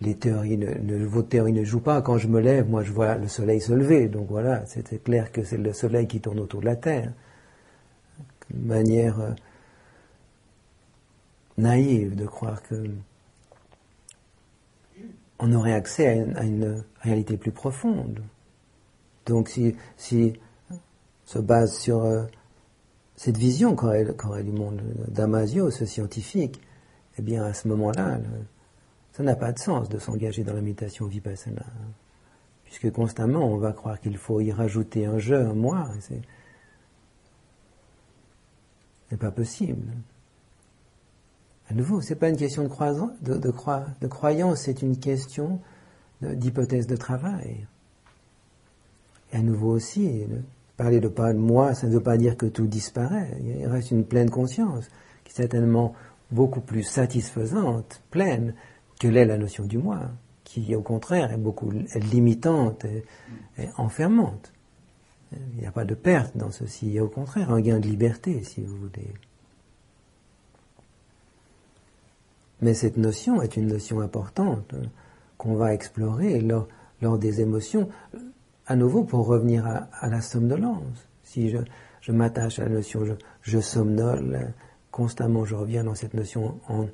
les 0.00 0.16
théories 0.16 0.58
ne, 0.58 1.04
vos 1.04 1.22
théories 1.22 1.52
ne 1.52 1.64
jouent 1.64 1.80
pas. 1.80 2.02
Quand 2.02 2.18
je 2.18 2.28
me 2.28 2.40
lève, 2.40 2.68
moi 2.68 2.82
je 2.82 2.92
vois 2.92 3.16
le 3.16 3.28
soleil 3.28 3.60
se 3.60 3.72
lever. 3.72 4.08
Donc 4.08 4.28
voilà, 4.28 4.66
c'était 4.66 4.98
clair 4.98 5.32
que 5.32 5.44
c'est 5.44 5.56
le 5.56 5.72
soleil 5.72 6.06
qui 6.06 6.20
tourne 6.20 6.40
autour 6.40 6.60
de 6.60 6.66
la 6.66 6.76
Terre. 6.76 7.12
Une 8.52 8.66
manière 8.66 9.20
euh, 9.20 9.30
naïve 11.56 12.16
de 12.16 12.26
croire 12.26 12.62
que 12.62 12.74
on 15.44 15.52
aurait 15.52 15.74
accès 15.74 16.26
à 16.36 16.42
une, 16.42 16.82
réalité 17.00 17.36
plus 17.36 17.52
profonde. 17.52 18.22
Donc 19.26 19.50
si, 19.50 19.76
si 19.98 20.32
se 21.26 21.38
base 21.38 21.78
sur 21.78 22.02
euh, 22.02 22.24
cette 23.14 23.36
vision 23.36 23.76
qu'aurait 23.76 24.42
du 24.42 24.52
monde 24.52 24.80
Damasio, 25.08 25.70
ce 25.70 25.84
scientifique, 25.84 26.62
eh 27.18 27.22
bien 27.22 27.44
à 27.44 27.52
ce 27.52 27.68
moment-là, 27.68 28.20
ça 29.12 29.22
n'a 29.22 29.36
pas 29.36 29.52
de 29.52 29.58
sens 29.58 29.90
de 29.90 29.98
s'engager 29.98 30.44
dans 30.44 30.54
la 30.54 30.62
méditation 30.62 31.06
vipassana. 31.06 31.66
Puisque 32.64 32.90
constamment 32.90 33.46
on 33.46 33.58
va 33.58 33.72
croire 33.72 34.00
qu'il 34.00 34.16
faut 34.16 34.40
y 34.40 34.50
rajouter 34.50 35.04
un 35.04 35.18
je, 35.18 35.34
un 35.34 35.52
moi. 35.52 35.90
C'est 39.10 39.18
pas 39.18 39.30
possible. 39.30 39.92
À 41.70 41.74
nouveau, 41.74 42.00
c'est 42.00 42.14
pas 42.14 42.28
une 42.28 42.36
question 42.36 42.64
de, 42.64 43.34
de, 43.34 43.38
de 44.00 44.06
croyance, 44.06 44.60
c'est 44.60 44.82
une 44.82 44.98
question 44.98 45.60
d'hypothèse 46.20 46.86
de 46.86 46.96
travail. 46.96 47.66
Et 49.32 49.36
à 49.36 49.42
nouveau 49.42 49.70
aussi, 49.70 50.26
Parler 50.76 50.98
de 50.98 51.08
pas 51.08 51.32
de 51.32 51.38
moi, 51.38 51.72
ça 51.74 51.86
ne 51.86 51.92
veut 51.92 52.02
pas 52.02 52.16
dire 52.16 52.36
que 52.36 52.46
tout 52.46 52.66
disparaît. 52.66 53.30
Il 53.44 53.66
reste 53.66 53.92
une 53.92 54.04
pleine 54.04 54.28
conscience 54.28 54.88
qui 55.22 55.30
est 55.30 55.36
certainement 55.36 55.94
beaucoup 56.32 56.60
plus 56.60 56.82
satisfaisante, 56.82 58.02
pleine, 58.10 58.54
que 58.98 59.06
l'est 59.06 59.24
la 59.24 59.38
notion 59.38 59.66
du 59.66 59.78
moi, 59.78 60.00
qui 60.42 60.74
au 60.74 60.82
contraire 60.82 61.32
est 61.32 61.38
beaucoup 61.38 61.70
limitante 62.10 62.84
et, 62.84 63.04
enfermante. 63.76 64.52
Il 65.32 65.60
n'y 65.60 65.66
a 65.66 65.72
pas 65.72 65.84
de 65.84 65.94
perte 65.94 66.36
dans 66.36 66.50
ceci, 66.50 66.86
il 66.86 66.92
y 66.92 66.98
a 66.98 67.04
au 67.04 67.08
contraire 67.08 67.52
un 67.52 67.60
gain 67.60 67.78
de 67.78 67.86
liberté, 67.86 68.42
si 68.42 68.60
vous 68.60 68.76
voulez. 68.76 69.14
Mais 72.60 72.74
cette 72.74 72.96
notion 72.96 73.42
est 73.42 73.56
une 73.56 73.66
notion 73.66 74.00
importante 74.00 74.74
qu'on 75.38 75.54
va 75.54 75.74
explorer 75.74 76.40
lors, 76.40 76.68
des 77.18 77.42
émotions 77.42 77.88
à 78.66 78.76
nouveau 78.76 79.04
pour 79.04 79.26
revenir 79.26 79.66
à, 79.66 80.08
la 80.08 80.22
somnolence. 80.22 81.06
Si 81.22 81.50
je, 81.50 82.12
m'attache 82.12 82.58
à 82.58 82.64
la 82.64 82.70
notion 82.70 83.04
je, 83.04 83.12
je, 83.42 83.60
somnole, 83.60 84.54
constamment 84.90 85.44
je 85.44 85.54
reviens 85.54 85.84
dans 85.84 85.94
cette 85.94 86.14
notion 86.14 86.58
en 86.68 86.86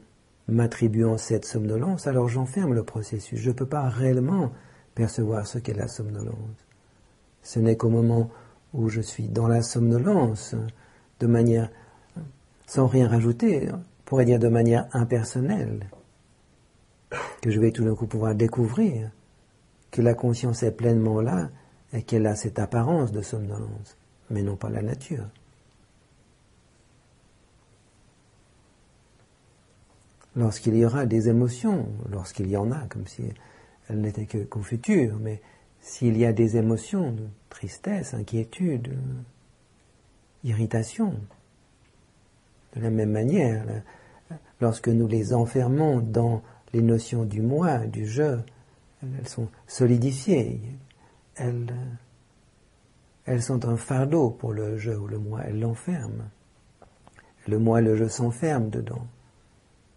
m'attribuant 0.48 1.16
cette 1.16 1.44
somnolence, 1.44 2.06
alors 2.08 2.28
j'enferme 2.28 2.74
le 2.74 2.82
processus. 2.82 3.38
Je 3.38 3.50
ne 3.50 3.54
peux 3.54 3.66
pas 3.66 3.88
réellement 3.88 4.50
percevoir 4.94 5.46
ce 5.46 5.58
qu'est 5.58 5.74
la 5.74 5.88
somnolence. 5.88 6.66
Ce 7.42 7.60
n'est 7.60 7.76
qu'au 7.76 7.88
moment 7.88 8.30
où 8.74 8.88
je 8.88 9.00
suis 9.00 9.28
dans 9.28 9.48
la 9.48 9.62
somnolence, 9.62 10.54
de 11.20 11.26
manière, 11.26 11.70
sans 12.66 12.86
rien 12.86 13.08
rajouter, 13.08 13.68
on 13.72 13.80
pourrait 14.10 14.24
dire 14.24 14.40
de 14.40 14.48
manière 14.48 14.88
impersonnelle, 14.92 15.88
que 17.42 17.48
je 17.48 17.60
vais 17.60 17.70
tout 17.70 17.84
d'un 17.84 17.94
coup 17.94 18.08
pouvoir 18.08 18.34
découvrir 18.34 19.08
que 19.92 20.02
la 20.02 20.14
conscience 20.14 20.64
est 20.64 20.72
pleinement 20.72 21.20
là 21.20 21.48
et 21.92 22.02
qu'elle 22.02 22.26
a 22.26 22.34
cette 22.34 22.58
apparence 22.58 23.12
de 23.12 23.22
somnolence, 23.22 23.96
mais 24.28 24.42
non 24.42 24.56
pas 24.56 24.68
la 24.68 24.82
nature. 24.82 25.28
Lorsqu'il 30.34 30.74
y 30.74 30.84
aura 30.84 31.06
des 31.06 31.28
émotions, 31.28 31.86
lorsqu'il 32.10 32.48
y 32.48 32.56
en 32.56 32.72
a, 32.72 32.80
comme 32.88 33.06
si 33.06 33.22
elle 33.88 34.00
n'était 34.00 34.26
que 34.26 34.60
futur, 34.60 35.20
mais 35.20 35.40
s'il 35.80 36.18
y 36.18 36.24
a 36.26 36.32
des 36.32 36.56
émotions 36.56 37.12
de 37.12 37.28
tristesse, 37.48 38.12
inquiétude, 38.12 38.92
irritation, 40.42 41.14
de 42.74 42.80
la 42.80 42.90
même 42.90 43.12
manière, 43.12 43.64
lorsque 44.60 44.88
nous 44.88 45.06
les 45.06 45.34
enfermons 45.34 46.00
dans 46.00 46.42
les 46.72 46.82
notions 46.82 47.24
du 47.24 47.40
moi, 47.40 47.78
du 47.78 48.06
je, 48.06 48.38
elles 49.02 49.28
sont 49.28 49.48
solidifiées, 49.66 50.60
elles, 51.36 53.42
sont 53.42 53.66
un 53.66 53.76
fardeau 53.76 54.30
pour 54.30 54.52
le 54.52 54.76
je 54.76 54.90
ou 54.90 55.06
le 55.06 55.18
moi, 55.18 55.40
elles 55.46 55.58
l'enferment. 55.58 56.28
Le 57.48 57.58
moi 57.58 57.80
et 57.80 57.84
le 57.84 57.96
je 57.96 58.06
s'enferment 58.06 58.68
dedans. 58.68 59.06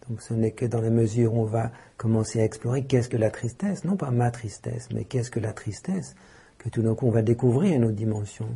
Donc 0.08 0.20
ce 0.20 0.34
n'est 0.34 0.52
que 0.52 0.66
dans 0.66 0.80
la 0.80 0.90
mesure 0.90 1.34
où 1.34 1.40
on 1.40 1.44
va 1.44 1.70
commencer 1.96 2.40
à 2.40 2.44
explorer 2.44 2.84
qu'est-ce 2.84 3.08
que 3.08 3.16
la 3.16 3.30
tristesse, 3.30 3.84
non 3.84 3.96
pas 3.96 4.10
ma 4.10 4.30
tristesse, 4.30 4.88
mais 4.92 5.04
qu'est-ce 5.04 5.30
que 5.30 5.40
la 5.40 5.52
tristesse, 5.52 6.14
que 6.58 6.68
tout 6.68 6.82
d'un 6.82 6.94
coup 6.94 7.06
on 7.06 7.10
va 7.10 7.22
découvrir 7.22 7.76
une 7.76 7.84
autre 7.84 7.94
dimension, 7.94 8.46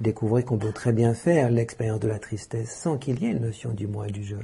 découvrir 0.00 0.44
qu'on 0.44 0.58
peut 0.58 0.72
très 0.72 0.92
bien 0.92 1.14
faire 1.14 1.50
l'expérience 1.50 2.00
de 2.00 2.08
la 2.08 2.18
tristesse 2.18 2.70
sans 2.70 2.98
qu'il 2.98 3.22
y 3.22 3.26
ait 3.26 3.32
une 3.32 3.42
notion 3.42 3.72
du 3.72 3.86
moi 3.86 4.08
et 4.08 4.12
du 4.12 4.24
je. 4.24 4.36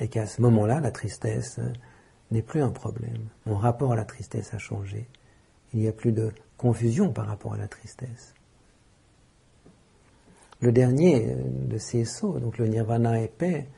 Et 0.00 0.08
qu'à 0.08 0.26
ce 0.26 0.40
moment-là, 0.42 0.80
la 0.80 0.90
tristesse 0.90 1.58
euh, 1.58 1.72
n'est 2.30 2.42
plus 2.42 2.62
un 2.62 2.70
problème. 2.70 3.28
Mon 3.44 3.56
rapport 3.56 3.92
à 3.92 3.96
la 3.96 4.04
tristesse 4.04 4.54
a 4.54 4.58
changé. 4.58 5.06
Il 5.72 5.80
n'y 5.80 5.88
a 5.88 5.92
plus 5.92 6.12
de 6.12 6.32
confusion 6.56 7.12
par 7.12 7.26
rapport 7.26 7.54
à 7.54 7.58
la 7.58 7.68
tristesse. 7.68 8.34
Le 10.60 10.72
dernier 10.72 11.30
euh, 11.30 11.36
de 11.68 11.78
ces 11.78 12.04
sauts, 12.04 12.38
donc 12.38 12.56
le 12.56 12.66
nirvana 12.66 13.16
paix, 13.28 13.68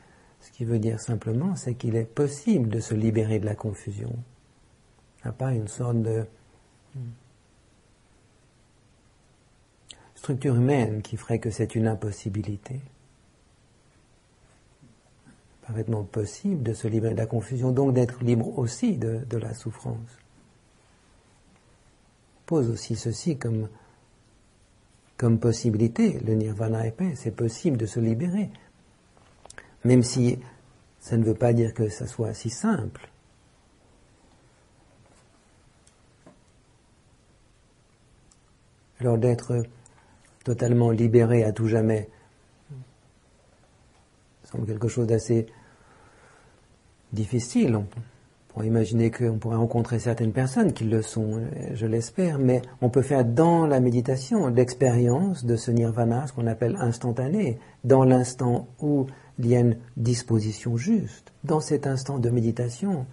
ce 0.40 0.50
qui 0.52 0.64
veut 0.64 0.78
dire 0.78 1.00
simplement, 1.00 1.56
c'est 1.56 1.74
qu'il 1.74 1.96
est 1.96 2.04
possible 2.04 2.68
de 2.68 2.80
se 2.80 2.94
libérer 2.94 3.38
de 3.40 3.46
la 3.46 3.54
confusion. 3.54 4.12
Il 5.18 5.26
n'y 5.26 5.30
a 5.30 5.32
pas 5.32 5.52
une 5.52 5.68
sorte 5.68 6.02
de 6.02 6.24
structure 10.14 10.54
humaine 10.54 11.02
qui 11.02 11.16
ferait 11.16 11.40
que 11.40 11.50
c'est 11.50 11.74
une 11.74 11.88
impossibilité. 11.88 12.80
Parfaitement 15.66 16.02
possible 16.04 16.62
de 16.62 16.72
se 16.72 16.88
libérer 16.88 17.14
de 17.14 17.18
la 17.18 17.26
confusion, 17.26 17.70
donc 17.70 17.94
d'être 17.94 18.22
libre 18.22 18.58
aussi 18.58 18.96
de, 18.96 19.36
la 19.36 19.54
souffrance. 19.54 20.18
Pose 22.46 22.68
aussi 22.68 22.96
ceci 22.96 23.38
comme 23.38 23.68
comme 25.16 25.38
possibilité, 25.38 26.18
le 26.26 26.34
nirvana 26.34 26.90
paix, 26.90 27.12
c'est 27.14 27.30
possible 27.30 27.76
de 27.76 27.86
se 27.86 28.00
libérer. 28.00 28.50
Même 29.84 30.02
si 30.02 30.40
ça 30.98 31.16
ne 31.16 31.24
veut 31.24 31.34
pas 31.34 31.52
dire 31.52 31.74
que 31.74 31.88
ça 31.88 32.08
soit 32.08 32.34
si 32.34 32.50
simple. 32.50 33.08
Alors 38.98 39.18
d'être 39.18 39.62
totalement 40.44 40.90
libéré 40.90 41.44
à 41.44 41.52
tout 41.52 41.68
jamais 41.68 42.08
semble 44.53 44.66
quelque 44.66 44.88
chose 44.88 45.07
d'assez 45.07 45.46
difficile. 47.12 47.78
On 48.55 48.62
imaginer 48.62 49.11
qu'on 49.11 49.38
pourrait 49.38 49.57
rencontrer 49.57 49.98
certaines 49.98 50.32
personnes 50.32 50.74
qui 50.74 50.84
le 50.84 51.00
sont, 51.00 51.40
je 51.72 51.86
l'espère, 51.86 52.38
mais 52.38 52.61
on 52.82 52.90
peut 52.90 53.00
faire 53.00 53.24
dans 53.24 53.66
la 53.66 53.80
méditation 53.80 54.48
l'expérience 54.48 55.46
de 55.46 55.57
ce 55.57 55.70
nirvana, 55.70 56.26
ce 56.26 56.34
qu'on 56.34 56.46
appelle 56.46 56.76
instantané, 56.78 57.59
dans 57.84 58.05
l'instant 58.05 58.68
où 58.78 59.07
il 59.38 59.46
y 59.46 59.57
a 59.57 59.61
une 59.61 59.78
disposition 59.96 60.76
juste, 60.76 61.32
dans 61.44 61.61
cet 61.61 61.86
instant 61.86 62.18
de 62.18 62.28
méditation, 62.28 63.07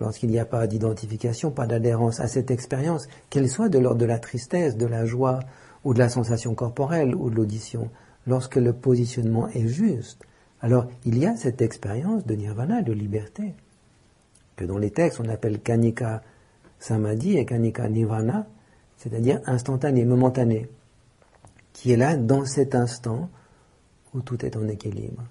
lorsqu'il 0.00 0.30
n'y 0.30 0.38
a 0.38 0.46
pas 0.46 0.66
d'identification, 0.66 1.50
pas 1.50 1.66
d'adhérence 1.66 2.18
à 2.18 2.26
cette 2.26 2.50
expérience, 2.50 3.06
qu'elle 3.28 3.50
soit 3.50 3.68
de 3.68 3.78
l'ordre 3.78 4.00
de 4.00 4.06
la 4.06 4.18
tristesse, 4.18 4.78
de 4.78 4.86
la 4.86 5.04
joie, 5.04 5.40
ou 5.84 5.92
de 5.92 5.98
la 5.98 6.08
sensation 6.08 6.54
corporelle, 6.54 7.14
ou 7.14 7.28
de 7.28 7.36
l'audition, 7.36 7.90
lorsque 8.26 8.56
le 8.56 8.72
positionnement 8.72 9.48
est 9.48 9.68
juste, 9.68 10.22
alors 10.60 10.86
il 11.04 11.18
y 11.18 11.26
a 11.26 11.36
cette 11.36 11.62
expérience 11.62 12.26
de 12.26 12.34
nirvana, 12.34 12.82
de 12.82 12.92
liberté 12.92 13.54
que 14.56 14.64
dans 14.64 14.78
les 14.78 14.90
textes 14.90 15.20
on 15.20 15.28
appelle 15.28 15.60
kanika 15.60 16.22
samadhi 16.78 17.38
et 17.38 17.46
kanika 17.46 17.88
nirvana, 17.88 18.46
c'est-à-dire 18.96 19.40
instantané, 19.46 20.04
momentané, 20.04 20.68
qui 21.72 21.92
est 21.92 21.96
là 21.96 22.16
dans 22.16 22.44
cet 22.44 22.74
instant 22.74 23.30
où 24.14 24.20
tout 24.20 24.44
est 24.44 24.56
en 24.56 24.66
équilibre. 24.68 25.22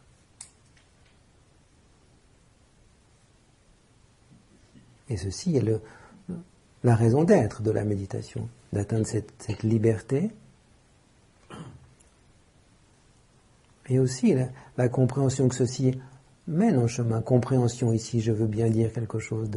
Et 5.10 5.18
ceci 5.18 5.58
est 5.58 5.82
la 6.84 6.96
raison 6.96 7.24
d'être 7.24 7.62
de 7.62 7.72
la 7.72 7.86
méditation, 7.86 8.50
d'atteindre 8.74 9.08
cette, 9.08 9.64
liberté. 9.64 10.32
Et 13.90 14.00
aussi 14.00 14.36
la, 14.78 14.90
compréhension 14.90 15.48
que 15.48 15.56
ceci 15.56 15.98
mène 16.48 16.78
en 16.78 16.88
chemin. 16.88 17.22
Compréhension 17.22 17.94
ici, 17.94 18.22
je 18.22 18.32
veux 18.32 18.48
bien 18.48 18.70
dire 18.70 18.92
quelque 18.92 19.20
chose 19.20 19.50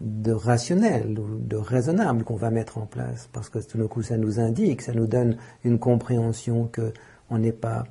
de, 0.00 0.32
rationnel, 0.32 1.14
de 1.14 1.56
raisonnable 1.56 2.24
qu'on 2.24 2.36
va 2.36 2.50
mettre 2.50 2.78
en 2.78 2.86
place, 2.86 3.28
parce 3.32 3.48
que 3.48 3.58
tout 3.58 3.78
d'un 3.78 3.86
coup 3.86 4.02
ça 4.02 4.16
nous 4.16 4.40
indique, 4.40 4.82
ça 4.82 4.94
nous 4.94 5.06
donne 5.06 5.36
une 5.64 5.78
compréhension 5.78 6.66
que 6.66 6.92
on 7.30 7.38
n'est 7.38 7.52
pas 7.52 7.84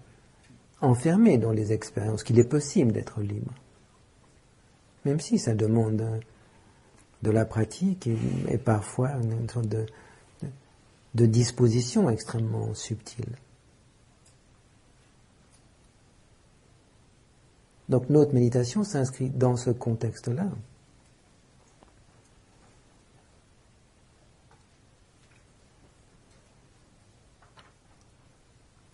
enfermé 0.82 1.38
dans 1.38 1.52
les 1.52 1.74
expériences, 1.74 2.24
qu'il 2.24 2.40
est 2.40 2.44
possible 2.44 2.92
d'être 2.92 3.22
libre. 3.22 3.54
Même 5.06 5.20
si 5.20 5.40
ça 5.40 5.54
demande 5.56 6.04
de 7.24 7.32
la 7.32 7.46
pratique 7.46 8.08
et, 8.50 8.58
parfois 8.58 9.12
une 9.12 9.50
sorte 9.50 9.68
de 9.68 11.26
disposition 11.26 12.10
extrêmement 12.10 12.74
subtile. 12.74 13.36
Donc 17.92 18.10
notre 18.10 18.34
méditation 18.34 18.86
s'inscrit 18.86 19.30
dans 19.30 19.58
ce 19.58 19.70
contexte-là. 19.70 20.48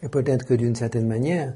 Et 0.01 0.09
peut-être 0.09 0.45
que 0.45 0.55
d'une 0.55 0.73
certaine 0.73 1.07
manière, 1.07 1.53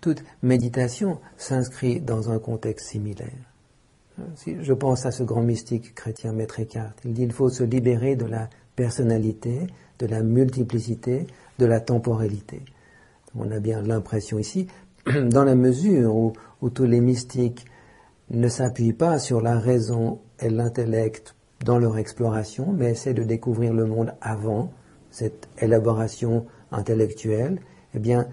toute 0.00 0.24
méditation 0.42 1.20
s'inscrit 1.36 2.00
dans 2.00 2.30
un 2.30 2.38
contexte 2.38 2.88
similaire. 2.88 3.28
Si 4.36 4.56
je 4.64 4.72
pense 4.72 5.04
à 5.04 5.10
ce 5.10 5.22
grand 5.22 5.42
mystique 5.42 5.94
chrétien 5.94 6.32
Maître 6.32 6.60
Eckhart, 6.60 6.94
il 7.04 7.12
dit 7.12 7.22
qu'il 7.24 7.32
faut 7.32 7.50
se 7.50 7.64
libérer 7.64 8.16
de 8.16 8.24
la 8.24 8.48
personnalité, 8.74 9.66
de 9.98 10.06
la 10.06 10.22
multiplicité, 10.22 11.26
de 11.58 11.66
la 11.66 11.80
temporalité. 11.80 12.62
On 13.36 13.50
a 13.50 13.60
bien 13.60 13.82
l'impression 13.82 14.38
ici, 14.38 14.66
dans 15.06 15.44
la 15.44 15.54
mesure 15.54 16.14
où, 16.14 16.32
tous 16.74 16.84
les 16.84 17.00
mystiques 17.00 17.64
ne 18.30 18.48
s'appuient 18.48 18.92
pas 18.92 19.18
sur 19.18 19.40
la 19.40 19.58
raison 19.58 20.20
et 20.40 20.50
l'intellect 20.50 21.34
dans 21.64 21.78
leur 21.78 21.98
exploration, 21.98 22.72
mais 22.72 22.90
essaient 22.90 23.14
de 23.14 23.22
découvrir 23.22 23.72
le 23.72 23.86
monde 23.86 24.12
avant 24.20 24.72
cette 25.10 25.48
élaboration 25.58 26.46
intellectuelle, 26.70 27.60
eh 27.94 27.98
bien, 27.98 28.28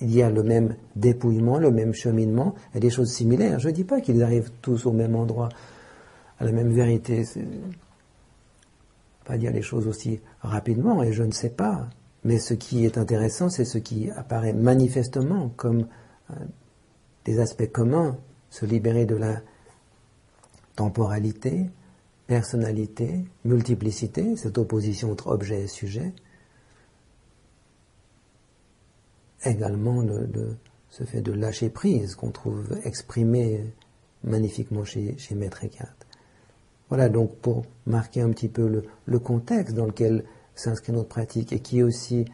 il 0.00 0.14
y 0.14 0.22
a 0.22 0.30
le 0.30 0.42
même 0.42 0.76
dépouillement, 0.96 1.58
le 1.58 1.70
même 1.70 1.92
cheminement, 1.92 2.54
et 2.74 2.80
des 2.80 2.90
choses 2.90 3.12
similaires. 3.12 3.58
Je 3.58 3.68
ne 3.68 3.74
dis 3.74 3.84
pas 3.84 4.00
qu'ils 4.00 4.22
arrivent 4.22 4.50
tous 4.62 4.86
au 4.86 4.92
même 4.92 5.16
endroit, 5.16 5.48
à 6.38 6.44
la 6.44 6.52
même 6.52 6.72
vérité. 6.72 7.24
Pas 9.24 9.36
dire 9.36 9.52
les 9.52 9.62
choses 9.62 9.86
aussi 9.86 10.20
rapidement, 10.40 11.02
et 11.02 11.12
je 11.12 11.22
ne 11.22 11.32
sais 11.32 11.50
pas. 11.50 11.88
Mais 12.24 12.38
ce 12.38 12.54
qui 12.54 12.84
est 12.84 12.98
intéressant, 12.98 13.48
c'est 13.48 13.64
ce 13.64 13.78
qui 13.78 14.10
apparaît 14.10 14.52
manifestement 14.52 15.50
comme 15.56 15.86
euh, 16.30 16.34
des 17.24 17.40
aspects 17.40 17.70
communs, 17.70 18.18
se 18.50 18.66
libérer 18.66 19.06
de 19.06 19.16
la 19.16 19.40
temporalité, 20.76 21.66
personnalité, 22.26 23.24
multiplicité, 23.44 24.36
cette 24.36 24.58
opposition 24.58 25.12
entre 25.12 25.28
objet 25.28 25.62
et 25.62 25.66
sujet. 25.66 26.12
Également 29.44 30.04
ce 30.90 31.04
fait 31.04 31.22
de 31.22 31.32
lâcher 31.32 31.70
prise 31.70 32.14
qu'on 32.14 32.30
trouve 32.30 32.78
exprimé 32.84 33.64
magnifiquement 34.22 34.84
chez, 34.84 35.16
chez 35.16 35.34
Maître 35.34 35.64
Eckhart. 35.64 35.94
Voilà 36.88 37.08
donc 37.08 37.34
pour 37.36 37.64
marquer 37.86 38.20
un 38.20 38.30
petit 38.30 38.48
peu 38.48 38.82
le 39.06 39.18
contexte 39.18 39.74
dans 39.74 39.86
lequel 39.86 40.24
s'inscrit 40.60 40.92
notre 40.92 41.08
pratique 41.08 41.52
et 41.52 41.60
qui 41.60 41.82
aussi 41.82 42.24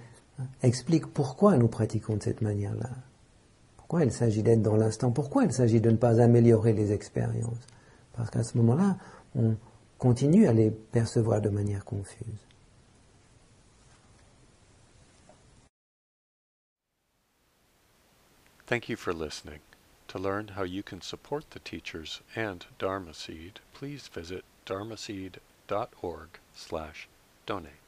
explique 0.62 1.06
pourquoi 1.06 1.56
nous 1.56 1.68
pratiquons 1.68 2.16
de 2.16 2.22
cette 2.22 2.42
manière-là. 2.42 2.90
Pourquoi 3.76 4.04
il 4.04 4.12
s'agit 4.12 4.42
d'être 4.42 4.62
dans 4.62 4.76
l'instant? 4.76 5.12
Pourquoi 5.12 5.44
il 5.44 5.52
s'agit 5.52 5.80
de 5.80 5.90
ne 5.90 5.96
pas 5.96 6.20
améliorer 6.20 6.72
les 6.72 6.92
expériences? 6.92 7.66
Parce 8.14 8.30
qu'à 8.30 8.42
ce 8.42 8.58
moment-là, 8.58 8.96
on 9.36 9.56
continue 9.98 10.46
à 10.46 10.52
les 10.52 10.70
percevoir 10.70 11.40
de 11.40 11.50
manière 11.50 11.84
confuse. 11.84 12.46
Thank 18.66 18.88
you 18.88 18.96
for 18.96 19.12
listening. 19.12 19.60
To 20.08 20.18
learn 20.18 20.48
how 20.56 20.64
you 20.64 20.82
can 20.82 21.00
support 21.00 21.50
the 21.50 21.60
teachers 21.60 22.20
and 22.34 22.66
Dharma 22.80 23.14
Seed, 23.14 23.60
please 23.72 24.08
visit 24.12 24.44
dharmaseed.org 24.66 26.28
slash 26.52 27.08
donate. 27.46 27.86